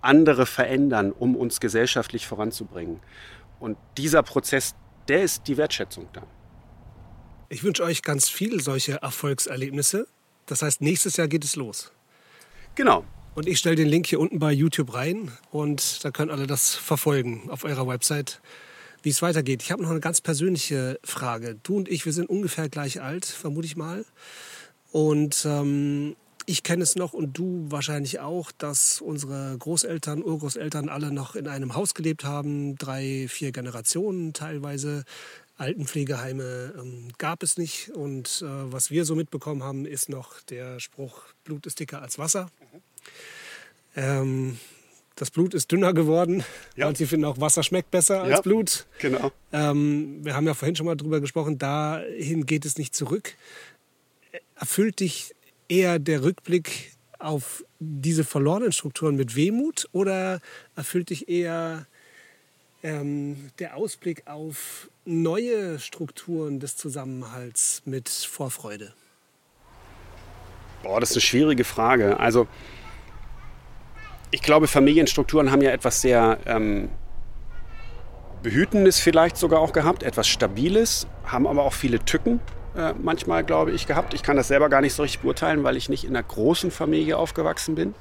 andere 0.00 0.46
verändern, 0.46 1.12
um 1.12 1.36
uns 1.36 1.60
gesellschaftlich 1.60 2.26
voranzubringen. 2.26 3.00
Und 3.60 3.76
dieser 3.96 4.22
Prozess, 4.22 4.74
der 5.08 5.22
ist 5.22 5.48
die 5.48 5.56
Wertschätzung 5.56 6.08
da. 6.12 6.22
Ich 7.48 7.62
wünsche 7.62 7.82
euch 7.84 8.02
ganz 8.02 8.28
viele 8.28 8.60
solche 8.60 9.02
Erfolgserlebnisse. 9.02 10.06
Das 10.46 10.62
heißt, 10.62 10.80
nächstes 10.80 11.16
Jahr 11.16 11.28
geht 11.28 11.44
es 11.44 11.56
los. 11.56 11.92
Genau. 12.74 13.04
Und 13.34 13.46
ich 13.46 13.58
stelle 13.58 13.76
den 13.76 13.88
Link 13.88 14.06
hier 14.06 14.18
unten 14.18 14.38
bei 14.38 14.50
YouTube 14.50 14.94
rein 14.94 15.30
und 15.50 16.02
da 16.04 16.10
können 16.10 16.30
alle 16.30 16.46
das 16.46 16.74
verfolgen 16.74 17.50
auf 17.50 17.64
eurer 17.64 17.86
Website 17.86 18.40
wie 19.06 19.10
es 19.10 19.22
weitergeht. 19.22 19.62
Ich 19.62 19.70
habe 19.70 19.84
noch 19.84 19.90
eine 19.90 20.00
ganz 20.00 20.20
persönliche 20.20 20.98
Frage. 21.04 21.56
Du 21.62 21.76
und 21.76 21.88
ich, 21.88 22.04
wir 22.06 22.12
sind 22.12 22.28
ungefähr 22.28 22.68
gleich 22.68 23.00
alt, 23.00 23.24
vermute 23.24 23.64
ich 23.64 23.76
mal. 23.76 24.04
Und 24.90 25.46
ähm, 25.48 26.16
ich 26.44 26.64
kenne 26.64 26.82
es 26.82 26.96
noch 26.96 27.12
und 27.12 27.38
du 27.38 27.66
wahrscheinlich 27.68 28.18
auch, 28.18 28.50
dass 28.50 29.00
unsere 29.00 29.56
Großeltern, 29.58 30.24
Urgroßeltern 30.24 30.88
alle 30.88 31.12
noch 31.12 31.36
in 31.36 31.46
einem 31.46 31.76
Haus 31.76 31.94
gelebt 31.94 32.24
haben, 32.24 32.74
drei, 32.78 33.26
vier 33.28 33.52
Generationen 33.52 34.32
teilweise. 34.32 35.04
Altenpflegeheime 35.56 36.74
ähm, 36.76 37.08
gab 37.16 37.44
es 37.44 37.58
nicht. 37.58 37.90
Und 37.90 38.42
äh, 38.42 38.72
was 38.72 38.90
wir 38.90 39.04
so 39.04 39.14
mitbekommen 39.14 39.62
haben, 39.62 39.86
ist 39.86 40.08
noch 40.08 40.40
der 40.42 40.80
Spruch, 40.80 41.22
Blut 41.44 41.64
ist 41.66 41.78
dicker 41.78 42.02
als 42.02 42.18
Wasser. 42.18 42.50
Mhm. 42.60 42.82
Ähm, 43.94 44.58
das 45.16 45.30
Blut 45.30 45.54
ist 45.54 45.72
dünner 45.72 45.92
geworden. 45.94 46.44
Ja. 46.76 46.86
Und 46.88 46.96
sie 46.96 47.06
finden 47.06 47.24
auch, 47.24 47.40
Wasser 47.40 47.62
schmeckt 47.62 47.90
besser 47.90 48.22
als 48.22 48.30
ja, 48.30 48.40
Blut. 48.42 48.86
Genau. 49.00 49.32
Ähm, 49.52 50.24
wir 50.24 50.36
haben 50.36 50.46
ja 50.46 50.54
vorhin 50.54 50.76
schon 50.76 50.86
mal 50.86 50.94
drüber 50.94 51.20
gesprochen, 51.20 51.58
dahin 51.58 52.46
geht 52.46 52.64
es 52.64 52.78
nicht 52.78 52.94
zurück. 52.94 53.34
Erfüllt 54.54 55.00
dich 55.00 55.34
eher 55.68 55.98
der 55.98 56.22
Rückblick 56.22 56.92
auf 57.18 57.64
diese 57.78 58.24
verlorenen 58.24 58.72
Strukturen 58.72 59.16
mit 59.16 59.34
Wehmut 59.36 59.88
oder 59.92 60.40
erfüllt 60.76 61.10
dich 61.10 61.28
eher 61.28 61.86
ähm, 62.82 63.50
der 63.58 63.76
Ausblick 63.76 64.26
auf 64.26 64.90
neue 65.06 65.78
Strukturen 65.78 66.60
des 66.60 66.76
Zusammenhalts 66.76 67.82
mit 67.86 68.08
Vorfreude? 68.08 68.92
Boah, 70.82 71.00
das 71.00 71.10
ist 71.10 71.16
eine 71.16 71.22
schwierige 71.22 71.64
Frage. 71.64 72.20
Also 72.20 72.46
ich 74.30 74.42
glaube, 74.42 74.66
Familienstrukturen 74.66 75.50
haben 75.50 75.62
ja 75.62 75.70
etwas 75.70 76.00
sehr 76.00 76.38
ähm, 76.46 76.88
Behütendes 78.42 79.00
vielleicht 79.00 79.36
sogar 79.36 79.60
auch 79.60 79.72
gehabt, 79.72 80.02
etwas 80.02 80.28
Stabiles, 80.28 81.06
haben 81.24 81.46
aber 81.46 81.62
auch 81.62 81.72
viele 81.72 81.98
Tücken 82.00 82.40
äh, 82.76 82.92
manchmal, 83.00 83.44
glaube 83.44 83.72
ich, 83.72 83.86
gehabt. 83.86 84.14
Ich 84.14 84.22
kann 84.22 84.36
das 84.36 84.48
selber 84.48 84.68
gar 84.68 84.80
nicht 84.80 84.94
so 84.94 85.02
richtig 85.02 85.22
beurteilen, 85.22 85.64
weil 85.64 85.76
ich 85.76 85.88
nicht 85.88 86.04
in 86.04 86.10
einer 86.10 86.22
großen 86.22 86.70
Familie 86.70 87.16
aufgewachsen 87.16 87.74
bin. 87.74 87.94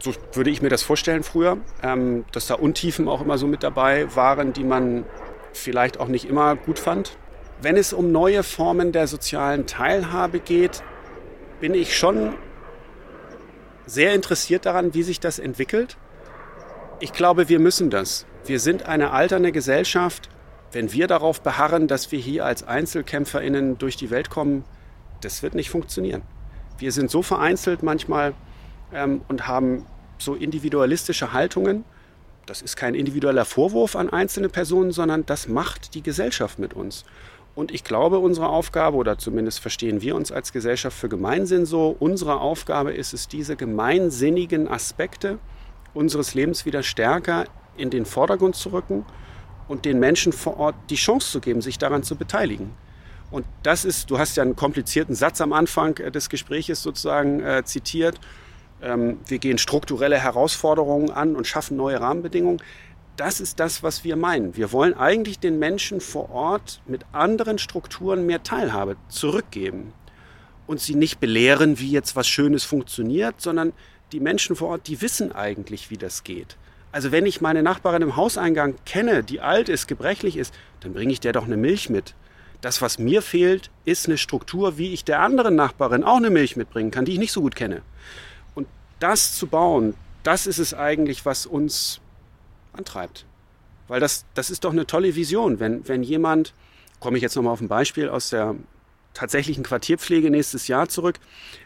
So 0.00 0.12
würde 0.32 0.50
ich 0.50 0.62
mir 0.62 0.68
das 0.68 0.82
vorstellen 0.82 1.22
früher, 1.24 1.58
ähm, 1.82 2.24
dass 2.32 2.46
da 2.46 2.54
Untiefen 2.54 3.08
auch 3.08 3.20
immer 3.20 3.36
so 3.36 3.46
mit 3.46 3.62
dabei 3.62 4.14
waren, 4.14 4.52
die 4.52 4.64
man 4.64 5.04
vielleicht 5.52 6.00
auch 6.00 6.08
nicht 6.08 6.28
immer 6.28 6.56
gut 6.56 6.78
fand. 6.78 7.16
Wenn 7.60 7.76
es 7.76 7.92
um 7.92 8.12
neue 8.12 8.44
Formen 8.44 8.92
der 8.92 9.08
sozialen 9.08 9.66
Teilhabe 9.66 10.38
geht, 10.38 10.82
bin 11.60 11.74
ich 11.74 11.96
schon 11.96 12.34
sehr 13.88 14.14
interessiert 14.14 14.66
daran, 14.66 14.94
wie 14.94 15.02
sich 15.02 15.20
das 15.20 15.38
entwickelt. 15.38 15.96
Ich 17.00 17.12
glaube, 17.12 17.48
wir 17.48 17.58
müssen 17.58 17.90
das. 17.90 18.26
Wir 18.44 18.60
sind 18.60 18.84
eine 18.84 19.12
alternde 19.12 19.52
Gesellschaft. 19.52 20.28
Wenn 20.72 20.92
wir 20.92 21.06
darauf 21.06 21.40
beharren, 21.40 21.88
dass 21.88 22.12
wir 22.12 22.18
hier 22.18 22.44
als 22.44 22.62
Einzelkämpferinnen 22.62 23.78
durch 23.78 23.96
die 23.96 24.10
Welt 24.10 24.30
kommen, 24.30 24.64
das 25.22 25.42
wird 25.42 25.54
nicht 25.54 25.70
funktionieren. 25.70 26.22
Wir 26.78 26.92
sind 26.92 27.10
so 27.10 27.22
vereinzelt 27.22 27.82
manchmal 27.82 28.34
ähm, 28.92 29.22
und 29.28 29.48
haben 29.48 29.86
so 30.18 30.34
individualistische 30.34 31.32
Haltungen. 31.32 31.84
Das 32.46 32.62
ist 32.62 32.76
kein 32.76 32.94
individueller 32.94 33.44
Vorwurf 33.44 33.96
an 33.96 34.10
einzelne 34.10 34.48
Personen, 34.48 34.92
sondern 34.92 35.26
das 35.26 35.48
macht 35.48 35.94
die 35.94 36.02
Gesellschaft 36.02 36.58
mit 36.58 36.74
uns. 36.74 37.04
Und 37.58 37.72
ich 37.72 37.82
glaube, 37.82 38.20
unsere 38.20 38.50
Aufgabe, 38.50 38.96
oder 38.96 39.18
zumindest 39.18 39.58
verstehen 39.58 40.00
wir 40.00 40.14
uns 40.14 40.30
als 40.30 40.52
Gesellschaft 40.52 40.96
für 40.96 41.08
Gemeinsinn 41.08 41.66
so, 41.66 41.96
unsere 41.98 42.38
Aufgabe 42.38 42.92
ist 42.92 43.12
es, 43.12 43.26
diese 43.26 43.56
gemeinsinnigen 43.56 44.68
Aspekte 44.68 45.40
unseres 45.92 46.34
Lebens 46.34 46.66
wieder 46.66 46.84
stärker 46.84 47.46
in 47.76 47.90
den 47.90 48.04
Vordergrund 48.04 48.54
zu 48.54 48.68
rücken 48.68 49.04
und 49.66 49.86
den 49.86 49.98
Menschen 49.98 50.32
vor 50.32 50.56
Ort 50.56 50.76
die 50.88 50.94
Chance 50.94 51.32
zu 51.32 51.40
geben, 51.40 51.60
sich 51.60 51.78
daran 51.78 52.04
zu 52.04 52.14
beteiligen. 52.14 52.70
Und 53.32 53.44
das 53.64 53.84
ist, 53.84 54.08
du 54.08 54.20
hast 54.20 54.36
ja 54.36 54.44
einen 54.44 54.54
komplizierten 54.54 55.16
Satz 55.16 55.40
am 55.40 55.52
Anfang 55.52 55.96
äh, 55.96 56.12
des 56.12 56.28
Gespräches 56.28 56.80
sozusagen 56.80 57.40
äh, 57.40 57.64
zitiert. 57.64 58.20
Ähm, 58.80 59.18
wir 59.26 59.38
gehen 59.40 59.58
strukturelle 59.58 60.16
Herausforderungen 60.16 61.10
an 61.10 61.34
und 61.34 61.44
schaffen 61.44 61.76
neue 61.76 62.00
Rahmenbedingungen 62.00 62.62
das 63.18 63.40
ist 63.40 63.58
das, 63.58 63.82
was 63.82 64.04
wir 64.04 64.16
meinen. 64.16 64.56
Wir 64.56 64.72
wollen 64.72 64.94
eigentlich 64.94 65.40
den 65.40 65.58
Menschen 65.58 66.00
vor 66.00 66.30
Ort 66.30 66.80
mit 66.86 67.04
anderen 67.12 67.58
Strukturen 67.58 68.26
mehr 68.26 68.44
Teilhabe 68.44 68.96
zurückgeben 69.08 69.92
und 70.68 70.80
sie 70.80 70.94
nicht 70.94 71.18
belehren, 71.18 71.80
wie 71.80 71.90
jetzt 71.90 72.14
was 72.14 72.28
Schönes 72.28 72.64
funktioniert, 72.64 73.40
sondern 73.40 73.72
die 74.12 74.20
Menschen 74.20 74.54
vor 74.54 74.68
Ort, 74.68 74.86
die 74.86 75.02
wissen 75.02 75.32
eigentlich, 75.32 75.90
wie 75.90 75.96
das 75.96 76.22
geht. 76.22 76.56
Also 76.92 77.10
wenn 77.10 77.26
ich 77.26 77.40
meine 77.40 77.62
Nachbarin 77.62 78.02
im 78.02 78.16
Hauseingang 78.16 78.76
kenne, 78.86 79.24
die 79.24 79.40
alt 79.40 79.68
ist, 79.68 79.88
gebrechlich 79.88 80.36
ist, 80.36 80.54
dann 80.80 80.92
bringe 80.92 81.12
ich 81.12 81.20
der 81.20 81.32
doch 81.32 81.44
eine 81.44 81.56
Milch 81.56 81.90
mit. 81.90 82.14
Das, 82.60 82.80
was 82.80 82.98
mir 82.98 83.20
fehlt, 83.20 83.70
ist 83.84 84.06
eine 84.06 84.16
Struktur, 84.16 84.78
wie 84.78 84.92
ich 84.92 85.04
der 85.04 85.20
anderen 85.20 85.56
Nachbarin 85.56 86.04
auch 86.04 86.16
eine 86.16 86.30
Milch 86.30 86.56
mitbringen 86.56 86.92
kann, 86.92 87.04
die 87.04 87.12
ich 87.12 87.18
nicht 87.18 87.32
so 87.32 87.40
gut 87.40 87.56
kenne. 87.56 87.82
Und 88.54 88.68
das 89.00 89.36
zu 89.36 89.48
bauen, 89.48 89.94
das 90.22 90.46
ist 90.46 90.58
es 90.58 90.72
eigentlich, 90.72 91.26
was 91.26 91.44
uns 91.44 92.00
antreibt. 92.78 93.26
Weil 93.88 94.00
das, 94.00 94.24
das 94.34 94.50
ist 94.50 94.64
doch 94.64 94.72
eine 94.72 94.86
tolle 94.86 95.14
Vision, 95.14 95.60
wenn, 95.60 95.86
wenn 95.88 96.02
jemand, 96.02 96.54
komme 97.00 97.16
ich 97.16 97.22
jetzt 97.22 97.36
nochmal 97.36 97.52
auf 97.52 97.60
ein 97.60 97.68
Beispiel 97.68 98.08
aus 98.08 98.30
der 98.30 98.54
tatsächlichen 99.14 99.64
Quartierpflege 99.64 100.30
nächstes 100.30 100.68
Jahr 100.68 100.88
zurück, 100.88 101.18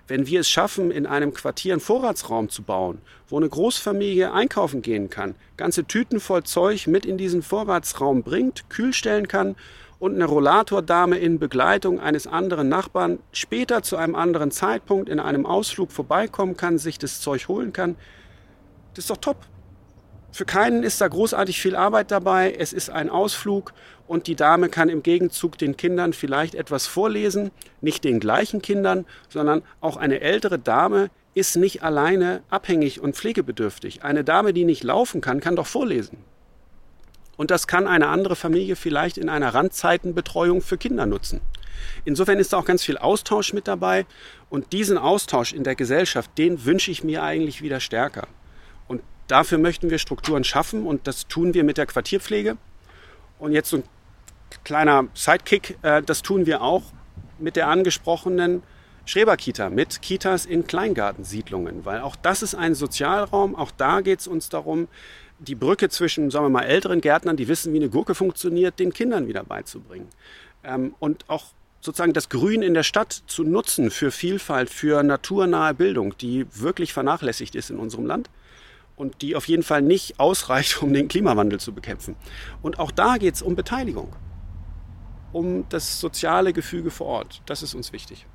wenn 0.09 0.27
wir 0.27 0.41
es 0.41 0.49
schaffen, 0.49 0.91
in 0.91 1.07
einem 1.07 1.35
Quartier 1.35 1.75
einen 1.75 1.81
Vorratsraum 1.81 2.49
zu 2.49 2.63
bauen, 2.63 2.99
wo 3.29 3.37
eine 3.37 3.49
Großfamilie 3.49 4.33
einkaufen 4.33 4.81
gehen 4.81 5.11
kann, 5.11 5.35
ganze 5.57 5.85
Tüten 5.85 6.21
voll 6.21 6.45
Zeug 6.45 6.87
mit 6.87 7.05
in 7.05 7.19
diesen 7.19 7.43
Vorratsraum 7.43 8.23
bringt, 8.23 8.71
kühl 8.71 8.95
stellen 8.95 9.29
kann 9.29 9.57
und 9.99 10.15
eine 10.15 10.25
Rollatordame 10.25 11.19
in 11.19 11.39
Begleitung 11.39 12.01
eines 12.01 12.27
anderen 12.27 12.69
Nachbarn 12.69 13.19
später 13.33 13.83
zu 13.83 13.97
einem 13.97 14.15
anderen 14.15 14.51
Zeitpunkt 14.51 15.09
in 15.09 15.21
einem 15.21 15.45
Ausflug 15.45 15.93
vorbeikommen 15.93 16.57
kann, 16.57 16.79
sich 16.79 16.99
das 16.99 17.21
Zeug 17.21 17.49
holen 17.49 17.73
kann, 17.73 17.97
das 18.95 19.05
ist 19.05 19.11
doch 19.11 19.17
top. 19.19 19.37
Für 20.33 20.47
keinen 20.47 20.83
ist 20.83 20.99
da 21.01 21.09
großartig 21.09 21.61
viel 21.61 21.77
Arbeit 21.77 22.11
dabei. 22.11 22.55
Es 22.59 22.73
ist 22.73 22.89
ein 22.89 23.11
Ausflug 23.11 23.75
und 24.07 24.27
die 24.27 24.35
Dame 24.35 24.71
kann 24.71 24.89
im 24.89 25.03
Gegenzug 25.03 25.59
den 25.59 25.77
Kindern 25.77 26.15
vielleicht 26.15 26.55
etwas 26.55 26.87
vorlesen. 26.87 27.51
Nicht 27.83 28.03
den 28.03 28.19
gleichen 28.19 28.63
Kindern, 28.63 29.05
sondern 29.29 29.63
auch 29.83 29.99
eine 29.99 30.21
ältere 30.21 30.59
Dame 30.59 31.11
ist 31.35 31.57
nicht 31.57 31.83
alleine 31.83 32.43
abhängig 32.49 33.01
und 33.01 33.15
pflegebedürftig. 33.15 34.05
Eine 34.05 34.25
Dame, 34.25 34.55
die 34.55 34.65
nicht 34.65 34.85
laufen 34.85 35.21
kann, 35.21 35.41
kann 35.41 35.57
doch 35.57 35.67
vorlesen. 35.67 36.17
Und 37.37 37.51
das 37.51 37.67
kann 37.67 37.87
eine 37.87 38.09
andere 38.09 38.37
Familie 38.37 38.77
vielleicht 38.77 39.19
in 39.19 39.29
einer 39.29 39.53
Randzeitenbetreuung 39.53 40.63
für 40.63 40.79
Kinder 40.79 41.05
nutzen. 41.05 41.43
Insofern 42.07 42.39
ist 42.39 42.55
da 42.55 42.59
auch 42.59 42.65
ganz 42.65 42.83
viel 42.83 42.97
Austausch 42.97 43.53
mit 43.53 43.69
dabei. 43.69 44.07
Und 44.49 44.73
diesen 44.73 44.97
Austausch 44.97 45.53
in 45.53 45.65
der 45.65 45.75
Gesellschaft, 45.75 46.31
den 46.39 46.65
wünsche 46.65 46.91
ich 46.91 47.05
mir 47.05 47.23
eigentlich 47.23 47.61
wieder 47.61 47.81
stärker. 47.81 48.29
Dafür 49.29 49.59
möchten 49.59 49.91
wir 49.91 49.99
Strukturen 49.99 50.45
schaffen 50.45 50.87
und 50.87 51.07
das 51.07 51.27
tun 51.29 51.55
wir 51.55 51.65
mit 51.65 51.79
der 51.79 51.87
Quartierpflege. 51.87 52.57
Und 53.39 53.53
jetzt 53.53 53.71
so 53.71 53.79
ein 53.79 53.85
kleiner 54.65 55.07
Sidekick, 55.15 55.79
äh, 55.83 56.03
das 56.03 56.23
tun 56.23 56.47
wir 56.47 56.63
auch 56.63 56.83
mit 57.39 57.57
der 57.57 57.69
angesprochenen 57.69 58.63
Schreberkita, 59.05 59.69
mit 59.69 60.01
Kitas 60.01 60.47
in 60.47 60.67
Kleingartensiedlungen, 60.67 61.85
weil 61.85 62.01
auch 62.01 62.15
das 62.15 62.43
ist 62.43 62.55
ein 62.55 62.75
Sozialraum, 62.75 63.57
auch 63.57 63.73
da 63.73 64.01
geht 64.01 64.21
es 64.21 64.29
uns 64.29 64.49
darum, 64.49 64.87
die 65.41 65.57
Brücke 65.57 65.89
zwischen, 65.89 66.31
sagen 66.31 66.47
wir 66.47 66.51
mal, 66.51 66.63
älteren 66.63 67.01
Gärtnern, 67.01 67.37
die 67.37 67.49
wissen, 67.49 67.73
wie 67.73 67.79
eine 67.79 67.89
Gurke 67.89 68.15
funktioniert, 68.15 68.79
den 68.79 68.93
Kindern 68.93 69.27
wieder 69.27 69.43
beizubringen. 69.43 70.09
Ähm, 70.63 70.95
und 71.01 71.29
auch 71.29 71.47
sozusagen 71.81 72.13
das 72.13 72.29
Grün 72.29 72.63
in 72.63 72.75
der 72.75 72.85
Stadt 72.85 73.25
zu 73.27 73.43
nutzen 73.43 73.91
für 73.91 74.13
Vielfalt, 74.13 74.71
für 74.71 75.03
naturnahe 75.03 75.75
Bildung, 75.75 76.17
die 76.19 76.47
wirklich 76.55 76.93
vernachlässigt 76.93 77.57
ist 77.57 77.71
in 77.71 77.79
unserem 77.79 78.07
Land 78.07 78.31
und 78.97 79.23
die 79.23 79.37
auf 79.37 79.49
jeden 79.49 79.63
Fall 79.63 79.83
nicht 79.83 80.19
ausreicht, 80.21 80.83
um 80.83 80.93
den 80.93 81.09
Klimawandel 81.09 81.61
zu 81.61 81.73
bekämpfen. 81.73 82.17
Und 82.63 82.79
auch 82.79 82.91
da 82.91 83.17
geht 83.17 83.35
es 83.35 83.43
um 83.43 83.57
Beteiligung, 83.57 84.15
um 85.33 85.69
das 85.69 86.01
soziale 86.01 86.53
Gefüge 86.53 86.91
vor 86.91 87.07
Ort. 87.07 87.43
Das 87.47 87.63
ist 87.63 87.75
uns 87.75 87.93
wichtig. 87.93 88.27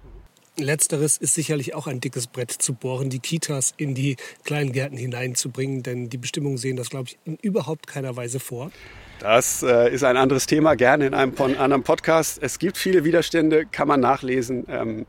Letzteres 0.60 1.18
ist 1.18 1.36
sicherlich 1.36 1.76
auch 1.76 1.86
ein 1.86 2.00
dickes 2.00 2.26
Brett 2.26 2.52
zu 2.52 2.74
bohren, 2.74 3.12
die 3.12 3.20
Kitas 3.20 3.76
in 3.78 3.94
die 3.94 4.18
Kleingärten 4.44 4.98
hineinzubringen, 4.98 5.84
denn 5.84 6.10
die 6.10 6.18
Bestimmungen 6.18 6.58
sehen 6.58 6.78
das, 6.78 6.90
glaube 6.90 7.10
ich, 7.10 7.20
in 7.26 7.36
überhaupt 7.36 7.86
keiner 7.86 8.16
Weise 8.16 8.40
vor. 8.40 8.72
Das 9.20 9.62
äh, 9.62 9.94
ist 9.94 10.04
ein 10.04 10.18
anderes 10.18 10.48
Thema, 10.48 10.76
gerne 10.76 11.06
in 11.08 11.14
einem 11.14 11.34
anderen 11.38 11.84
Podcast. 11.84 12.40
Es 12.42 12.58
gibt 12.58 12.78
viele 12.78 13.04
Widerstände, 13.04 13.68
kann 13.68 13.88
man 13.88 14.00
nachlesen. 14.00 14.66
Ähm, 14.68 15.06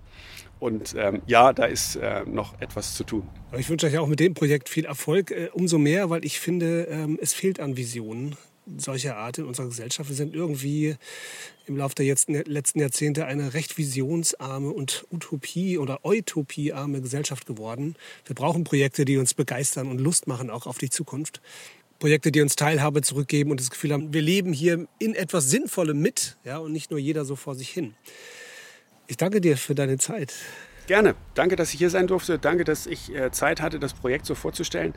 und 0.60 0.94
ähm, 0.96 1.22
ja, 1.26 1.52
da 1.52 1.64
ist 1.64 1.96
äh, 1.96 2.24
noch 2.26 2.60
etwas 2.60 2.94
zu 2.94 3.04
tun. 3.04 3.28
Ich 3.56 3.68
wünsche 3.68 3.86
euch 3.86 3.98
auch 3.98 4.06
mit 4.06 4.20
dem 4.20 4.34
Projekt 4.34 4.68
viel 4.68 4.84
Erfolg. 4.84 5.30
Äh, 5.30 5.48
umso 5.52 5.78
mehr, 5.78 6.10
weil 6.10 6.24
ich 6.24 6.40
finde, 6.40 6.88
ähm, 6.90 7.18
es 7.20 7.32
fehlt 7.32 7.60
an 7.60 7.76
Visionen 7.76 8.36
solcher 8.76 9.16
Art 9.16 9.38
in 9.38 9.44
unserer 9.46 9.66
Gesellschaft. 9.66 10.08
Wir 10.10 10.16
sind 10.16 10.34
irgendwie 10.34 10.96
im 11.66 11.76
Laufe 11.76 11.94
der 11.94 12.04
letzten 12.04 12.80
Jahrzehnte 12.80 13.26
eine 13.26 13.54
recht 13.54 13.78
visionsarme 13.78 14.70
und 14.70 15.06
Utopie- 15.10 15.78
oder 15.78 16.04
Utopiearme 16.04 17.00
Gesellschaft 17.00 17.46
geworden. 17.46 17.96
Wir 18.26 18.34
brauchen 18.34 18.64
Projekte, 18.64 19.04
die 19.04 19.16
uns 19.16 19.34
begeistern 19.34 19.90
und 19.90 19.98
Lust 19.98 20.26
machen, 20.26 20.50
auch 20.50 20.66
auf 20.66 20.78
die 20.78 20.90
Zukunft. 20.90 21.40
Projekte, 21.98 22.30
die 22.30 22.40
uns 22.40 22.54
Teilhabe 22.54 23.02
zurückgeben 23.02 23.50
und 23.50 23.60
das 23.60 23.70
Gefühl 23.70 23.92
haben, 23.92 24.12
wir 24.12 24.22
leben 24.22 24.52
hier 24.52 24.86
in 24.98 25.14
etwas 25.14 25.50
Sinnvollem 25.50 25.98
mit 26.00 26.36
ja, 26.44 26.58
und 26.58 26.72
nicht 26.72 26.90
nur 26.90 27.00
jeder 27.00 27.24
so 27.24 27.34
vor 27.34 27.54
sich 27.54 27.70
hin. 27.70 27.94
Ich 29.08 29.16
danke 29.16 29.40
dir 29.40 29.56
für 29.56 29.74
deine 29.74 29.98
Zeit. 29.98 30.34
Gerne. 30.86 31.16
Danke, 31.34 31.56
dass 31.56 31.72
ich 31.72 31.78
hier 31.78 31.90
sein 31.90 32.06
durfte. 32.06 32.38
Danke, 32.38 32.62
dass 32.64 32.86
ich 32.86 33.12
äh, 33.14 33.32
Zeit 33.32 33.62
hatte, 33.62 33.78
das 33.78 33.94
Projekt 33.94 34.26
so 34.26 34.34
vorzustellen. 34.34 34.92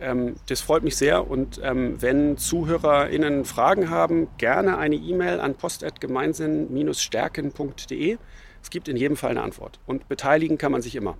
Ähm, 0.00 0.36
das 0.46 0.60
freut 0.60 0.84
mich 0.84 0.94
sehr. 0.96 1.28
Und 1.28 1.60
ähm, 1.62 2.00
wenn 2.00 2.38
ZuhörerInnen 2.38 3.44
Fragen 3.44 3.90
haben, 3.90 4.28
gerne 4.38 4.78
eine 4.78 4.94
E-Mail 4.94 5.40
an 5.40 5.56
post.gemeinsinn-stärken.de. 5.56 8.18
Es 8.62 8.70
gibt 8.70 8.86
in 8.86 8.96
jedem 8.96 9.16
Fall 9.16 9.32
eine 9.32 9.42
Antwort. 9.42 9.80
Und 9.86 10.06
beteiligen 10.08 10.56
kann 10.56 10.70
man 10.70 10.82
sich 10.82 10.94
immer. 10.94 11.18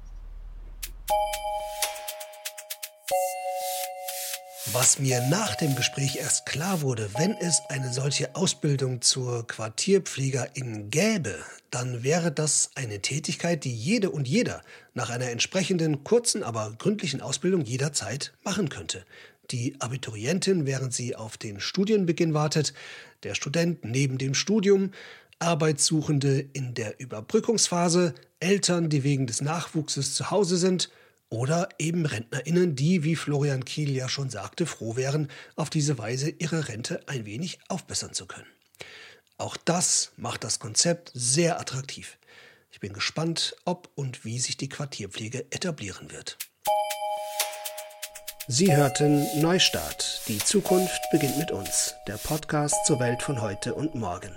Was 4.72 4.98
mir 4.98 5.22
nach 5.30 5.54
dem 5.54 5.74
Gespräch 5.76 6.16
erst 6.16 6.44
klar 6.44 6.82
wurde, 6.82 7.08
wenn 7.16 7.32
es 7.32 7.62
eine 7.70 7.90
solche 7.90 8.36
Ausbildung 8.36 9.00
zur 9.00 9.46
Quartierpflegerin 9.46 10.90
gäbe, 10.90 11.34
dann 11.70 12.02
wäre 12.02 12.30
das 12.30 12.70
eine 12.74 13.00
Tätigkeit, 13.00 13.64
die 13.64 13.74
jede 13.74 14.10
und 14.10 14.28
jeder 14.28 14.62
nach 14.92 15.08
einer 15.08 15.30
entsprechenden 15.30 16.04
kurzen, 16.04 16.42
aber 16.42 16.74
gründlichen 16.76 17.22
Ausbildung 17.22 17.62
jederzeit 17.62 18.34
machen 18.44 18.68
könnte. 18.68 19.06
Die 19.50 19.74
Abiturientin, 19.80 20.66
während 20.66 20.92
sie 20.92 21.16
auf 21.16 21.38
den 21.38 21.60
Studienbeginn 21.60 22.34
wartet, 22.34 22.74
der 23.22 23.34
Student 23.34 23.86
neben 23.86 24.18
dem 24.18 24.34
Studium, 24.34 24.90
Arbeitssuchende 25.38 26.44
in 26.52 26.74
der 26.74 27.00
Überbrückungsphase, 27.00 28.12
Eltern, 28.38 28.90
die 28.90 29.02
wegen 29.02 29.26
des 29.26 29.40
Nachwuchses 29.40 30.14
zu 30.14 30.30
Hause 30.30 30.58
sind 30.58 30.90
oder 31.30 31.68
eben 31.78 32.06
RentnerInnen, 32.06 32.74
die, 32.74 33.04
wie 33.04 33.16
Florian 33.16 33.64
Kiel 33.64 33.94
ja 33.94 34.08
schon 34.08 34.30
sagte, 34.30 34.66
froh 34.66 34.96
wären, 34.96 35.28
auf 35.56 35.70
diese 35.70 35.98
Weise 35.98 36.30
ihre 36.30 36.68
Rente 36.68 37.00
ein 37.06 37.26
wenig 37.26 37.58
aufbessern 37.68 38.12
zu 38.12 38.26
können. 38.26 38.46
Auch 39.36 39.56
das 39.56 40.12
macht 40.16 40.44
das 40.44 40.58
Konzept 40.58 41.12
sehr 41.14 41.60
attraktiv. 41.60 42.18
Ich 42.70 42.80
bin 42.80 42.92
gespannt, 42.92 43.56
ob 43.64 43.90
und 43.94 44.24
wie 44.24 44.38
sich 44.38 44.56
die 44.56 44.68
Quartierpflege 44.68 45.46
etablieren 45.50 46.10
wird. 46.10 46.38
Sie 48.46 48.74
hörten 48.74 49.26
Neustart. 49.40 50.22
Die 50.26 50.38
Zukunft 50.38 51.00
beginnt 51.12 51.36
mit 51.36 51.50
uns. 51.50 51.94
Der 52.06 52.16
Podcast 52.16 52.74
zur 52.86 52.98
Welt 52.98 53.22
von 53.22 53.42
heute 53.42 53.74
und 53.74 53.94
morgen. 53.94 54.30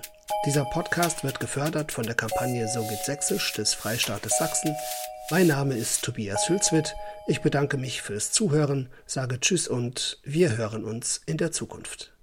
Dieser 0.46 0.66
Podcast 0.66 1.24
wird 1.24 1.40
gefördert 1.40 1.92
von 1.92 2.06
der 2.06 2.16
Kampagne 2.16 2.68
So 2.68 2.86
geht 2.88 3.06
Sächsisch 3.06 3.54
des 3.54 3.74
Freistaates 3.74 4.38
Sachsen 4.38 4.76
mein 5.30 5.48
Name 5.48 5.76
ist 5.76 6.04
Tobias 6.04 6.50
Hülswit. 6.50 6.96
Ich 7.28 7.42
bedanke 7.42 7.78
mich 7.78 8.02
fürs 8.02 8.32
Zuhören, 8.32 8.90
sage 9.06 9.40
Tschüss 9.40 9.68
und 9.68 10.20
wir 10.24 10.58
hören 10.58 10.84
uns 10.84 11.22
in 11.26 11.38
der 11.38 11.52
Zukunft. 11.52 12.14